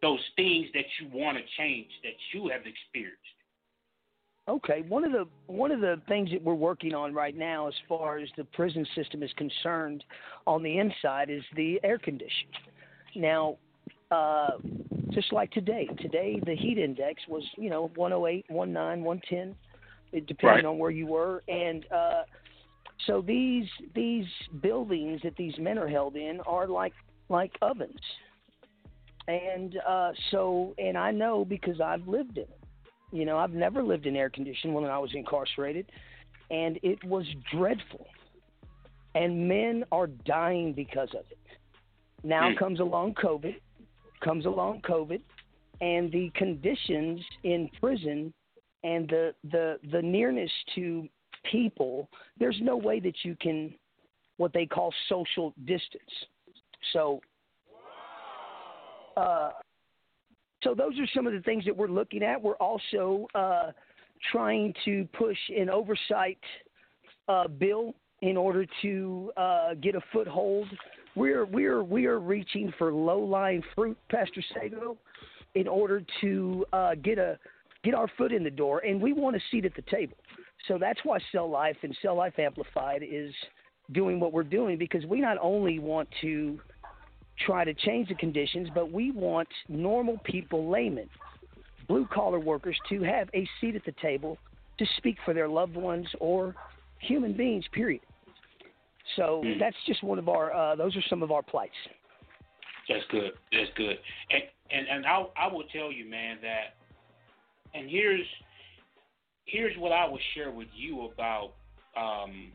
those 0.00 0.20
things 0.36 0.66
that 0.74 0.84
you 1.00 1.08
want 1.12 1.38
to 1.38 1.44
change 1.56 1.88
that 2.02 2.14
you 2.32 2.48
have 2.48 2.62
experienced. 2.66 3.20
Okay, 4.48 4.82
one 4.88 5.04
of 5.04 5.12
the 5.12 5.26
one 5.46 5.70
of 5.70 5.80
the 5.80 6.00
things 6.08 6.30
that 6.32 6.42
we're 6.42 6.54
working 6.54 6.94
on 6.94 7.14
right 7.14 7.36
now, 7.36 7.68
as 7.68 7.74
far 7.88 8.18
as 8.18 8.28
the 8.36 8.42
prison 8.44 8.84
system 8.96 9.22
is 9.22 9.30
concerned, 9.36 10.02
on 10.48 10.64
the 10.64 10.78
inside, 10.78 11.30
is 11.30 11.44
the 11.54 11.78
air 11.84 11.96
conditioning. 11.96 12.50
Now, 13.14 13.56
uh, 14.10 14.58
just 15.10 15.32
like 15.32 15.52
today, 15.52 15.88
today 16.00 16.40
the 16.44 16.56
heat 16.56 16.76
index 16.76 17.22
was 17.28 17.44
you 17.56 17.70
know 17.70 17.92
108, 17.94 18.46
19, 18.50 19.04
110, 19.04 19.54
it 20.10 20.26
depending 20.26 20.56
right. 20.56 20.64
on 20.64 20.76
where 20.76 20.90
you 20.90 21.06
were, 21.06 21.44
and 21.46 21.86
uh, 21.92 22.22
so 23.06 23.22
these 23.22 23.68
these 23.94 24.26
buildings 24.60 25.20
that 25.22 25.36
these 25.36 25.54
men 25.58 25.78
are 25.78 25.88
held 25.88 26.16
in 26.16 26.40
are 26.46 26.66
like 26.66 26.94
like 27.28 27.52
ovens, 27.62 28.00
and 29.28 29.76
uh, 29.88 30.10
so 30.32 30.74
and 30.78 30.98
I 30.98 31.12
know 31.12 31.44
because 31.44 31.80
I've 31.80 32.08
lived 32.08 32.38
in 32.38 32.46
them 32.46 32.61
You 33.12 33.24
know, 33.26 33.36
I've 33.36 33.52
never 33.52 33.82
lived 33.82 34.06
in 34.06 34.16
air 34.16 34.30
conditioning 34.30 34.74
when 34.74 34.84
I 34.84 34.98
was 34.98 35.10
incarcerated, 35.14 35.90
and 36.50 36.78
it 36.82 37.02
was 37.04 37.26
dreadful. 37.52 38.06
And 39.14 39.46
men 39.46 39.84
are 39.92 40.06
dying 40.06 40.72
because 40.72 41.10
of 41.10 41.24
it. 41.30 41.38
Now 42.24 42.50
Hmm. 42.50 42.56
comes 42.58 42.80
along 42.80 43.14
COVID, 43.14 43.56
comes 44.24 44.46
along 44.46 44.80
COVID, 44.82 45.20
and 45.80 46.10
the 46.10 46.30
conditions 46.34 47.20
in 47.44 47.68
prison 47.80 48.32
and 48.84 49.08
the 49.08 49.34
the 49.50 49.78
the 49.90 50.00
nearness 50.00 50.50
to 50.74 51.08
people. 51.50 52.08
There's 52.38 52.58
no 52.62 52.76
way 52.76 53.00
that 53.00 53.24
you 53.24 53.36
can 53.40 53.74
what 54.38 54.52
they 54.52 54.66
call 54.66 54.92
social 55.08 55.52
distance. 55.66 56.02
So, 56.92 57.20
uh, 59.16 59.50
so 60.62 60.74
those 60.74 60.98
are 60.98 61.06
some 61.14 61.26
of 61.26 61.32
the 61.32 61.40
things 61.40 61.64
that 61.64 61.76
we're 61.76 61.88
looking 61.88 62.22
at. 62.22 62.40
We're 62.40 62.56
also 62.56 63.26
uh, 63.34 63.72
trying 64.30 64.74
to 64.84 65.08
push 65.12 65.38
an 65.56 65.68
oversight 65.68 66.38
uh, 67.28 67.48
bill 67.48 67.94
in 68.20 68.36
order 68.36 68.66
to 68.82 69.32
uh, 69.36 69.74
get 69.74 69.94
a 69.94 70.00
foothold. 70.12 70.68
We're 71.14 71.44
we're 71.44 71.82
we 71.82 72.06
are 72.06 72.20
reaching 72.20 72.72
for 72.78 72.92
low 72.92 73.18
lying 73.18 73.62
fruit, 73.74 73.98
Pastor 74.10 74.42
Sago, 74.54 74.96
in 75.54 75.68
order 75.68 76.02
to 76.20 76.64
uh, 76.72 76.94
get 77.02 77.18
a 77.18 77.38
get 77.84 77.94
our 77.94 78.08
foot 78.16 78.32
in 78.32 78.44
the 78.44 78.50
door, 78.50 78.80
and 78.80 79.00
we 79.00 79.12
want 79.12 79.36
a 79.36 79.40
seat 79.50 79.64
at 79.64 79.74
the 79.74 79.82
table. 79.82 80.16
So 80.68 80.78
that's 80.78 81.00
why 81.02 81.18
Cell 81.32 81.50
Life 81.50 81.76
and 81.82 81.96
Cell 82.00 82.16
Life 82.16 82.38
Amplified 82.38 83.02
is 83.02 83.32
doing 83.90 84.20
what 84.20 84.32
we're 84.32 84.44
doing 84.44 84.78
because 84.78 85.04
we 85.04 85.20
not 85.20 85.36
only 85.40 85.80
want 85.80 86.08
to 86.20 86.60
try 87.46 87.64
to 87.64 87.74
change 87.74 88.08
the 88.08 88.14
conditions, 88.14 88.68
but 88.74 88.90
we 88.90 89.10
want 89.10 89.48
normal 89.68 90.18
people, 90.24 90.70
laymen, 90.70 91.08
blue 91.88 92.06
collar 92.12 92.40
workers, 92.40 92.78
to 92.88 93.02
have 93.02 93.28
a 93.34 93.48
seat 93.60 93.76
at 93.76 93.84
the 93.84 93.94
table 94.00 94.38
to 94.78 94.86
speak 94.96 95.16
for 95.24 95.34
their 95.34 95.48
loved 95.48 95.76
ones 95.76 96.06
or 96.20 96.54
human 96.98 97.36
beings. 97.36 97.64
Period. 97.72 98.00
So 99.16 99.42
that's 99.58 99.76
just 99.86 100.02
one 100.02 100.18
of 100.18 100.28
our. 100.28 100.52
Uh, 100.52 100.76
those 100.76 100.96
are 100.96 101.02
some 101.10 101.22
of 101.22 101.30
our 101.30 101.42
plights. 101.42 101.72
That's 102.88 103.04
good. 103.10 103.32
That's 103.52 103.70
good. 103.76 103.96
And 104.30 104.42
and 104.70 104.86
and 104.88 105.06
I 105.06 105.24
I 105.36 105.52
will 105.52 105.64
tell 105.72 105.92
you, 105.92 106.08
man, 106.08 106.38
that 106.42 106.76
and 107.74 107.90
here's 107.90 108.26
here's 109.44 109.76
what 109.76 109.92
I 109.92 110.06
will 110.06 110.20
share 110.34 110.50
with 110.50 110.68
you 110.74 111.10
about 111.12 111.52
um 111.96 112.52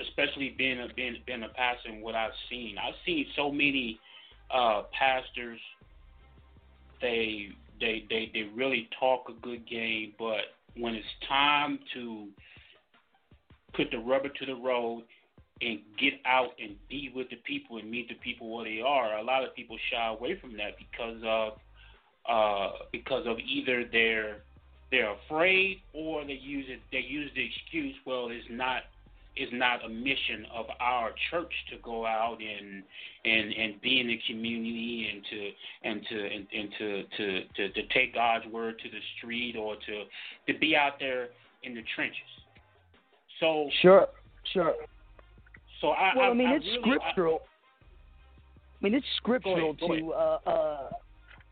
especially 0.00 0.54
being 0.56 0.80
a 0.80 0.88
being 0.94 1.16
being 1.26 1.42
a 1.42 1.48
pastor 1.48 1.88
and 1.88 2.02
what 2.02 2.14
I've 2.14 2.32
seen. 2.50 2.76
I've 2.78 2.94
seen 3.04 3.26
so 3.36 3.50
many 3.50 3.98
uh 4.50 4.82
pastors 4.98 5.60
they 7.00 7.48
they 7.80 8.04
they 8.08 8.30
they 8.32 8.50
really 8.54 8.88
talk 8.98 9.28
a 9.28 9.40
good 9.44 9.68
game, 9.68 10.14
but 10.18 10.54
when 10.76 10.94
it's 10.94 11.06
time 11.28 11.78
to 11.94 12.28
put 13.74 13.90
the 13.90 13.98
rubber 13.98 14.28
to 14.28 14.46
the 14.46 14.54
road 14.54 15.04
and 15.60 15.80
get 15.98 16.14
out 16.24 16.50
and 16.62 16.76
be 16.88 17.10
with 17.14 17.28
the 17.30 17.36
people 17.36 17.78
and 17.78 17.90
meet 17.90 18.08
the 18.08 18.14
people 18.16 18.54
where 18.54 18.64
they 18.64 18.80
are. 18.80 19.18
A 19.18 19.22
lot 19.22 19.44
of 19.44 19.54
people 19.54 19.76
shy 19.90 20.08
away 20.08 20.38
from 20.40 20.56
that 20.56 20.76
because 20.78 21.20
of 21.24 21.52
uh, 22.28 22.72
because 22.92 23.26
of 23.26 23.38
either 23.38 23.84
they're 23.90 24.38
they're 24.90 25.12
afraid 25.26 25.80
or 25.92 26.24
they 26.24 26.32
use 26.32 26.66
it 26.68 26.80
they 26.92 26.98
use 26.98 27.30
the 27.34 27.44
excuse 27.44 27.94
well 28.06 28.28
it's 28.30 28.46
not 28.50 28.82
it's 29.38 29.52
not 29.54 29.84
a 29.84 29.88
mission 29.88 30.46
of 30.54 30.66
our 30.80 31.12
church 31.30 31.52
to 31.70 31.76
go 31.82 32.04
out 32.04 32.38
and 32.40 32.82
and 33.24 33.52
and 33.52 33.80
be 33.80 34.00
in 34.00 34.08
the 34.08 34.18
community 34.26 35.08
and 35.12 35.22
to 35.30 35.88
and 35.88 36.06
to 36.08 36.34
and, 36.34 36.46
and 36.52 36.70
to, 36.78 37.02
to 37.16 37.44
to 37.56 37.72
to 37.72 37.88
take 37.94 38.14
God's 38.14 38.46
word 38.46 38.78
to 38.82 38.90
the 38.90 38.98
street 39.16 39.56
or 39.56 39.76
to 39.76 40.52
to 40.52 40.58
be 40.58 40.74
out 40.76 40.94
there 40.98 41.28
in 41.62 41.74
the 41.74 41.82
trenches. 41.94 42.20
So 43.40 43.70
Sure, 43.80 44.08
sure. 44.52 44.74
so 45.80 45.88
I 45.88 46.12
well, 46.16 46.26
I, 46.26 46.30
I 46.30 46.34
mean, 46.34 46.48
I 46.48 46.54
it's 46.56 46.66
really, 46.66 46.80
scriptural. 46.80 47.40
I, 48.80 48.84
mean, 48.84 48.94
it's 48.94 49.06
scriptural 49.16 49.76
ahead, 49.80 50.00
to, 50.00 50.12
uh, 50.12 50.38
uh, 50.46 50.90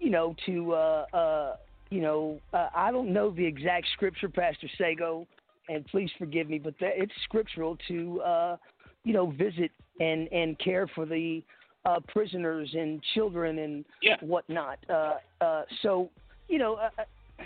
you 0.01 0.11
know, 0.11 0.35
to, 0.47 0.73
uh, 0.73 1.07
uh, 1.13 1.57
you 1.91 2.01
know, 2.01 2.41
uh, 2.53 2.69
I 2.75 2.91
don't 2.91 3.13
know 3.13 3.31
the 3.31 3.45
exact 3.45 3.87
scripture, 3.93 4.29
Pastor 4.29 4.69
Sago, 4.79 5.27
and 5.69 5.87
please 5.87 6.11
forgive 6.19 6.49
me, 6.49 6.59
but 6.59 6.75
that, 6.81 6.93
it's 6.97 7.13
scriptural 7.25 7.77
to, 7.89 8.21
uh, 8.21 8.57
you 9.05 9.13
know, 9.13 9.31
visit 9.31 9.71
and 10.01 10.29
and 10.33 10.59
care 10.59 10.87
for 10.95 11.07
the 11.07 11.43
uh, 11.85 12.01
prisoners 12.09 12.69
and 12.75 13.03
children 13.15 13.59
and 13.59 13.85
Yeah. 14.03 14.17
whatnot. 14.21 14.79
Uh, 14.89 15.15
uh, 15.41 15.63
so, 15.83 16.11
you 16.49 16.59
know, 16.59 16.75
uh, 16.75 17.45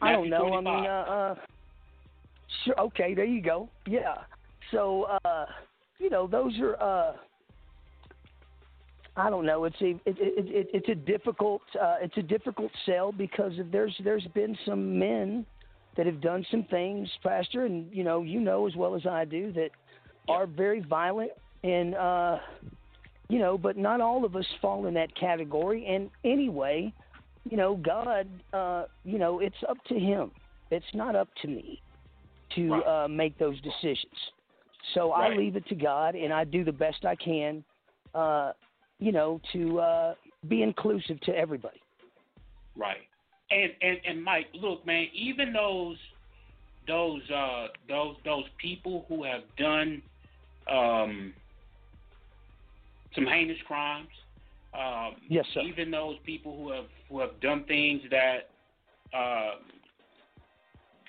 I 0.00 0.12
don't 0.12 0.28
know. 0.28 0.54
I 0.54 0.60
mean, 0.60 0.86
uh, 0.86 1.04
uh, 1.08 1.34
sure. 2.64 2.80
Okay, 2.80 3.14
there 3.14 3.24
you 3.24 3.40
go. 3.40 3.68
Yeah. 3.86 4.14
So, 4.70 5.04
uh, 5.24 5.46
you 5.98 6.10
know, 6.10 6.26
those 6.26 6.58
are. 6.60 6.80
Uh, 6.80 7.12
I 9.18 9.30
don't 9.30 9.46
know. 9.46 9.64
It's 9.64 9.80
a 9.80 9.90
it, 9.90 10.00
it, 10.04 10.46
it, 10.46 10.68
it's 10.74 10.88
a 10.90 10.94
difficult 10.94 11.62
uh, 11.80 11.96
it's 12.02 12.16
a 12.18 12.22
difficult 12.22 12.70
sell 12.84 13.12
because 13.12 13.52
there's 13.72 13.94
there's 14.04 14.26
been 14.34 14.56
some 14.66 14.98
men 14.98 15.46
that 15.96 16.06
have 16.06 16.20
done 16.20 16.44
some 16.50 16.64
things, 16.64 17.08
Pastor, 17.22 17.64
and 17.64 17.92
you 17.92 18.04
know 18.04 18.22
you 18.22 18.40
know 18.40 18.66
as 18.66 18.76
well 18.76 18.94
as 18.94 19.06
I 19.06 19.24
do 19.24 19.52
that 19.52 19.70
are 20.28 20.46
very 20.46 20.80
violent 20.80 21.30
and 21.62 21.94
uh, 21.94 22.38
you 23.28 23.38
know, 23.38 23.58
but 23.58 23.76
not 23.76 24.00
all 24.00 24.24
of 24.24 24.36
us 24.36 24.46
fall 24.60 24.86
in 24.86 24.94
that 24.94 25.14
category. 25.16 25.86
And 25.86 26.10
anyway, 26.24 26.92
you 27.48 27.56
know, 27.56 27.76
God, 27.76 28.28
uh, 28.52 28.84
you 29.04 29.18
know, 29.18 29.40
it's 29.40 29.56
up 29.68 29.78
to 29.88 29.98
Him. 29.98 30.30
It's 30.70 30.86
not 30.94 31.16
up 31.16 31.28
to 31.42 31.48
me 31.48 31.82
to 32.54 32.70
Right. 32.70 33.04
uh, 33.04 33.08
make 33.08 33.36
those 33.38 33.60
decisions. 33.60 34.14
So 34.94 35.10
I 35.10 35.34
leave 35.34 35.56
it 35.56 35.66
to 35.66 35.74
God, 35.74 36.14
and 36.14 36.32
I 36.32 36.44
do 36.44 36.62
the 36.62 36.72
best 36.72 37.04
I 37.04 37.16
can, 37.16 37.64
uh, 38.14 38.52
you 39.00 39.10
know, 39.10 39.40
to 39.52 39.80
uh, 39.80 40.14
be 40.46 40.62
inclusive 40.62 41.20
to 41.22 41.36
everybody. 41.36 41.82
Right. 42.76 43.08
And 43.50 43.72
and 43.80 43.98
and 44.06 44.22
Mike, 44.24 44.46
look, 44.54 44.84
man, 44.86 45.06
even 45.14 45.52
those 45.52 45.96
those 46.86 47.22
uh 47.30 47.68
those 47.88 48.16
those 48.24 48.44
people 48.58 49.04
who 49.08 49.22
have 49.24 49.42
done 49.56 50.02
um 50.70 51.32
some 53.14 53.26
heinous 53.26 53.58
crimes, 53.66 54.08
um 54.74 55.16
Yes, 55.28 55.46
sir. 55.54 55.60
even 55.62 55.90
those 55.90 56.16
people 56.24 56.56
who 56.56 56.72
have 56.72 56.86
who 57.08 57.20
have 57.20 57.38
done 57.40 57.64
things 57.66 58.02
that 58.10 58.50
uh 59.14 59.54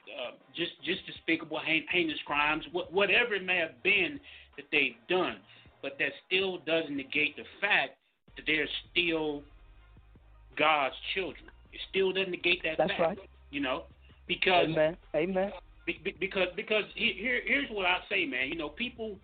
uh, 0.07 0.31
just 0.55 0.71
just 0.83 1.05
despicable, 1.05 1.59
heinous 1.91 2.17
crimes, 2.25 2.63
wh- 2.71 2.91
whatever 2.93 3.35
it 3.35 3.43
may 3.45 3.57
have 3.57 3.81
been 3.83 4.19
that 4.55 4.65
they've 4.71 4.95
done, 5.09 5.37
but 5.81 5.97
that 5.99 6.11
still 6.25 6.59
doesn't 6.65 6.95
negate 6.95 7.35
the 7.35 7.43
fact 7.61 7.97
that 8.35 8.43
they're 8.45 8.69
still 8.91 9.41
God's 10.57 10.95
children. 11.13 11.45
It 11.73 11.79
still 11.89 12.11
doesn't 12.11 12.31
negate 12.31 12.61
that 12.63 12.77
That's 12.77 12.91
fact. 12.91 13.01
right. 13.01 13.19
You 13.51 13.61
know, 13.61 13.83
because 14.27 14.67
Amen. 14.69 14.97
Amen. 15.15 15.51
be- 15.85 15.99
be- 16.03 16.15
because 16.19 16.47
because 16.55 16.83
he- 16.95 17.13
here 17.13 17.41
here's 17.45 17.69
what 17.69 17.85
I 17.85 17.99
say, 18.09 18.25
man. 18.25 18.49
You 18.49 18.55
know, 18.55 18.69
people 18.69 19.17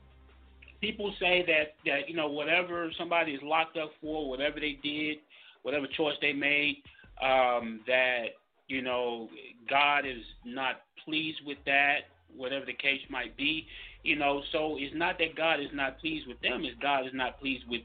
people 0.82 1.14
say 1.20 1.44
that 1.48 1.76
that 1.86 2.10
you 2.10 2.16
know 2.16 2.30
whatever 2.30 2.92
somebody 2.98 3.34
is 3.34 3.42
locked 3.44 3.78
up 3.78 3.92
for, 4.02 4.30
whatever 4.30 4.60
they 4.60 4.78
did, 4.84 5.18
whatever 5.64 5.88
choice 5.88 6.16
they 6.22 6.34
made, 6.34 6.84
um, 7.22 7.82
that 7.88 8.36
you 8.68 8.82
know 8.82 9.30
God 9.70 10.06
is 10.06 10.24
not 10.46 10.82
pleased 11.04 11.40
with 11.46 11.58
that, 11.66 12.10
whatever 12.36 12.66
the 12.66 12.74
case 12.74 13.02
might 13.10 13.36
be. 13.38 13.66
You 14.04 14.18
know, 14.18 14.42
so 14.52 14.78
it's 14.78 14.94
not 14.96 15.18
that 15.20 15.36
God 15.36 15.60
is 15.60 15.70
not 15.74 16.00
pleased 16.00 16.28
with 16.28 16.40
them; 16.42 16.64
it's 16.64 16.78
God 16.82 17.06
is 17.06 17.14
not 17.14 17.40
pleased 17.40 17.64
with 17.70 17.82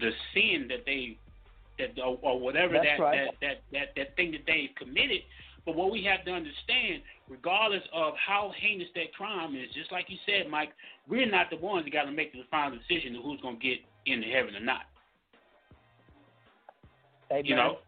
the 0.00 0.10
sin 0.34 0.66
that 0.68 0.84
they 0.86 1.16
that 1.80 2.00
or, 2.02 2.18
or 2.22 2.38
whatever 2.38 2.74
that, 2.74 3.02
right. 3.02 3.28
that 3.40 3.40
that 3.40 3.56
that 3.72 3.88
that 3.96 4.16
thing 4.16 4.32
that 4.32 4.42
they've 4.46 4.74
committed. 4.76 5.22
But 5.66 5.76
what 5.76 5.90
we 5.92 6.02
have 6.04 6.24
to 6.24 6.32
understand, 6.32 7.02
regardless 7.28 7.82
of 7.92 8.14
how 8.16 8.52
heinous 8.58 8.88
that 8.94 9.12
crime 9.12 9.54
is, 9.54 9.68
just 9.74 9.92
like 9.92 10.06
you 10.08 10.16
said, 10.24 10.50
Mike, 10.50 10.70
we're 11.06 11.30
not 11.30 11.50
the 11.50 11.56
ones 11.56 11.84
that 11.84 11.92
got 11.92 12.04
to 12.04 12.12
make 12.12 12.32
the 12.32 12.40
final 12.50 12.78
decision 12.78 13.14
of 13.16 13.22
who's 13.22 13.40
going 13.40 13.58
to 13.58 13.62
get 13.62 13.78
into 14.06 14.26
heaven 14.28 14.56
or 14.56 14.64
not. 14.64 14.82
Amen. 17.30 17.44
You 17.44 17.56
know, 17.56 17.78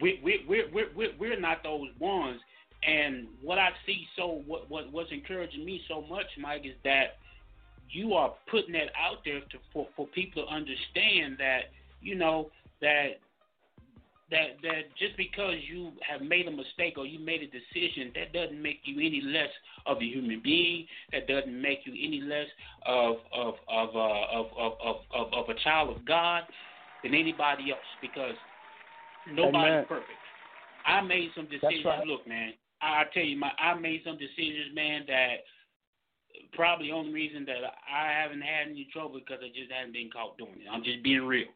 we 0.00 0.20
we 0.22 0.44
we 0.48 0.64
we 0.72 0.84
we 0.96 1.08
we're 1.18 1.40
not 1.40 1.62
those 1.62 1.88
ones. 1.98 2.40
And 2.86 3.26
what 3.42 3.58
I 3.58 3.70
see, 3.86 4.06
so 4.16 4.42
what 4.46 4.70
what 4.70 4.92
what's 4.92 5.10
encouraging 5.10 5.64
me 5.64 5.80
so 5.88 6.02
much, 6.02 6.26
Mike, 6.38 6.62
is 6.64 6.76
that 6.84 7.18
you 7.90 8.14
are 8.14 8.34
putting 8.50 8.72
that 8.72 8.90
out 9.00 9.18
there 9.24 9.40
to 9.40 9.58
for 9.72 9.86
for 9.96 10.06
people 10.08 10.44
to 10.44 10.48
understand 10.48 11.36
that 11.38 11.70
you 12.00 12.14
know 12.14 12.50
that 12.80 13.18
that 14.30 14.60
that 14.62 14.94
just 14.98 15.16
because 15.16 15.54
you 15.68 15.92
have 16.06 16.20
made 16.20 16.46
a 16.46 16.50
mistake 16.50 16.94
or 16.96 17.06
you 17.06 17.18
made 17.18 17.42
a 17.42 17.46
decision, 17.46 18.12
that 18.14 18.32
doesn't 18.32 18.60
make 18.60 18.80
you 18.84 19.00
any 19.00 19.22
less 19.24 19.48
of 19.86 19.98
a 19.98 20.04
human 20.04 20.40
being. 20.42 20.86
That 21.12 21.26
doesn't 21.26 21.60
make 21.60 21.80
you 21.84 21.92
any 21.92 22.20
less 22.20 22.46
of 22.86 23.16
of 23.32 23.54
of 23.68 23.96
uh, 23.96 24.38
of, 24.38 24.46
of, 24.56 24.72
of 24.84 24.96
of 25.14 25.32
of 25.32 25.48
a 25.48 25.54
child 25.64 25.96
of 25.96 26.04
God 26.04 26.42
than 27.02 27.14
anybody 27.14 27.70
else 27.70 27.80
because 28.02 28.34
nobody's 29.32 29.56
Amen. 29.56 29.84
perfect. 29.88 30.10
I 30.86 31.00
made 31.00 31.30
some 31.34 31.46
decisions. 31.46 31.84
right. 31.84 32.06
Look, 32.06 32.26
man, 32.26 32.52
I, 32.82 33.02
I 33.02 33.04
tell 33.12 33.24
you, 33.24 33.38
my 33.38 33.50
I 33.58 33.74
made 33.74 34.02
some 34.04 34.18
decisions, 34.18 34.74
man, 34.74 35.04
that 35.06 35.36
probably 36.52 36.88
the 36.88 36.92
only 36.92 37.12
reason 37.12 37.44
that 37.46 37.64
I 37.64 38.12
haven't 38.12 38.42
had 38.42 38.68
any 38.68 38.88
trouble 38.92 39.18
because 39.18 39.38
I 39.42 39.48
just 39.48 39.72
haven't 39.72 39.92
been 39.92 40.10
caught 40.10 40.36
doing 40.36 40.60
it. 40.60 40.68
I'm 40.70 40.84
just 40.84 41.02
being 41.02 41.24
real. 41.24 41.48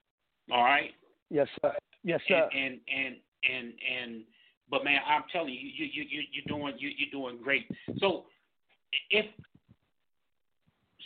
All 0.50 0.64
right. 0.64 0.90
Yes, 1.32 1.48
sir. 1.62 1.72
Yes, 2.04 2.20
sir. 2.28 2.46
And 2.52 2.62
and 2.62 2.78
and 2.94 3.16
and, 3.42 3.72
and 3.96 4.22
but 4.70 4.84
man, 4.84 5.00
I'm 5.08 5.22
telling 5.32 5.48
you, 5.48 5.60
you 5.60 5.86
you 5.90 6.04
you 6.08 6.22
you're 6.30 6.58
doing 6.58 6.74
you 6.78 6.90
you're 6.96 7.10
doing 7.10 7.42
great. 7.42 7.66
So 7.98 8.26
if 9.10 9.24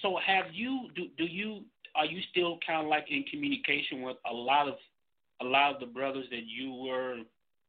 so, 0.03 0.19
have 0.27 0.47
you 0.53 0.89
do 0.97 1.05
do 1.17 1.25
you 1.25 1.61
are 1.95 2.05
you 2.05 2.21
still 2.33 2.59
kind 2.67 2.83
of 2.83 2.89
like 2.89 3.07
in 3.09 3.23
communication 3.31 4.03
with 4.03 4.17
a 4.29 4.35
lot 4.35 4.67
of 4.67 4.75
a 5.41 5.45
lot 5.45 5.75
of 5.75 5.81
the 5.81 5.87
brothers 5.87 6.27
that 6.31 6.45
you 6.45 6.75
were 6.75 7.19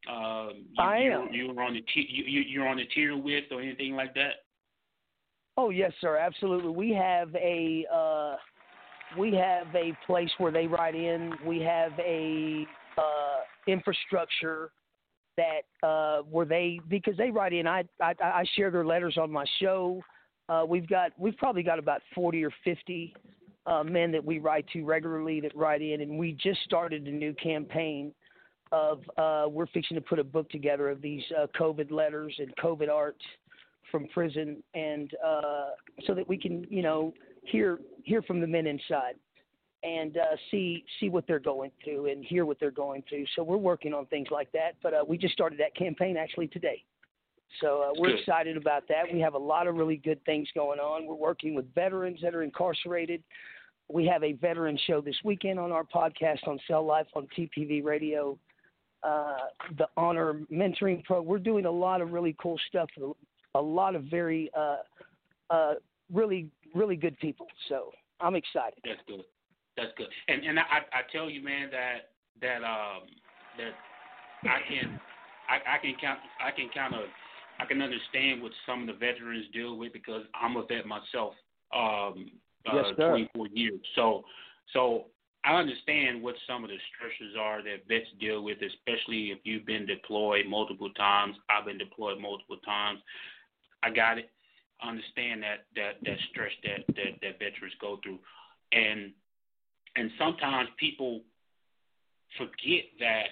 um, 0.09 0.65
you, 0.71 0.83
I 0.83 0.97
am. 0.97 1.29
you 1.31 1.53
were 1.53 1.61
on 1.61 1.75
the 1.75 1.81
t- 1.93 2.07
you, 2.09 2.23
you 2.23 2.41
you're 2.41 2.67
on 2.67 2.77
the 2.77 2.85
tier 2.95 3.15
with 3.15 3.43
or 3.51 3.61
anything 3.61 3.93
like 3.93 4.15
that? 4.15 4.45
Oh 5.57 5.69
yes, 5.69 5.91
sir. 6.01 6.17
Absolutely. 6.17 6.71
We 6.71 6.91
have 6.91 7.35
a 7.35 7.85
uh, 7.93 8.35
we 9.17 9.33
have 9.35 9.67
a 9.75 9.95
place 10.05 10.29
where 10.37 10.51
they 10.51 10.67
write 10.67 10.95
in. 10.95 11.33
We 11.45 11.59
have 11.61 11.91
a 11.99 12.65
uh, 12.97 13.37
infrastructure 13.67 14.71
that 15.37 15.87
uh, 15.87 16.23
where 16.23 16.45
they 16.45 16.79
because 16.89 17.15
they 17.17 17.31
write 17.31 17.53
in. 17.53 17.67
I, 17.67 17.83
I 18.01 18.13
I 18.21 18.45
share 18.55 18.71
their 18.71 18.85
letters 18.85 19.17
on 19.17 19.31
my 19.31 19.45
show. 19.59 20.01
Uh, 20.49 20.63
we've 20.67 20.87
got 20.87 21.11
we've 21.17 21.37
probably 21.37 21.63
got 21.63 21.79
about 21.79 22.01
forty 22.15 22.43
or 22.43 22.51
fifty 22.63 23.13
uh, 23.65 23.83
men 23.83 24.11
that 24.11 24.23
we 24.23 24.39
write 24.39 24.65
to 24.73 24.83
regularly 24.83 25.39
that 25.41 25.55
write 25.55 25.81
in, 25.81 26.01
and 26.01 26.17
we 26.17 26.33
just 26.33 26.61
started 26.63 27.07
a 27.07 27.11
new 27.11 27.33
campaign 27.33 28.11
of 28.71 29.01
uh, 29.17 29.45
we're 29.49 29.67
fixing 29.67 29.95
to 29.95 30.01
put 30.01 30.19
a 30.19 30.23
book 30.23 30.49
together 30.49 30.89
of 30.89 31.01
these 31.01 31.23
uh, 31.37 31.47
COVID 31.57 31.91
letters 31.91 32.33
and 32.39 32.53
COVID 32.57 32.89
art 32.89 33.17
from 33.91 34.07
prison, 34.07 34.61
and 34.73 35.11
uh, 35.25 35.67
so 36.05 36.13
that 36.13 36.27
we 36.27 36.37
can, 36.37 36.65
you 36.69 36.81
know, 36.81 37.13
hear 37.47 37.79
hear 38.03 38.21
from 38.21 38.39
the 38.39 38.47
men 38.47 38.67
inside 38.67 39.15
and 39.83 40.17
uh, 40.17 40.35
see 40.51 40.83
see 40.99 41.09
what 41.09 41.25
they're 41.27 41.39
going 41.39 41.71
through 41.83 42.07
and 42.07 42.23
hear 42.25 42.45
what 42.45 42.59
they're 42.59 42.71
going 42.71 43.03
through. 43.07 43.25
So 43.35 43.43
we're 43.43 43.57
working 43.57 43.93
on 43.93 44.05
things 44.07 44.27
like 44.31 44.51
that. 44.53 44.75
But 44.81 44.93
uh, 44.93 45.03
we 45.07 45.17
just 45.17 45.33
started 45.33 45.59
that 45.59 45.75
campaign 45.75 46.17
actually 46.17 46.47
today. 46.47 46.83
So 47.61 47.81
uh, 47.81 47.99
we're 47.99 48.15
excited 48.15 48.57
about 48.57 48.83
that. 48.89 49.03
We 49.11 49.19
have 49.21 49.33
a 49.33 49.39
lot 49.39 49.67
of 49.67 49.75
really 49.75 49.97
good 49.97 50.23
things 50.25 50.47
going 50.53 50.79
on. 50.79 51.05
We're 51.05 51.15
working 51.15 51.55
with 51.55 51.73
veterans 51.73 52.19
that 52.21 52.35
are 52.35 52.43
incarcerated. 52.43 53.23
We 53.89 54.05
have 54.07 54.23
a 54.23 54.33
veteran 54.33 54.77
show 54.85 54.99
this 54.99 55.15
weekend 55.23 55.59
on 55.59 55.71
our 55.71 55.83
podcast 55.83 56.45
on 56.45 56.59
Cell 56.67 56.85
Life 56.85 57.07
on 57.15 57.27
TPV 57.37 57.83
Radio. 57.83 58.37
Uh, 59.03 59.37
the 59.77 59.87
Honor 59.95 60.41
Mentoring 60.51 61.03
Pro. 61.03 61.21
We're 61.21 61.37
doing 61.37 61.65
a 61.65 61.71
lot 61.71 62.01
of 62.01 62.11
really 62.11 62.35
cool 62.41 62.59
stuff. 62.67 62.89
A 63.55 63.61
lot 63.61 63.95
of 63.95 64.03
very, 64.05 64.49
uh, 64.57 64.77
uh, 65.49 65.73
really, 66.11 66.49
really 66.73 66.95
good 66.95 67.17
people. 67.19 67.47
So 67.69 67.91
I'm 68.19 68.35
excited. 68.35 68.79
That's 68.83 69.01
good. 69.07 69.23
That's 69.75 69.91
good. 69.97 70.07
And 70.27 70.43
and 70.43 70.59
I 70.59 70.63
I 70.91 71.01
tell 71.11 71.29
you, 71.29 71.43
man, 71.43 71.69
that 71.71 72.09
that 72.41 72.65
um 72.65 73.07
that 73.57 73.73
I 74.43 74.59
can 74.67 74.99
I, 75.49 75.75
I 75.75 75.77
can 75.79 75.93
count 75.99 76.19
I 76.43 76.51
can 76.51 76.69
kind 76.73 76.93
of 76.93 77.01
I 77.59 77.65
can 77.65 77.81
understand 77.81 78.41
what 78.41 78.51
some 78.65 78.81
of 78.81 78.87
the 78.87 78.93
veterans 78.93 79.45
deal 79.53 79.77
with 79.77 79.93
because 79.93 80.23
I'm 80.39 80.57
a 80.57 80.65
vet 80.65 80.85
myself. 80.85 81.33
Um, 81.73 82.31
Yes, 82.73 82.85
uh, 82.91 82.95
sir. 82.97 83.09
24 83.09 83.47
years. 83.53 83.79
So 83.95 84.23
so 84.73 85.05
I 85.45 85.55
understand 85.55 86.21
what 86.21 86.35
some 86.45 86.63
of 86.63 86.69
the 86.69 86.75
stresses 86.91 87.35
are 87.39 87.63
that 87.63 87.87
vets 87.87 88.07
deal 88.19 88.43
with, 88.43 88.57
especially 88.57 89.31
if 89.31 89.39
you've 89.43 89.65
been 89.65 89.85
deployed 89.85 90.45
multiple 90.47 90.91
times. 90.93 91.35
I've 91.49 91.65
been 91.65 91.77
deployed 91.77 92.19
multiple 92.19 92.57
times. 92.65 92.99
I 93.83 93.89
got 93.91 94.17
it. 94.17 94.29
Understand 94.83 95.41
that 95.43 95.65
that 95.75 95.93
that 96.03 96.17
stress 96.29 96.51
that 96.63 96.85
that, 96.95 97.19
that 97.21 97.39
veterans 97.39 97.73
go 97.81 97.99
through, 98.03 98.19
and 98.71 99.11
and 99.95 100.11
sometimes 100.19 100.69
people 100.77 101.21
forget 102.37 102.85
that 102.99 103.23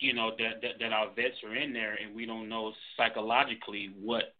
you 0.00 0.12
know 0.14 0.30
that, 0.38 0.60
that 0.62 0.72
that 0.80 0.92
our 0.92 1.08
vets 1.14 1.36
are 1.44 1.54
in 1.54 1.72
there 1.72 1.94
and 2.04 2.14
we 2.14 2.26
don't 2.26 2.48
know 2.48 2.72
psychologically 2.96 3.90
what 4.02 4.34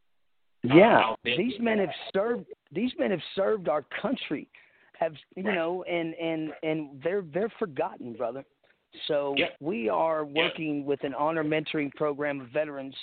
uh, 0.69 0.75
Yeah, 0.75 1.01
how 1.01 1.17
vets- 1.25 1.37
these 1.39 1.61
men 1.61 1.79
have 1.79 1.95
served. 2.13 2.47
These 2.73 2.93
men 2.99 3.11
have 3.13 3.23
served 3.35 3.69
our 3.69 3.83
country. 4.03 4.49
Have 4.99 5.15
you 5.37 5.45
Right. 5.45 5.55
know? 5.55 5.85
And 5.85 6.15
and 6.15 6.53
and 6.63 7.01
they're 7.03 7.23
they're 7.33 7.53
forgotten, 7.59 8.15
brother. 8.15 8.45
So 9.07 9.35
Yep. 9.37 9.57
we 9.61 9.89
are 9.89 10.25
working 10.25 10.85
with 10.85 11.05
an 11.05 11.15
honor 11.15 11.45
mentoring 11.45 11.95
program 11.95 12.41
of 12.41 12.49
veterans 12.49 12.97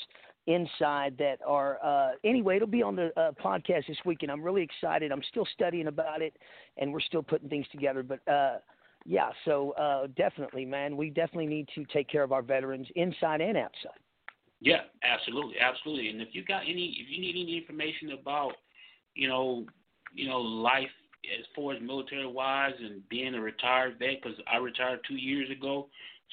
inside 0.47 1.15
that 1.17 1.39
are. 1.45 1.79
Uh, 1.83 2.11
anyway, 2.23 2.57
it'll 2.57 2.67
be 2.67 2.83
on 2.83 2.95
the 2.95 3.11
uh, 3.19 3.31
podcast 3.43 3.87
this 3.87 3.97
weekend. 4.05 4.31
I'm 4.31 4.43
really 4.43 4.61
excited. 4.63 5.11
I'm 5.11 5.23
still 5.29 5.47
studying 5.53 5.87
about 5.87 6.21
it, 6.21 6.35
and 6.77 6.91
we're 6.91 6.99
still 7.01 7.23
putting 7.23 7.49
things 7.49 7.65
together. 7.71 8.03
But 8.03 8.27
uh, 8.31 8.57
yeah, 9.05 9.29
so 9.45 9.71
uh, 9.71 10.07
definitely, 10.17 10.65
man, 10.65 10.97
we 10.97 11.09
definitely 11.09 11.47
need 11.47 11.67
to 11.75 11.85
take 11.85 12.09
care 12.09 12.23
of 12.23 12.31
our 12.31 12.41
veterans 12.41 12.87
inside 12.95 13.41
and 13.41 13.57
outside. 13.57 13.99
Yeah, 14.61 14.81
absolutely, 15.03 15.55
absolutely. 15.59 16.09
And 16.09 16.21
if 16.21 16.29
you 16.31 16.43
got 16.43 16.63
any, 16.63 16.97
if 16.99 17.09
you 17.09 17.21
need 17.21 17.31
any 17.31 17.57
information 17.57 18.11
about, 18.19 18.53
you 19.13 19.27
know, 19.27 19.65
you 20.13 20.27
know, 20.27 20.39
life 20.39 20.89
as 21.39 21.45
far 21.55 21.73
as 21.73 21.81
military 21.81 22.25
wise 22.25 22.73
and 22.79 23.07
being 23.09 23.35
a 23.35 23.41
retired 23.41 23.99
vet, 23.99 24.21
because 24.21 24.37
I 24.51 24.57
retired 24.57 24.99
two 25.07 25.15
years 25.15 25.49
ago. 25.49 25.87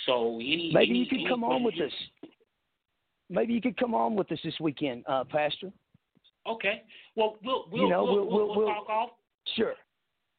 So 0.06 0.36
any 0.36 0.70
Maybe 0.72 0.90
any, 0.90 0.98
you 1.00 1.06
can 1.06 1.26
come 1.28 1.44
on 1.44 1.62
with 1.62 1.74
us. 1.74 1.92
Maybe 3.30 3.54
you 3.54 3.60
could 3.60 3.76
come 3.76 3.94
on 3.94 4.14
with 4.14 4.30
us 4.32 4.38
this 4.44 4.58
weekend, 4.60 5.04
uh, 5.08 5.24
Pastor. 5.24 5.70
Okay. 6.46 6.82
Well, 7.16 7.38
we'll 7.44 7.66
we'll 7.70 7.82
You 7.82 7.88
know, 7.88 8.04
we'll, 8.04 8.14
we'll- 8.26 8.46
we'll, 8.48 8.56
we'll- 8.56 8.66
talk 8.66 8.88
off. 8.88 9.10
Sure. 9.56 9.74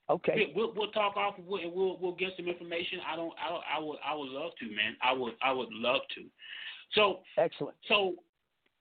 Okay. 0.10 0.52
We'll 0.56 0.74
we'll 0.76 0.92
talk 0.92 1.16
off 1.16 1.38
and 1.38 1.48
we'll, 1.48 1.62
and 1.62 1.74
we'll 1.74 1.98
we'll 1.98 2.12
get 2.16 2.30
some 2.38 2.48
information. 2.48 3.00
I 3.10 3.16
don't 3.16 3.34
I 3.44 3.50
don't, 3.50 3.64
I 3.76 3.80
would 3.80 3.98
I 4.06 4.16
would 4.16 4.30
love 4.30 4.52
to, 4.60 4.66
man. 4.66 4.96
I 5.02 5.14
would 5.14 5.34
I 5.42 5.52
would 5.54 5.72
love 5.72 6.02
to. 6.16 6.24
So 6.94 7.20
Excellent. 7.38 7.76
so 7.88 8.16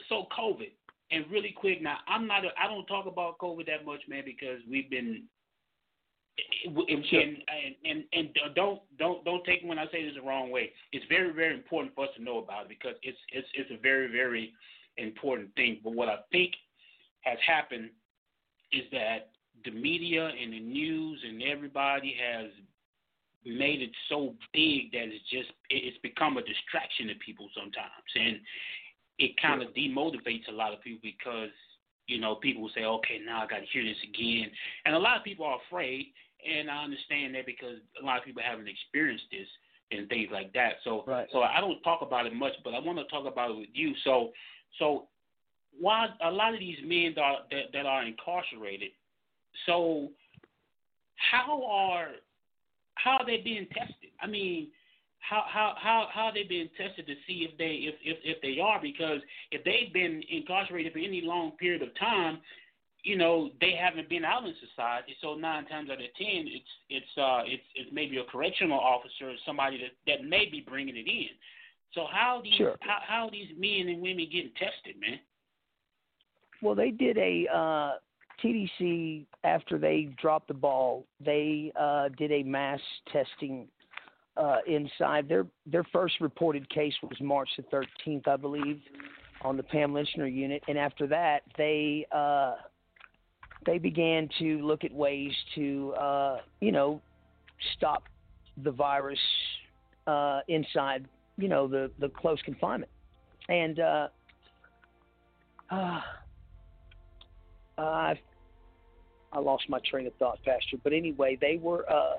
so 0.08 0.26
COVID 0.36 0.70
and 1.12 1.24
really 1.30 1.54
quick 1.56 1.80
now. 1.80 1.98
I'm 2.08 2.26
not 2.26 2.44
a, 2.44 2.48
I 2.60 2.66
don't 2.66 2.86
talk 2.86 3.06
about 3.06 3.38
COVID 3.38 3.66
that 3.66 3.84
much, 3.86 4.00
man, 4.08 4.22
because 4.24 4.58
we've 4.68 4.90
been. 4.90 5.24
And, 6.64 7.04
Sure. 7.06 7.20
and, 7.20 7.36
and 7.84 8.04
and 8.12 8.28
don't 8.54 8.80
don't 8.98 9.24
don't 9.24 9.44
take 9.44 9.60
when 9.64 9.78
I 9.78 9.86
say 9.90 10.04
this 10.04 10.14
the 10.14 10.22
wrong 10.22 10.50
way. 10.50 10.72
It's 10.92 11.04
very 11.08 11.32
very 11.32 11.54
important 11.54 11.94
for 11.94 12.04
us 12.04 12.10
to 12.16 12.22
know 12.22 12.38
about 12.38 12.62
it 12.62 12.68
because 12.68 12.94
it's 13.02 13.18
it's 13.32 13.48
it's 13.54 13.70
a 13.70 13.76
very 13.82 14.10
very 14.10 14.54
important 14.96 15.54
thing. 15.56 15.80
But 15.84 15.94
what 15.94 16.08
I 16.08 16.18
think 16.30 16.52
has 17.22 17.38
happened 17.46 17.90
is 18.72 18.84
that 18.92 19.30
the 19.64 19.70
media 19.70 20.26
and 20.28 20.52
the 20.52 20.60
news 20.60 21.20
and 21.26 21.42
everybody 21.42 22.16
has 22.18 22.50
made 23.44 23.82
it 23.82 23.90
so 24.08 24.34
big 24.52 24.92
that 24.92 25.10
it's 25.10 25.28
just 25.30 25.50
it's 25.68 25.98
become 25.98 26.36
a 26.36 26.42
distraction 26.42 27.08
to 27.08 27.14
people 27.24 27.48
sometimes 27.54 28.10
and 28.14 28.38
it 29.18 29.32
kind 29.40 29.62
of 29.62 29.68
demotivates 29.74 30.48
a 30.48 30.52
lot 30.52 30.72
of 30.72 30.80
people 30.80 31.00
because 31.02 31.50
you 32.06 32.20
know 32.20 32.34
people 32.36 32.62
will 32.62 32.70
say 32.74 32.84
okay 32.84 33.18
now 33.24 33.42
i 33.42 33.46
got 33.46 33.60
to 33.60 33.66
hear 33.72 33.84
this 33.84 33.96
again 34.02 34.50
and 34.84 34.94
a 34.94 34.98
lot 34.98 35.16
of 35.16 35.24
people 35.24 35.44
are 35.44 35.58
afraid 35.68 36.06
and 36.48 36.70
i 36.70 36.82
understand 36.82 37.34
that 37.34 37.46
because 37.46 37.76
a 38.00 38.04
lot 38.04 38.18
of 38.18 38.24
people 38.24 38.42
haven't 38.44 38.68
experienced 38.68 39.24
this 39.30 39.46
and 39.90 40.08
things 40.08 40.28
like 40.32 40.52
that 40.52 40.74
so 40.84 41.04
Right. 41.06 41.28
so 41.32 41.42
i 41.42 41.60
don't 41.60 41.80
talk 41.82 42.02
about 42.02 42.26
it 42.26 42.34
much 42.34 42.54
but 42.64 42.74
i 42.74 42.78
want 42.78 42.98
to 42.98 43.04
talk 43.04 43.26
about 43.26 43.50
it 43.50 43.56
with 43.56 43.68
you 43.72 43.92
so 44.04 44.30
so 44.78 45.04
why 45.78 46.06
a 46.22 46.30
lot 46.30 46.52
of 46.52 46.60
these 46.60 46.76
men 46.84 47.12
that 47.16 47.22
are, 47.22 47.38
that, 47.50 47.72
that 47.72 47.86
are 47.86 48.04
incarcerated 48.04 48.90
so 49.66 50.08
how 51.30 51.62
are 51.64 52.08
how 52.94 53.18
are 53.18 53.26
they 53.26 53.38
being 53.38 53.66
tested? 53.66 54.10
I 54.20 54.26
mean, 54.26 54.68
how 55.22 55.44
how 55.48 55.74
how 55.80 56.08
how 56.12 56.24
are 56.26 56.34
they 56.34 56.42
being 56.42 56.68
tested 56.76 57.06
to 57.06 57.14
see 57.26 57.46
if 57.48 57.56
they 57.56 57.86
if 57.88 57.94
if 58.04 58.18
if 58.24 58.42
they 58.42 58.60
are 58.60 58.80
because 58.80 59.20
if 59.50 59.62
they've 59.64 59.92
been 59.92 60.22
incarcerated 60.28 60.92
for 60.92 60.98
any 60.98 61.20
long 61.22 61.52
period 61.52 61.82
of 61.82 61.88
time, 61.98 62.38
you 63.04 63.16
know 63.16 63.50
they 63.60 63.72
haven't 63.72 64.08
been 64.08 64.24
out 64.24 64.44
in 64.44 64.54
society. 64.68 65.14
So 65.20 65.34
nine 65.34 65.66
times 65.66 65.90
out 65.90 65.98
of 66.02 66.14
ten, 66.18 66.44
it's 66.48 66.72
it's 66.90 67.18
uh 67.18 67.42
it's 67.46 67.62
it's 67.74 67.90
maybe 67.92 68.18
a 68.18 68.24
correctional 68.24 68.78
officer 68.78 69.30
or 69.30 69.34
somebody 69.46 69.78
that 69.78 69.92
that 70.12 70.28
may 70.28 70.46
be 70.50 70.64
bringing 70.66 70.96
it 70.96 71.08
in. 71.08 71.28
So 71.94 72.06
how 72.12 72.40
these 72.42 72.54
Sure. 72.54 72.76
how 72.80 72.98
how 73.06 73.24
are 73.26 73.30
these 73.30 73.50
men 73.56 73.88
and 73.88 74.02
women 74.02 74.26
getting 74.30 74.52
tested, 74.58 75.00
man? 75.00 75.20
Well, 76.60 76.74
they 76.74 76.90
did 76.90 77.16
a 77.18 77.46
uh, 77.52 77.92
TDC 78.42 79.26
after 79.44 79.78
they 79.78 80.14
dropped 80.20 80.48
the 80.48 80.54
ball. 80.54 81.06
They 81.24 81.72
uh, 81.78 82.08
did 82.18 82.32
a 82.32 82.42
mass 82.42 82.80
testing 83.12 83.68
uh, 84.36 84.58
inside. 84.66 85.28
Their 85.28 85.46
their 85.66 85.84
first 85.92 86.20
reported 86.20 86.68
case 86.70 86.94
was 87.02 87.20
March 87.20 87.48
the 87.56 87.64
13th, 88.06 88.26
I 88.28 88.36
believe, 88.36 88.80
on 89.42 89.56
the 89.56 89.62
Pam 89.62 89.92
Lychner 89.92 90.32
unit, 90.32 90.62
and 90.68 90.78
after 90.78 91.06
that, 91.08 91.42
they 91.56 92.06
uh, 92.12 92.54
they 93.66 93.78
began 93.78 94.28
to 94.38 94.58
look 94.66 94.84
at 94.84 94.92
ways 94.92 95.32
to 95.54 95.92
uh, 95.94 96.38
you 96.60 96.72
know 96.72 97.00
stop 97.76 98.04
the 98.62 98.70
virus 98.70 99.18
uh, 100.06 100.40
inside 100.48 101.06
you 101.36 101.48
know 101.48 101.66
the 101.66 101.90
the 101.98 102.08
close 102.08 102.40
confinement. 102.44 102.90
and 103.48 103.80
uh, 103.80 104.08
uh, 105.70 106.00
I 107.78 108.18
I 109.32 109.38
lost 109.38 109.64
my 109.68 109.78
train 109.90 110.06
of 110.06 110.14
thought, 110.14 110.38
Pastor. 110.44 110.76
But 110.82 110.92
anyway, 110.92 111.38
they 111.40 111.58
were 111.60 111.90
uh, 111.90 112.16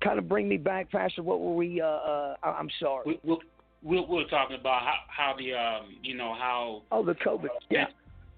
kind 0.00 0.18
of 0.18 0.28
bring 0.28 0.48
me 0.48 0.56
back, 0.56 0.90
Pastor. 0.90 1.22
What 1.22 1.40
were 1.40 1.54
we? 1.54 1.80
Uh, 1.80 1.86
uh, 1.86 2.34
I'm 2.42 2.70
sorry. 2.80 3.02
We, 3.06 3.20
we'll, 3.22 3.38
we're, 3.82 4.06
we're 4.06 4.28
talking 4.28 4.56
about 4.58 4.82
how, 4.82 4.94
how 5.08 5.34
the 5.36 5.54
um, 5.54 5.96
you 6.02 6.14
know 6.14 6.34
how 6.34 6.82
oh 6.92 7.04
the 7.04 7.14
COVID. 7.14 7.48
Yeah. 7.70 7.86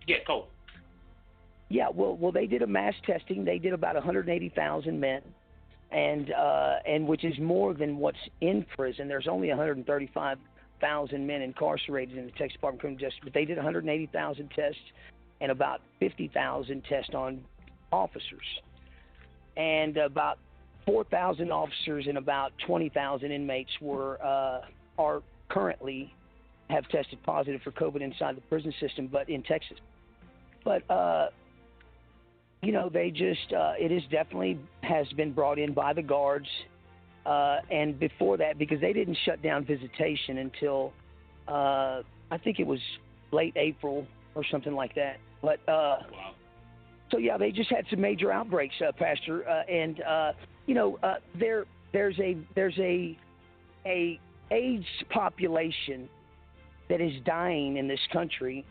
yeah 0.07 0.17
COVID. 0.29 0.47
Yeah, 1.73 1.89
well, 1.93 2.17
well, 2.17 2.33
they 2.33 2.47
did 2.47 2.61
a 2.61 2.67
mass 2.67 2.93
testing. 3.07 3.47
They 3.47 3.59
did 3.59 3.73
about 3.73 3.95
180,000 3.95 5.01
men, 5.01 5.23
and 5.91 6.31
uh, 6.31 6.75
and 6.87 7.09
which 7.09 7.25
is 7.25 7.39
more 7.39 7.73
than 7.73 7.97
what's 7.97 8.19
in 8.43 8.67
prison. 8.77 9.09
There's 9.09 9.27
only 9.27 9.49
135,000 9.49 11.27
men 11.27 11.41
incarcerated 11.41 12.19
in 12.19 12.27
the 12.27 12.31
Texas 12.33 12.53
Department 12.53 12.79
of 12.79 12.81
Criminal 12.81 13.01
Justice, 13.01 13.21
but 13.25 13.33
they 13.33 13.47
did 13.47 13.57
180,000 13.57 14.51
tests 14.55 14.79
and 15.41 15.51
about 15.51 15.81
50,000 15.99 16.85
tests 16.85 17.15
on 17.15 17.43
officers, 17.91 18.47
and 19.57 19.97
about 19.97 20.39
4,000 20.87 21.51
officers 21.51 22.07
and 22.09 22.19
about 22.19 22.53
20,000 22.67 23.31
inmates 23.31 23.71
were 23.81 24.23
uh, 24.23 24.61
are 24.99 25.23
currently 25.49 26.13
have 26.71 26.89
tested 26.89 27.23
positive 27.23 27.61
for 27.63 27.71
COVID 27.73 28.01
inside 28.01 28.37
the 28.37 28.41
prison 28.43 28.73
system, 28.81 29.07
but 29.07 29.29
in 29.29 29.43
Texas. 29.43 29.79
But 30.65 30.89
uh, 30.91 31.29
you 32.63 32.73
know, 32.73 32.89
they 32.89 33.11
just 33.11 33.53
uh, 33.53 33.75
it 33.79 33.93
is 33.93 34.03
definitely 34.11 34.59
has 34.83 35.07
been 35.17 35.33
brought 35.33 35.59
in 35.59 35.73
by 35.75 35.93
the 35.93 36.03
guards, 36.03 36.47
uh, 37.27 37.59
and 37.71 37.99
before 37.99 38.37
that, 38.39 38.59
because 38.59 38.81
they 38.81 38.93
didn't 38.93 39.19
shut 39.25 39.43
down 39.43 39.65
visitation 39.65 40.39
until 40.39 40.93
uh, 41.49 42.03
I 42.31 42.39
think 42.43 42.61
it 42.61 42.67
was 42.67 42.81
late 43.33 43.55
April 43.57 44.07
or 44.35 44.45
something 44.51 44.75
like 44.75 44.95
that. 44.95 45.19
But 45.43 45.69
uh, 45.69 45.99
so 47.11 47.19
yeah, 47.19 47.37
they 47.37 47.51
just 47.51 47.71
had 47.71 47.85
some 47.91 48.01
major 48.01 48.33
outbreaks, 48.33 48.75
uh, 48.81 48.93
Pastor, 48.93 49.47
uh, 49.49 49.63
and 49.71 50.01
uh, 50.01 50.33
you 50.67 50.75
know, 50.75 50.99
uh, 51.03 51.15
there 51.39 51.65
there's 51.93 52.19
a 52.19 52.37
there's 52.55 52.79
a 52.79 53.17
a 53.87 54.19
AIDS 54.51 54.85
population 55.11 56.09
that 56.89 57.01
is 57.01 57.13
dying 57.25 57.77
in 57.77 57.89
this 57.89 58.01
country, 58.13 58.65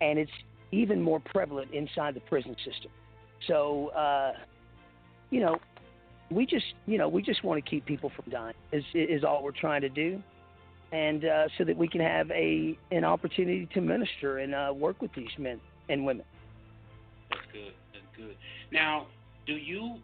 and 0.00 0.18
it's 0.18 0.30
even 0.72 1.00
more 1.00 1.20
prevalent 1.20 1.70
inside 1.72 2.14
the 2.14 2.20
prison 2.20 2.56
system. 2.64 2.90
So, 3.46 3.88
uh, 3.88 4.32
you 5.30 5.40
know, 5.40 5.58
we 6.30 6.46
just 6.46 6.66
you 6.86 6.98
know 6.98 7.08
we 7.08 7.22
just 7.22 7.44
want 7.44 7.62
to 7.62 7.70
keep 7.70 7.86
people 7.86 8.10
from 8.14 8.30
dying 8.30 8.54
is 8.72 8.84
is 8.94 9.24
all 9.24 9.42
we're 9.42 9.52
trying 9.52 9.82
to 9.82 9.88
do, 9.88 10.22
and 10.92 11.24
uh, 11.24 11.48
so 11.58 11.64
that 11.64 11.76
we 11.76 11.88
can 11.88 12.00
have 12.00 12.30
a 12.30 12.76
an 12.90 13.04
opportunity 13.04 13.68
to 13.74 13.80
minister 13.80 14.38
and 14.38 14.54
uh, 14.54 14.72
work 14.74 15.00
with 15.00 15.12
these 15.14 15.30
men 15.38 15.60
and 15.88 16.04
women. 16.04 16.24
That's 17.30 17.42
good. 17.52 17.72
That's 17.92 18.16
good. 18.16 18.36
Now, 18.72 19.06
do 19.46 19.54
you 19.54 19.96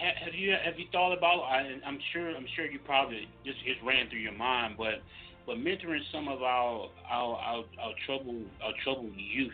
have 0.00 0.34
you 0.34 0.52
have 0.52 0.78
you 0.78 0.86
thought 0.92 1.12
about? 1.16 1.42
I, 1.42 1.78
I'm 1.86 1.98
sure 2.12 2.34
I'm 2.34 2.46
sure 2.54 2.66
you 2.66 2.78
probably 2.84 3.28
just 3.44 3.58
just 3.64 3.80
ran 3.84 4.08
through 4.08 4.20
your 4.20 4.34
mind, 4.34 4.76
but 4.78 5.02
but 5.46 5.56
mentoring 5.56 6.00
some 6.12 6.28
of 6.28 6.42
our 6.42 6.88
our 7.10 7.36
our, 7.36 7.64
our 7.82 7.92
troubled 8.06 8.46
our 8.62 8.72
troubled 8.84 9.12
youth 9.16 9.52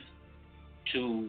to 0.93 1.29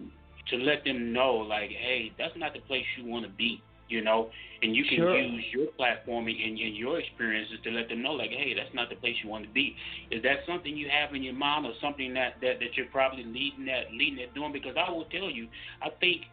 to 0.49 0.57
let 0.57 0.83
them 0.83 1.13
know 1.13 1.35
like, 1.35 1.69
hey, 1.69 2.11
that's 2.17 2.35
not 2.37 2.53
the 2.53 2.59
place 2.61 2.85
you 2.97 3.05
want 3.05 3.25
to 3.25 3.31
be, 3.31 3.61
you 3.87 4.03
know, 4.03 4.29
and 4.61 4.75
you 4.75 4.83
can 4.83 4.99
Sure. 4.99 5.15
use 5.15 5.45
your 5.53 5.67
platform 5.77 6.27
and, 6.27 6.37
and 6.37 6.75
your 6.75 6.99
experiences 6.99 7.57
to 7.63 7.71
let 7.71 7.87
them 7.87 8.01
know 8.01 8.11
like, 8.11 8.29
hey, 8.29 8.53
that's 8.53 8.73
not 8.73 8.89
the 8.89 8.95
place 8.95 9.15
you 9.23 9.29
want 9.29 9.45
to 9.45 9.51
be. 9.51 9.75
Is 10.11 10.21
that 10.23 10.39
something 10.47 10.75
you 10.75 10.89
have 10.89 11.15
in 11.15 11.23
your 11.23 11.33
mind 11.33 11.65
or 11.65 11.73
something 11.81 12.13
that 12.15 12.35
that, 12.41 12.59
that 12.59 12.75
you're 12.75 12.87
probably 12.91 13.23
leading 13.23 13.65
that 13.67 13.91
leading 13.91 14.17
that 14.17 14.33
doing? 14.33 14.51
Because 14.51 14.75
I 14.77 14.89
will 14.91 15.05
tell 15.05 15.29
you, 15.29 15.47
I 15.81 15.89
think 15.99 16.23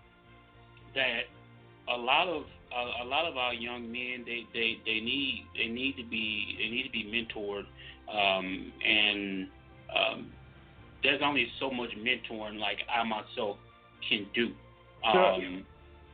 that 0.94 1.22
a 1.88 1.96
lot 1.96 2.28
of 2.28 2.44
a, 2.76 3.04
a 3.04 3.06
lot 3.06 3.26
of 3.26 3.36
our 3.36 3.54
young 3.54 3.90
men 3.90 4.24
they, 4.24 4.46
they, 4.52 4.78
they 4.84 5.00
need 5.00 5.44
they 5.56 5.66
need 5.68 5.96
to 5.96 6.04
be 6.08 6.56
they 6.58 6.68
need 6.68 6.84
to 6.84 6.90
be 6.90 7.04
mentored 7.04 7.64
um, 8.12 8.72
and 8.84 9.48
um, 9.96 10.26
there's 11.02 11.20
only 11.24 11.46
so 11.58 11.70
much 11.70 11.90
mentoring 11.98 12.58
like 12.58 12.78
I 12.92 13.02
myself 13.04 13.56
can 14.08 14.26
do. 14.34 14.48
Um, 15.04 15.64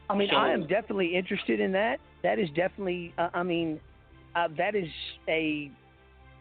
I 0.08 0.14
mean, 0.14 0.28
so- 0.30 0.36
I 0.36 0.50
am 0.50 0.62
definitely 0.66 1.16
interested 1.16 1.60
in 1.60 1.72
that. 1.72 1.98
That 2.22 2.38
is 2.38 2.48
definitely, 2.50 3.12
uh, 3.18 3.28
I 3.34 3.42
mean, 3.42 3.80
uh, 4.34 4.48
that 4.56 4.74
is 4.74 4.88
a 5.28 5.70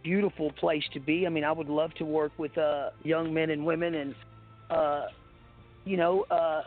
beautiful 0.03 0.51
place 0.53 0.83
to 0.93 0.99
be. 0.99 1.25
I 1.25 1.29
mean, 1.29 1.43
I 1.43 1.51
would 1.51 1.69
love 1.69 1.93
to 1.95 2.05
work 2.05 2.31
with 2.37 2.57
uh, 2.57 2.89
young 3.03 3.33
men 3.33 3.49
and 3.49 3.65
women, 3.65 3.95
and 3.95 4.15
uh, 4.69 5.05
you 5.85 5.97
know, 5.97 6.23
uh, 6.31 6.61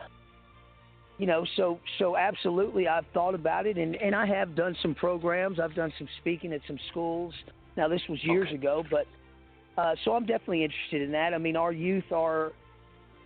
you 1.19 1.27
know, 1.27 1.45
so 1.57 1.81
so 1.99 2.17
absolutely, 2.17 2.89
I've 2.89 3.07
thought 3.13 3.35
about 3.35 3.67
it, 3.67 3.77
and 3.77 3.97
and 3.97 4.15
I 4.15 4.27
have 4.27 4.55
done 4.55 4.77
some 4.83 4.95
programs. 4.95 5.61
I've 5.61 5.75
done 5.75 5.93
some 5.99 6.09
speaking 6.21 6.53
at 6.53 6.61
some 6.67 6.79
schools. 6.91 7.35
Now, 7.77 7.89
this 7.89 8.03
was 8.09 8.19
years 8.25 8.53
ago, 8.53 8.85
but 8.91 9.07
uh, 9.81 9.95
so 10.05 10.13
I'm 10.15 10.27
definitely 10.27 10.65
interested 10.65 11.03
in 11.03 11.13
that. 11.13 11.35
I 11.35 11.39
mean, 11.39 11.57
our 11.57 11.73
youth 11.73 12.11
are 12.13 12.53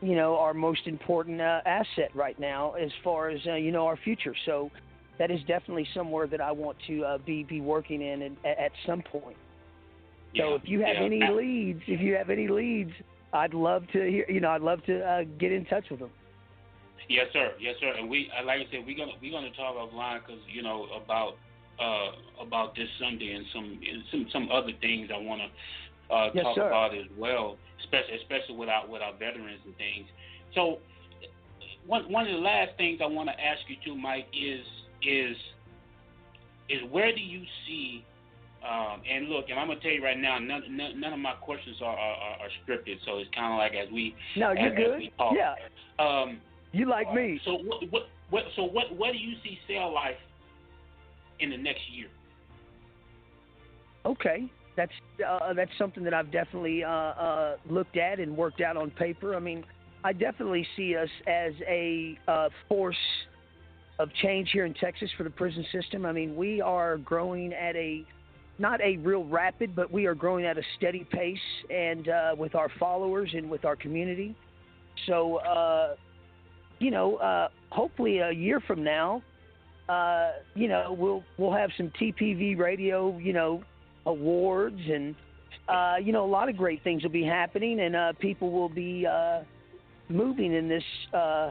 you 0.03 0.17
know, 0.17 0.37
our 0.37 0.53
most 0.53 0.87
important 0.87 1.41
uh, 1.41 1.61
asset 1.65 2.11
right 2.15 2.39
now 2.39 2.73
as 2.73 2.91
far 3.05 3.31
as 3.31 3.41
uh, 3.47 3.55
you 3.55 3.71
know 3.71 3.87
our 3.87 3.97
future. 3.97 4.35
So 4.45 4.71
that 5.19 5.31
is 5.31 5.39
definitely 5.47 5.87
somewhere 5.95 6.27
that 6.27 6.41
I 6.41 6.51
want 6.51 6.77
to 6.89 7.05
uh, 7.05 7.19
be 7.19 7.45
be 7.45 7.61
working 7.61 8.03
in 8.03 8.37
at, 8.45 8.59
at 8.59 8.73
some 8.85 9.03
point. 9.03 9.37
So 10.37 10.51
Yeah, 10.51 10.55
if 10.57 10.63
you 10.65 10.81
have 10.81 10.97
yeah. 10.97 11.05
any 11.05 11.21
leads, 11.33 11.83
if 11.87 12.01
you 12.01 12.15
have 12.17 12.31
any 12.31 12.49
leads, 12.49 12.91
I'd 13.33 13.55
love 13.55 13.85
to 13.93 13.99
hear. 14.01 14.27
You 14.29 14.41
know, 14.41 14.51
I'd 14.51 14.61
love 14.63 14.83
to 14.87 15.01
uh, 15.01 15.23
get 15.39 15.53
in 15.53 15.65
touch 15.67 15.85
with 15.91 16.01
them. 16.01 16.11
Yes, 17.13 17.27
sir. 17.33 17.53
Yes, 17.61 17.77
sir. 17.79 17.93
And 17.99 18.09
we, 18.09 18.31
uh, 18.33 18.45
like 18.45 18.61
I 18.61 18.71
said, 18.73 18.87
we're 18.87 18.97
gonna 18.97 19.13
we're 19.21 19.33
gonna 19.33 19.53
talk 19.53 19.77
offline 19.77 20.21
because 20.25 20.41
you 20.49 20.63
know 20.63 20.87
about 20.97 21.37
uh 21.79 22.43
about 22.43 22.75
this 22.75 22.89
Sunday 22.99 23.33
and 23.35 23.45
some 23.53 23.79
and 23.85 24.03
some 24.11 24.27
some 24.33 24.49
other 24.51 24.73
things 24.81 25.11
I 25.13 25.19
want 25.21 25.43
to 25.45 26.15
uh, 26.15 26.31
Yes, 26.35 26.45
talk 26.45 26.57
sir. 26.57 26.67
about 26.69 26.95
as 26.97 27.07
well, 27.19 27.59
especially 27.85 28.17
especially 28.17 28.57
with 28.57 28.69
our 28.69 28.89
with 28.89 29.03
our 29.03 29.13
veterans 29.13 29.61
and 29.65 29.77
things. 29.77 30.09
So 30.55 30.79
one 31.87 32.11
one 32.11 32.27
of 32.27 32.33
the 32.33 32.41
last 32.41 32.73
things 32.79 33.01
I 33.03 33.07
want 33.07 33.29
to 33.29 33.37
ask 33.37 33.61
you 33.69 33.77
too, 33.85 33.95
Mike, 33.95 34.27
is 34.33 34.65
is 35.03 35.37
is 36.71 36.81
where 36.91 37.15
do 37.15 37.21
you 37.21 37.43
see 37.67 38.05
um, 38.63 39.03
and 39.11 39.29
look, 39.29 39.47
and 39.51 39.59
I'm 39.59 39.67
gonna 39.67 39.81
tell 39.81 39.91
you 39.91 40.05
right 40.05 40.19
now, 40.19 40.39
none, 40.39 40.63
none, 40.71 41.01
none 41.01 41.13
of 41.13 41.19
my 41.19 41.33
questions 41.33 41.79
are, 41.83 41.97
are, 41.97 42.15
are, 42.15 42.37
are 42.47 42.51
scripted, 42.63 42.99
so 43.05 43.19
it's 43.19 43.29
kind 43.35 43.53
of 43.53 43.59
like 43.59 43.73
as 43.75 43.91
we 43.93 44.15
No, 44.37 44.53
you're 44.53 44.69
as, 44.69 44.77
good. 44.77 44.95
As 44.95 44.99
we 44.99 45.13
talk. 45.19 45.35
Yeah, 45.37 45.55
Um, 45.99 46.41
you 46.73 46.89
like 46.89 47.13
me. 47.13 47.41
so 47.45 47.59
what, 47.59 47.91
what, 47.91 48.03
what, 48.31 48.45
so 48.57 48.65
what, 48.65 48.97
where 48.97 49.13
do 49.13 49.19
you 49.19 49.37
see 49.43 49.59
cell 49.69 49.93
life 49.93 50.17
in 51.41 51.51
the 51.51 51.57
next 51.57 51.83
year? 51.93 52.09
Okay, 54.05 54.51
that's 54.77 54.93
uh, 55.27 55.53
that's 55.55 55.71
something 55.79 56.03
that 56.05 56.15
I've 56.15 56.33
definitely 56.33 56.83
uh, 56.83 56.89
uh, 56.89 57.57
looked 57.69 57.97
at 57.97 58.19
and 58.19 58.37
worked 58.37 58.61
out 58.61 58.77
on 58.77 58.91
paper. 58.91 59.37
I 59.37 59.39
mean, 59.39 59.65
I 60.03 60.13
definitely 60.13 60.67
see 60.77 60.97
us 60.97 61.09
as 61.27 61.53
a 61.69 62.19
uh, 62.27 62.49
force 62.69 62.97
of 63.99 64.09
change 64.23 64.51
here 64.53 64.65
in 64.65 64.75
Texas 64.75 65.11
for 65.17 65.23
the 65.23 65.31
prison 65.31 65.65
system. 65.71 66.05
I 66.05 66.13
mean, 66.13 66.35
we 66.35 66.61
are 66.61 66.99
growing 66.99 67.53
at 67.53 67.77
a 67.77 68.05
not 68.59 68.81
a 68.81 68.97
real 68.99 69.25
rapid, 69.25 69.75
but 69.77 69.91
we 69.93 70.07
are 70.07 70.15
growing 70.15 70.45
at 70.45 70.59
a 70.59 70.63
steady 70.77 71.07
pace, 71.11 71.39
and 71.71 72.09
uh, 72.09 72.35
with 72.37 72.55
our 72.55 72.71
followers 72.79 73.31
and 73.35 73.49
with 73.49 73.65
our 73.65 73.77
community. 73.77 74.35
So, 75.07 75.37
uh, 75.37 75.95
you 76.83 76.91
know, 76.91 77.17
uh, 77.17 77.49
hopefully 77.71 78.19
a 78.19 78.33
year 78.33 78.61
from 78.61 78.83
now, 78.83 79.23
uh, 79.89 80.33
you 80.55 80.69
know, 80.69 80.95
we'll 80.99 81.23
we'll 81.39 81.53
have 81.53 81.71
some 81.77 81.93
TPV 82.01 82.59
radio, 82.59 83.17
you 83.19 83.33
know, 83.33 83.63
awards 84.07 84.81
and 84.93 85.15
uh, 85.69 85.95
you 86.03 86.13
know 86.13 86.25
a 86.25 86.27
lot 86.27 86.49
of 86.49 86.57
great 86.57 86.83
things 86.83 87.03
will 87.03 87.11
be 87.11 87.25
happening 87.25 87.81
and 87.81 87.95
uh, 87.95 88.13
people 88.19 88.51
will 88.51 88.69
be 88.69 89.07
uh, 89.07 89.41
moving 90.09 90.53
in 90.53 90.69
this 90.69 90.83
uh, 91.15 91.51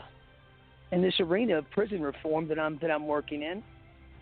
in 0.91 1.01
this 1.01 1.13
arena 1.19 1.57
of 1.57 1.69
prison 1.71 2.01
reform 2.01 2.47
that 2.49 2.59
I'm 2.59 2.77
that 2.82 2.91
I'm 2.91 3.07
working 3.07 3.41
in. 3.41 3.63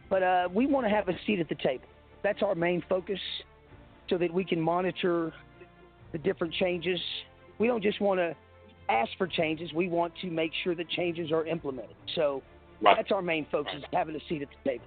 But 0.09 0.23
uh, 0.23 0.49
we 0.53 0.65
want 0.65 0.85
to 0.85 0.89
have 0.89 1.07
a 1.07 1.13
seat 1.25 1.39
at 1.39 1.49
the 1.49 1.55
table. 1.55 1.85
That's 2.23 2.41
our 2.41 2.55
main 2.55 2.83
focus, 2.87 3.19
so 4.09 4.17
that 4.17 4.33
we 4.33 4.43
can 4.43 4.59
monitor 4.59 5.33
the 6.11 6.17
different 6.17 6.53
changes. 6.53 6.99
We 7.57 7.67
don't 7.67 7.83
just 7.83 8.01
want 8.01 8.19
to 8.19 8.35
ask 8.89 9.11
for 9.17 9.27
changes. 9.27 9.71
We 9.73 9.87
want 9.87 10.13
to 10.21 10.29
make 10.29 10.51
sure 10.63 10.75
that 10.75 10.89
changes 10.89 11.31
are 11.31 11.45
implemented. 11.45 11.95
So 12.15 12.43
Right. 12.81 12.95
that's 12.95 13.11
our 13.11 13.21
main 13.21 13.45
focus: 13.51 13.73
is 13.75 13.83
having 13.91 14.15
a 14.15 14.19
seat 14.29 14.41
at 14.41 14.49
the 14.63 14.69
table. 14.69 14.85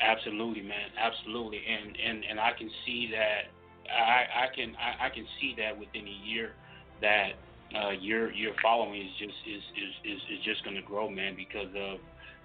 Absolutely, 0.00 0.62
man. 0.62 0.90
Absolutely, 0.98 1.60
and 1.66 1.96
and 1.96 2.24
and 2.30 2.40
I 2.40 2.52
can 2.52 2.70
see 2.84 3.10
that. 3.12 3.50
I 3.90 4.44
I 4.44 4.54
can 4.54 4.76
I, 4.76 5.06
I 5.06 5.08
can 5.08 5.26
see 5.40 5.54
that 5.58 5.76
within 5.76 6.06
a 6.06 6.18
year 6.26 6.52
that 7.00 7.32
uh, 7.74 7.90
your 7.90 8.30
your 8.32 8.52
following 8.62 9.00
is 9.00 9.10
just 9.18 9.34
is 9.46 9.62
is 9.76 10.14
is, 10.14 10.20
is 10.38 10.44
just 10.44 10.64
going 10.64 10.76
to 10.76 10.82
grow, 10.82 11.10
man, 11.10 11.34
because 11.34 11.72
of 11.76 11.98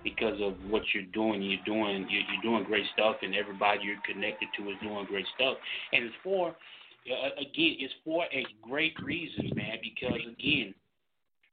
because 0.04 0.40
of 0.42 0.56
what 0.70 0.82
you're 0.94 1.12
doing. 1.14 1.42
You're 1.42 1.64
doing 1.66 2.08
you're, 2.10 2.24
you're 2.32 2.42
doing 2.42 2.64
great 2.64 2.86
stuff, 2.94 3.18
and 3.22 3.36
everybody 3.36 3.82
you're 3.84 4.02
connected 4.06 4.50
to 4.58 4.70
is 4.70 4.78
doing 4.82 5.06
great 5.06 5.28
stuff. 5.36 5.58
And 5.92 6.06
as 6.06 6.12
for 6.24 6.56
again, 7.06 7.78
it's 7.80 7.94
for 8.04 8.26
a 8.26 8.46
great 8.62 8.96
reason, 9.04 9.52
man. 9.56 9.78
Because 9.82 10.22
again, 10.22 10.74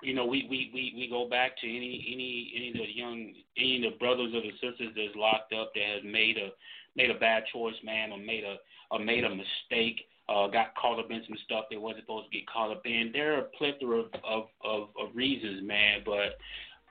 you 0.02 0.14
know, 0.14 0.24
we, 0.24 0.46
we, 0.48 0.70
we, 0.72 0.94
we 0.96 1.08
go 1.10 1.28
back 1.28 1.58
to 1.60 1.66
any 1.66 2.04
any 2.12 2.52
any 2.56 2.68
of 2.70 2.86
the 2.86 2.94
young 2.94 3.34
any 3.56 3.84
of 3.84 3.92
the 3.92 3.98
brothers 3.98 4.32
or 4.34 4.40
the 4.40 4.52
sisters 4.52 4.92
that's 4.96 5.16
locked 5.16 5.52
up 5.52 5.72
that 5.74 5.84
has 5.84 6.04
made 6.04 6.36
a 6.38 6.50
made 6.96 7.10
a 7.10 7.18
bad 7.18 7.44
choice, 7.52 7.74
man, 7.84 8.12
or 8.12 8.18
made 8.18 8.44
a 8.44 8.56
or 8.90 8.98
made 8.98 9.24
a 9.24 9.28
mistake, 9.28 10.00
uh, 10.28 10.46
got 10.48 10.74
caught 10.74 10.98
up 10.98 11.10
in 11.10 11.22
some 11.26 11.36
stuff 11.44 11.66
they 11.70 11.76
wasn't 11.76 12.02
supposed 12.02 12.30
to 12.30 12.36
get 12.36 12.46
caught 12.48 12.70
up 12.70 12.82
in. 12.86 13.10
There 13.12 13.34
are 13.34 13.40
a 13.40 13.50
plethora 13.58 14.00
of 14.00 14.06
of, 14.24 14.44
of, 14.64 14.88
of 15.00 15.14
reasons, 15.14 15.62
man, 15.62 16.00
but 16.04 16.38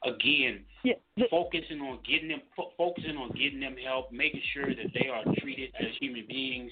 again, 0.04 0.62
yeah, 0.84 0.94
the, 1.18 1.26
focusing 1.30 1.82
on 1.82 2.00
getting 2.10 2.30
them, 2.30 2.42
fo- 2.56 2.72
focusing 2.78 3.18
on 3.18 3.30
getting 3.32 3.60
them 3.60 3.76
help, 3.84 4.12
making 4.12 4.42
sure 4.54 4.68
that 4.68 4.94
they 4.94 5.08
are 5.08 5.24
treated 5.40 5.72
as 5.80 5.88
human 6.00 6.26
beings 6.28 6.72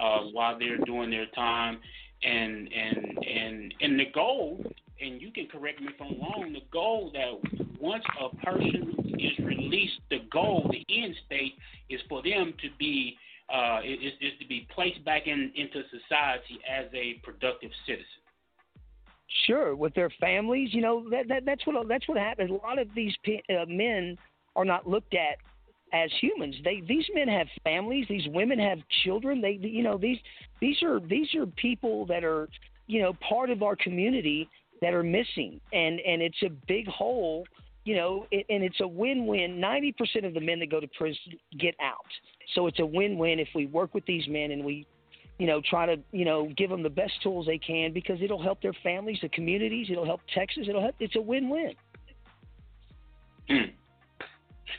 uh, 0.00 0.20
while 0.32 0.58
they're 0.58 0.78
doing 0.78 1.10
their 1.10 1.26
time, 1.34 1.78
and 2.22 2.68
and 2.72 3.18
and 3.26 3.74
and 3.80 4.00
the 4.00 4.06
goal, 4.14 4.62
and 5.00 5.20
you 5.20 5.30
can 5.30 5.46
correct 5.48 5.80
me 5.80 5.88
if 5.88 6.00
I'm 6.00 6.20
wrong, 6.20 6.52
the 6.52 6.60
goal 6.72 7.12
that 7.12 7.80
once 7.80 8.04
a 8.20 8.34
person 8.44 8.94
is 9.18 9.44
released, 9.44 10.00
the 10.10 10.20
goal, 10.30 10.70
the 10.70 10.84
end 10.94 11.14
state, 11.26 11.54
is 11.88 12.00
for 12.08 12.22
them 12.22 12.52
to 12.62 12.68
be 12.78 13.16
uh, 13.52 13.80
is, 13.84 14.12
is 14.20 14.32
to 14.40 14.46
be 14.46 14.66
placed 14.74 15.04
back 15.04 15.26
in 15.26 15.52
into 15.54 15.82
society 15.88 16.58
as 16.68 16.86
a 16.92 17.20
productive 17.22 17.70
citizen. 17.86 18.04
Sure, 19.46 19.74
with 19.74 19.94
their 19.94 20.10
families, 20.20 20.72
you 20.72 20.80
know 20.80 21.08
that, 21.10 21.28
that 21.28 21.44
that's 21.44 21.66
what 21.66 21.88
that's 21.88 22.06
what 22.08 22.16
happens. 22.16 22.50
A 22.50 22.54
lot 22.54 22.78
of 22.78 22.88
these 22.94 23.12
uh, 23.28 23.64
men 23.66 24.16
are 24.54 24.64
not 24.64 24.88
looked 24.88 25.14
at 25.14 25.36
as 25.92 26.10
humans. 26.20 26.54
They 26.64 26.82
these 26.86 27.04
men 27.14 27.28
have 27.28 27.46
families. 27.64 28.06
These 28.08 28.28
women 28.28 28.58
have 28.58 28.78
children. 29.04 29.40
They 29.40 29.58
you 29.60 29.82
know 29.82 29.98
these 29.98 30.18
these 30.60 30.82
are 30.82 31.00
these 31.00 31.34
are 31.34 31.46
people 31.46 32.06
that 32.06 32.24
are 32.24 32.48
you 32.86 33.02
know 33.02 33.14
part 33.28 33.50
of 33.50 33.62
our 33.62 33.76
community 33.76 34.48
that 34.80 34.94
are 34.94 35.02
missing, 35.02 35.60
and 35.72 36.00
and 36.00 36.22
it's 36.22 36.42
a 36.44 36.50
big 36.68 36.86
hole. 36.86 37.46
You 37.84 37.94
know, 37.94 38.26
it, 38.32 38.46
and 38.48 38.64
it's 38.64 38.80
a 38.80 38.88
win-win. 38.88 39.60
Ninety 39.60 39.92
percent 39.92 40.24
of 40.24 40.34
the 40.34 40.40
men 40.40 40.58
that 40.58 40.70
go 40.70 40.80
to 40.80 40.88
prison 40.98 41.18
get 41.58 41.74
out, 41.80 42.06
so 42.54 42.66
it's 42.66 42.80
a 42.80 42.86
win-win 42.86 43.38
if 43.38 43.48
we 43.54 43.66
work 43.66 43.94
with 43.94 44.04
these 44.06 44.26
men 44.28 44.50
and 44.50 44.64
we 44.64 44.86
you 45.38 45.46
know, 45.46 45.60
try 45.68 45.86
to, 45.86 46.00
you 46.12 46.24
know, 46.24 46.50
give 46.56 46.70
them 46.70 46.82
the 46.82 46.90
best 46.90 47.12
tools 47.22 47.46
they 47.46 47.58
can 47.58 47.92
because 47.92 48.18
it'll 48.22 48.42
help 48.42 48.62
their 48.62 48.74
families, 48.82 49.18
the 49.20 49.28
communities, 49.28 49.88
it'll 49.90 50.06
help 50.06 50.20
Texas, 50.34 50.66
it'll 50.68 50.80
help. 50.80 50.94
It's 50.98 51.16
a 51.16 51.20
win-win. 51.20 51.74
Mm. 53.50 53.72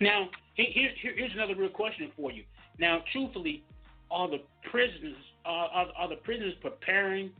Now, 0.01 0.29
here, 0.55 0.89
here, 1.01 1.13
here's 1.15 1.33
another 1.33 1.55
real 1.55 1.69
question 1.69 2.11
for 2.15 2.31
you. 2.31 2.43
Now, 2.79 3.03
truthfully, 3.11 3.63
are 4.11 4.29
the 4.29 4.41
prisoners 4.69 5.15
are, 5.45 5.69
are, 5.69 5.87
are 5.97 6.09
the 6.09 6.17
prisoners 6.17 6.53
preparing 6.61 7.31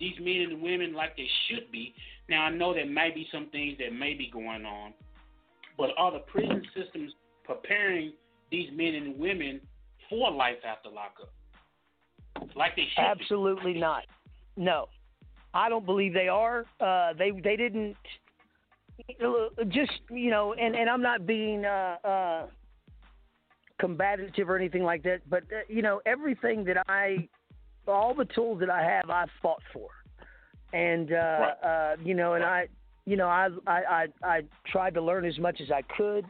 these 0.00 0.14
men 0.20 0.48
and 0.50 0.62
women 0.62 0.94
like 0.94 1.16
they 1.16 1.28
should 1.48 1.70
be? 1.70 1.94
Now, 2.28 2.44
I 2.44 2.50
know 2.50 2.74
there 2.74 2.86
might 2.86 3.14
be 3.14 3.26
some 3.30 3.48
things 3.50 3.78
that 3.78 3.92
may 3.92 4.14
be 4.14 4.30
going 4.32 4.64
on, 4.64 4.94
but 5.78 5.90
are 5.98 6.12
the 6.12 6.20
prison 6.20 6.62
systems 6.74 7.12
preparing 7.44 8.12
these 8.50 8.70
men 8.74 8.94
and 8.94 9.18
women 9.18 9.60
for 10.08 10.30
life 10.30 10.56
after 10.66 10.88
lockup? 10.88 11.32
Like 12.54 12.76
they 12.76 12.86
should. 12.94 13.02
Absolutely 13.04 13.74
be. 13.74 13.80
not. 13.80 14.04
No, 14.56 14.88
I 15.52 15.68
don't 15.68 15.84
believe 15.84 16.12
they 16.14 16.28
are. 16.28 16.64
Uh, 16.80 17.12
they 17.18 17.30
they 17.30 17.56
didn't. 17.56 17.96
Just 19.68 19.92
you 20.10 20.30
know, 20.30 20.54
and 20.54 20.74
and 20.74 20.88
I'm 20.88 21.02
not 21.02 21.26
being 21.26 21.64
uh, 21.66 21.96
uh, 22.02 22.46
combative 23.78 24.48
or 24.48 24.56
anything 24.56 24.84
like 24.84 25.02
that, 25.02 25.20
but 25.28 25.42
uh, 25.44 25.60
you 25.68 25.82
know, 25.82 26.00
everything 26.06 26.64
that 26.64 26.78
I, 26.88 27.28
all 27.86 28.14
the 28.14 28.24
tools 28.24 28.60
that 28.60 28.70
I 28.70 28.82
have, 28.82 29.10
I 29.10 29.26
fought 29.42 29.62
for, 29.72 29.88
and 30.72 31.12
uh, 31.12 31.14
right. 31.14 31.52
uh, 31.92 31.96
you 32.02 32.14
know, 32.14 32.34
and 32.34 32.44
I, 32.44 32.68
you 33.04 33.16
know, 33.16 33.28
I, 33.28 33.48
I 33.66 33.72
I 33.72 34.06
I 34.22 34.40
tried 34.66 34.94
to 34.94 35.02
learn 35.02 35.26
as 35.26 35.38
much 35.38 35.60
as 35.60 35.70
I 35.70 35.82
could. 35.96 36.24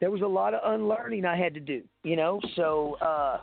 There 0.00 0.10
was 0.10 0.22
a 0.22 0.26
lot 0.26 0.54
of 0.54 0.60
unlearning 0.64 1.24
I 1.24 1.36
had 1.36 1.54
to 1.54 1.60
do, 1.60 1.82
you 2.02 2.16
know, 2.16 2.40
so. 2.56 2.96
uh 3.00 3.40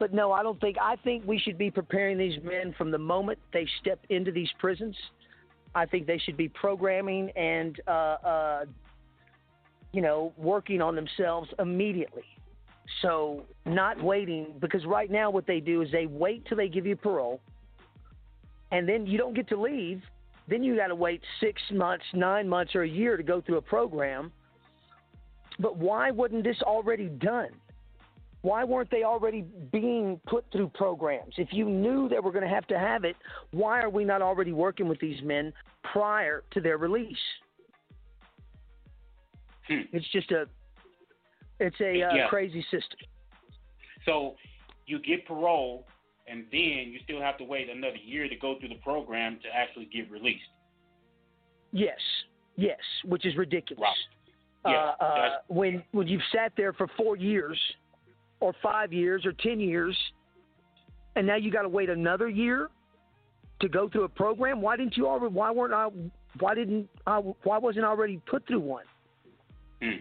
but 0.00 0.14
no, 0.14 0.32
I 0.32 0.42
don't 0.42 0.58
think. 0.60 0.76
I 0.82 0.96
think 0.96 1.24
we 1.26 1.38
should 1.38 1.58
be 1.58 1.70
preparing 1.70 2.18
these 2.18 2.42
men 2.42 2.74
from 2.76 2.90
the 2.90 2.98
moment 2.98 3.38
they 3.52 3.68
step 3.80 4.00
into 4.08 4.32
these 4.32 4.48
prisons. 4.58 4.96
I 5.74 5.86
think 5.86 6.06
they 6.06 6.18
should 6.18 6.38
be 6.38 6.48
programming 6.48 7.30
and, 7.36 7.78
uh, 7.86 7.90
uh, 7.90 8.64
you 9.92 10.02
know, 10.02 10.32
working 10.36 10.80
on 10.82 10.96
themselves 10.96 11.48
immediately. 11.60 12.24
So 13.02 13.44
not 13.66 14.02
waiting 14.02 14.54
because 14.58 14.84
right 14.86 15.10
now 15.10 15.30
what 15.30 15.46
they 15.46 15.60
do 15.60 15.82
is 15.82 15.92
they 15.92 16.06
wait 16.06 16.44
till 16.46 16.56
they 16.56 16.68
give 16.68 16.86
you 16.86 16.96
parole, 16.96 17.40
and 18.72 18.88
then 18.88 19.06
you 19.06 19.18
don't 19.18 19.34
get 19.34 19.48
to 19.50 19.60
leave. 19.60 20.02
Then 20.48 20.64
you 20.64 20.76
got 20.76 20.88
to 20.88 20.96
wait 20.96 21.20
six 21.40 21.60
months, 21.70 22.04
nine 22.14 22.48
months, 22.48 22.74
or 22.74 22.82
a 22.82 22.88
year 22.88 23.16
to 23.16 23.22
go 23.22 23.40
through 23.40 23.58
a 23.58 23.62
program. 23.62 24.32
But 25.60 25.76
why 25.76 26.10
wasn't 26.10 26.42
this 26.42 26.60
already 26.62 27.06
done? 27.08 27.50
Why 28.42 28.64
weren't 28.64 28.90
they 28.90 29.04
already 29.04 29.44
being 29.70 30.18
put 30.26 30.44
through 30.50 30.68
programs? 30.74 31.34
If 31.36 31.48
you 31.52 31.66
knew 31.68 32.08
they 32.08 32.20
were 32.20 32.32
going 32.32 32.44
to 32.44 32.54
have 32.54 32.66
to 32.68 32.78
have 32.78 33.04
it, 33.04 33.16
why 33.50 33.80
are 33.82 33.90
we 33.90 34.04
not 34.04 34.22
already 34.22 34.52
working 34.52 34.88
with 34.88 34.98
these 34.98 35.20
men 35.22 35.52
prior 35.92 36.42
to 36.52 36.60
their 36.60 36.78
release? 36.78 37.16
Hmm. 39.68 39.82
It's 39.92 40.10
just 40.10 40.30
a, 40.30 40.46
it's 41.58 41.78
a 41.80 42.02
uh, 42.02 42.14
Yeah. 42.14 42.28
crazy 42.28 42.62
system. 42.70 42.98
So 44.06 44.36
you 44.86 44.98
get 45.00 45.26
parole, 45.26 45.86
and 46.26 46.46
then 46.50 46.90
you 46.92 46.98
still 47.04 47.20
have 47.20 47.36
to 47.38 47.44
wait 47.44 47.68
another 47.68 47.96
year 47.96 48.26
to 48.26 48.36
go 48.36 48.58
through 48.58 48.70
the 48.70 48.80
program 48.82 49.38
to 49.42 49.48
actually 49.54 49.84
get 49.86 50.10
released. 50.10 50.40
Yes, 51.72 51.98
yes, 52.56 52.78
which 53.04 53.26
is 53.26 53.36
ridiculous. 53.36 53.82
Right. 54.64 54.72
Yeah, 54.72 54.92
uh, 55.00 55.04
uh, 55.04 55.28
when 55.48 55.82
when 55.92 56.06
you've 56.06 56.20
sat 56.34 56.52
there 56.56 56.72
for 56.72 56.86
four 56.96 57.16
years, 57.16 57.58
or 58.40 58.54
five 58.62 58.92
years, 58.92 59.24
or 59.24 59.32
ten 59.32 59.60
years, 59.60 59.96
and 61.16 61.26
now 61.26 61.36
you 61.36 61.50
got 61.50 61.62
to 61.62 61.68
wait 61.68 61.90
another 61.90 62.28
year 62.28 62.68
to 63.60 63.68
go 63.68 63.88
through 63.88 64.04
a 64.04 64.08
program. 64.08 64.60
Why 64.60 64.76
didn't 64.76 64.96
you 64.96 65.06
already? 65.06 65.34
Why 65.34 65.50
weren't 65.50 65.74
I? 65.74 65.88
Why 66.38 66.54
didn't 66.54 66.88
I? 67.06 67.18
Why 67.18 67.58
wasn't 67.58 67.84
I 67.84 67.88
already 67.88 68.20
put 68.26 68.46
through 68.46 68.60
one? 68.60 68.84
Hmm. 69.82 70.00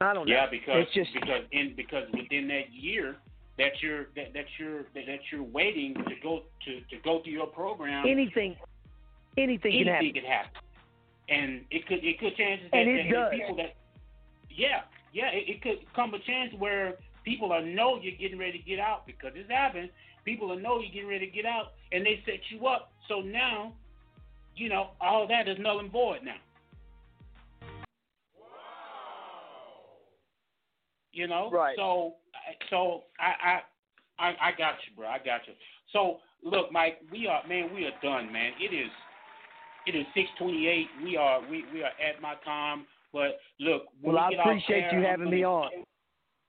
I 0.00 0.12
don't 0.12 0.28
know. 0.28 0.34
Yeah, 0.34 0.46
because 0.50 0.74
it's 0.76 0.94
just 0.94 1.10
because 1.14 1.42
in 1.52 1.74
because 1.76 2.04
within 2.12 2.48
that 2.48 2.72
year 2.72 3.16
that 3.58 3.72
you're 3.80 4.04
that, 4.16 4.32
that 4.34 4.46
you're 4.58 4.82
that, 4.94 5.06
that 5.06 5.20
you're 5.30 5.42
waiting 5.42 5.94
to 5.94 6.14
go 6.22 6.42
to, 6.64 6.80
to 6.80 7.02
go 7.04 7.22
through 7.22 7.32
your 7.32 7.46
program, 7.46 8.04
anything, 8.06 8.56
anything, 9.38 9.72
can 9.72 9.86
happen. 9.86 10.06
anything 10.06 10.14
could 10.14 10.28
happen, 10.28 10.50
and 11.28 11.60
it 11.70 11.86
could 11.86 12.04
it 12.04 12.18
could 12.18 12.36
chances 12.36 12.68
And 12.72 12.88
it 12.88 13.04
that 13.04 13.14
does. 13.14 13.32
people 13.32 13.56
that 13.56 13.74
yeah 14.50 14.80
yeah 15.12 15.28
it, 15.32 15.48
it 15.48 15.62
could 15.62 15.78
come 15.94 16.12
a 16.14 16.18
chance 16.20 16.52
where 16.58 16.94
people 17.24 17.48
will 17.48 17.64
know 17.64 17.98
you're 18.00 18.16
getting 18.16 18.38
ready 18.38 18.58
to 18.58 18.64
get 18.64 18.78
out 18.78 19.06
because 19.06 19.32
it's 19.34 19.50
happened. 19.50 19.90
People 20.24 20.48
will 20.48 20.58
know 20.58 20.80
you're 20.80 20.92
getting 20.92 21.08
ready 21.08 21.26
to 21.26 21.32
get 21.32 21.44
out, 21.46 21.72
and 21.92 22.04
they 22.04 22.20
set 22.24 22.40
you 22.50 22.66
up. 22.66 22.92
So 23.08 23.20
now, 23.20 23.72
you 24.56 24.68
know, 24.68 24.90
all 25.00 25.26
that 25.28 25.48
is 25.48 25.58
null 25.58 25.80
and 25.80 25.90
void 25.90 26.20
now. 26.24 26.36
Wow. 28.38 28.46
You 31.12 31.26
know, 31.26 31.50
Right. 31.50 31.76
So, 31.76 32.14
I- 32.34 32.64
so 32.70 33.04
I, 33.18 33.34
I, 33.50 33.60
I, 34.18 34.28
I 34.48 34.50
got 34.56 34.74
you, 34.88 34.96
bro. 34.96 35.08
I 35.08 35.18
got 35.18 35.46
you. 35.46 35.54
So, 35.92 36.18
look, 36.42 36.72
Mike, 36.72 37.00
we 37.10 37.26
are, 37.26 37.46
man, 37.46 37.72
we 37.74 37.84
are 37.84 37.92
done, 38.02 38.32
man. 38.32 38.52
It 38.60 38.74
is, 38.74 38.90
it 39.86 39.94
is 39.94 40.06
six 40.14 40.28
twenty-eight. 40.38 40.88
We 41.02 41.16
are, 41.16 41.40
we, 41.50 41.64
we 41.72 41.82
are 41.82 41.92
at 42.00 42.22
my 42.22 42.34
time. 42.44 42.86
But 43.12 43.38
look, 43.60 43.84
Well, 44.02 44.14
we 44.28 44.36
I 44.36 44.40
appreciate 44.40 44.84
air, 44.84 44.98
you 45.00 45.06
having 45.06 45.30
me 45.30 45.44
on. 45.44 45.70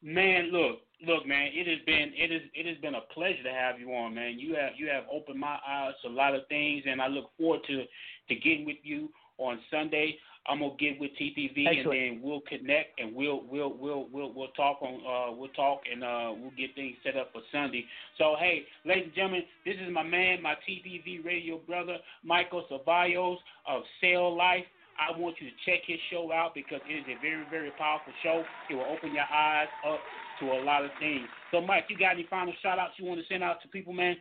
Man, 0.01 0.51
look, 0.51 0.79
look, 1.05 1.25
man. 1.27 1.49
It 1.53 1.67
has 1.67 1.79
been, 1.85 2.11
it 2.15 2.31
is, 2.31 2.41
it 2.53 2.65
has 2.65 2.77
been 2.81 2.95
a 2.95 3.01
pleasure 3.13 3.43
to 3.43 3.51
have 3.51 3.79
you 3.79 3.89
on, 3.93 4.15
man. 4.15 4.39
You 4.39 4.55
have, 4.55 4.73
you 4.77 4.87
have 4.89 5.03
opened 5.11 5.39
my 5.39 5.57
eyes 5.67 5.93
to 6.03 6.09
a 6.09 6.13
lot 6.13 6.35
of 6.35 6.47
things, 6.47 6.83
and 6.87 7.01
I 7.01 7.07
look 7.07 7.31
forward 7.37 7.61
to, 7.67 7.83
to 8.29 8.35
getting 8.35 8.65
with 8.65 8.77
you 8.83 9.09
on 9.37 9.59
Sunday. 9.71 10.17
I'm 10.47 10.59
gonna 10.59 10.73
get 10.79 10.99
with 10.99 11.11
TPV 11.19 11.67
and 11.67 11.91
then 11.91 12.19
we'll 12.21 12.41
connect 12.41 12.99
and 12.99 13.15
we'll 13.15 13.41
we'll 13.49 13.73
we'll 13.73 14.07
we'll 14.11 14.31
we'll 14.31 14.49
talk 14.49 14.77
on 14.81 15.01
uh 15.01 15.35
we'll 15.35 15.49
talk 15.49 15.81
and 15.91 16.03
uh 16.03 16.33
we'll 16.39 16.53
get 16.55 16.75
things 16.75 16.95
set 17.03 17.17
up 17.17 17.31
for 17.33 17.41
Sunday. 17.51 17.85
So 18.17 18.35
hey, 18.39 18.63
ladies 18.85 19.05
and 19.05 19.15
gentlemen, 19.15 19.43
this 19.65 19.75
is 19.75 19.91
my 19.91 20.03
man, 20.03 20.41
my 20.41 20.55
TPV 20.69 21.25
radio 21.25 21.57
brother, 21.57 21.97
Michael 22.23 22.65
Ceballos 22.71 23.37
of 23.67 23.81
Cell 24.01 24.35
Life. 24.35 24.65
I 24.97 25.17
want 25.17 25.35
you 25.39 25.49
to 25.49 25.55
check 25.65 25.83
his 25.85 25.99
show 26.09 26.31
out 26.31 26.53
because 26.55 26.79
it 26.87 26.93
is 26.93 27.05
a 27.07 27.19
very, 27.21 27.43
very 27.49 27.71
powerful 27.77 28.13
show. 28.23 28.43
It 28.69 28.75
will 28.75 28.85
open 28.85 29.13
your 29.13 29.27
eyes 29.31 29.67
up 29.87 29.99
to 30.39 30.51
a 30.51 30.59
lot 30.63 30.85
of 30.85 30.91
things. 30.99 31.27
So 31.51 31.61
Mike, 31.61 31.85
you 31.89 31.97
got 31.97 32.13
any 32.13 32.25
final 32.29 32.53
shout 32.61 32.79
outs 32.79 32.93
you 32.97 33.05
want 33.05 33.19
to 33.19 33.25
send 33.27 33.43
out 33.43 33.61
to 33.61 33.67
people, 33.67 33.93
man? 33.93 34.15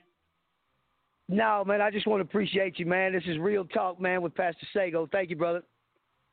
No, 1.28 1.64
man, 1.64 1.80
I 1.80 1.90
just 1.90 2.06
want 2.06 2.20
to 2.20 2.24
appreciate 2.24 2.78
you, 2.78 2.86
man. 2.86 3.12
This 3.12 3.22
is 3.26 3.38
real 3.38 3.64
talk, 3.64 4.00
man, 4.00 4.20
with 4.20 4.34
Pastor 4.34 4.66
Sago. 4.72 5.08
Thank 5.10 5.30
you, 5.30 5.36
brother. 5.36 5.62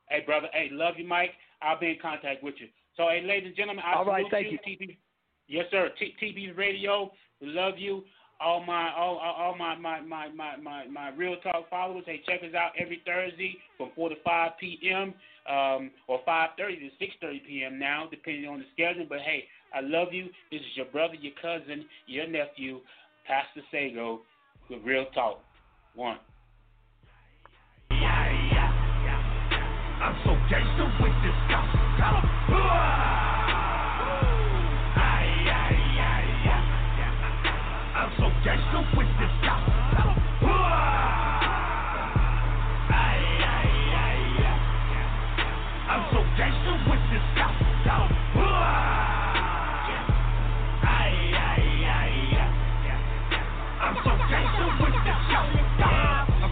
Hey, 0.08 0.22
brother. 0.26 0.48
Hey, 0.52 0.68
love 0.70 0.94
you, 0.98 1.06
Mike. 1.06 1.30
I'll 1.62 1.78
be 1.78 1.90
in 1.90 1.98
contact 2.02 2.42
with 2.42 2.54
you. 2.58 2.66
So, 2.96 3.04
hey, 3.08 3.22
ladies 3.26 3.48
and 3.48 3.56
gentlemen, 3.56 3.84
I 3.86 3.96
All 3.96 4.04
right, 4.04 4.24
thank 4.30 4.52
you. 4.52 4.58
TB, 4.58 4.98
yes, 5.48 5.64
sir. 5.70 5.88
T- 5.98 6.14
TB 6.20 6.56
Radio. 6.58 7.10
Love 7.40 7.74
you. 7.78 8.04
All 8.42 8.64
my 8.64 8.92
all, 8.92 9.18
all 9.18 9.56
my, 9.56 9.76
my, 9.76 10.00
my, 10.00 10.28
my, 10.28 10.56
my, 10.56 10.86
my 10.86 11.08
real 11.10 11.36
talk 11.42 11.70
followers, 11.70 12.04
hey, 12.06 12.20
check 12.26 12.40
us 12.42 12.54
out 12.56 12.72
every 12.78 13.00
Thursday 13.06 13.56
from 13.76 13.90
4 13.94 14.08
to 14.08 14.16
5 14.24 14.50
p.m. 14.58 15.14
Um, 15.48 15.90
or 16.08 16.20
5:30 16.26 16.56
to 16.56 17.26
6:30 17.26 17.46
p.m. 17.46 17.78
now, 17.78 18.08
depending 18.10 18.48
on 18.48 18.58
the 18.58 18.64
schedule. 18.72 19.06
But 19.08 19.20
hey, 19.20 19.44
I 19.74 19.80
love 19.80 20.12
you. 20.12 20.26
This 20.50 20.60
is 20.60 20.76
your 20.76 20.86
brother, 20.86 21.14
your 21.14 21.34
cousin, 21.40 21.84
your 22.06 22.26
nephew, 22.26 22.80
Pastor 23.26 23.62
Sago, 23.70 24.20
with 24.70 24.80
Real 24.84 25.06
Talk. 25.14 25.40
One. 25.94 26.18
I'm 30.02 30.18
so 30.24 30.34
gangster 30.50 30.90
with 31.00 31.12
this. 31.22 33.01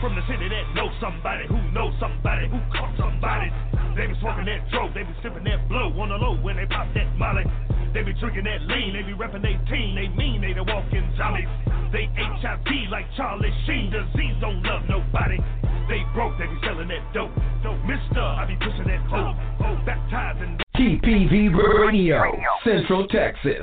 From 0.00 0.16
the 0.16 0.24
city 0.24 0.48
that 0.48 0.64
knows 0.74 0.96
somebody 0.96 1.44
who 1.46 1.60
knows 1.76 1.92
somebody 2.00 2.48
who 2.48 2.56
caught 2.72 2.96
somebody. 2.96 3.52
They 3.92 4.08
be 4.08 4.16
smoking 4.20 4.48
that 4.48 4.64
dope, 4.72 4.94
they 4.96 5.04
be 5.04 5.12
sipping 5.22 5.44
that 5.44 5.68
blow 5.68 5.92
on 6.00 6.08
the 6.08 6.16
low 6.16 6.40
when 6.40 6.56
they 6.56 6.64
pop 6.64 6.88
that 6.94 7.04
molly. 7.20 7.44
They 7.92 8.02
be 8.02 8.16
drinking 8.16 8.44
that 8.44 8.64
lean, 8.64 8.96
they 8.96 9.04
be 9.04 9.12
repping 9.12 9.44
they 9.44 9.60
team, 9.68 9.94
they 9.94 10.08
mean 10.08 10.40
they 10.40 10.54
the 10.56 10.64
walking 10.64 11.04
zombies. 11.20 11.52
They 11.92 12.08
HIV 12.16 12.88
like 12.88 13.04
Charlie 13.14 13.52
Sheen, 13.66 13.92
disease 13.92 14.40
don't 14.40 14.62
love 14.64 14.88
nobody. 14.88 15.36
They 15.92 16.00
broke, 16.14 16.38
they 16.40 16.48
be 16.48 16.56
selling 16.64 16.88
that 16.88 17.04
dope. 17.12 17.36
So 17.62 17.76
Mister, 17.84 18.24
I 18.24 18.48
be 18.48 18.56
pushing 18.56 18.88
that 18.88 19.04
hope. 19.04 19.36
Oh, 19.60 19.76
baptizing. 19.84 20.56
TPV 20.80 21.52
Radio, 21.52 22.40
Central 22.64 23.06
Texas. 23.08 23.60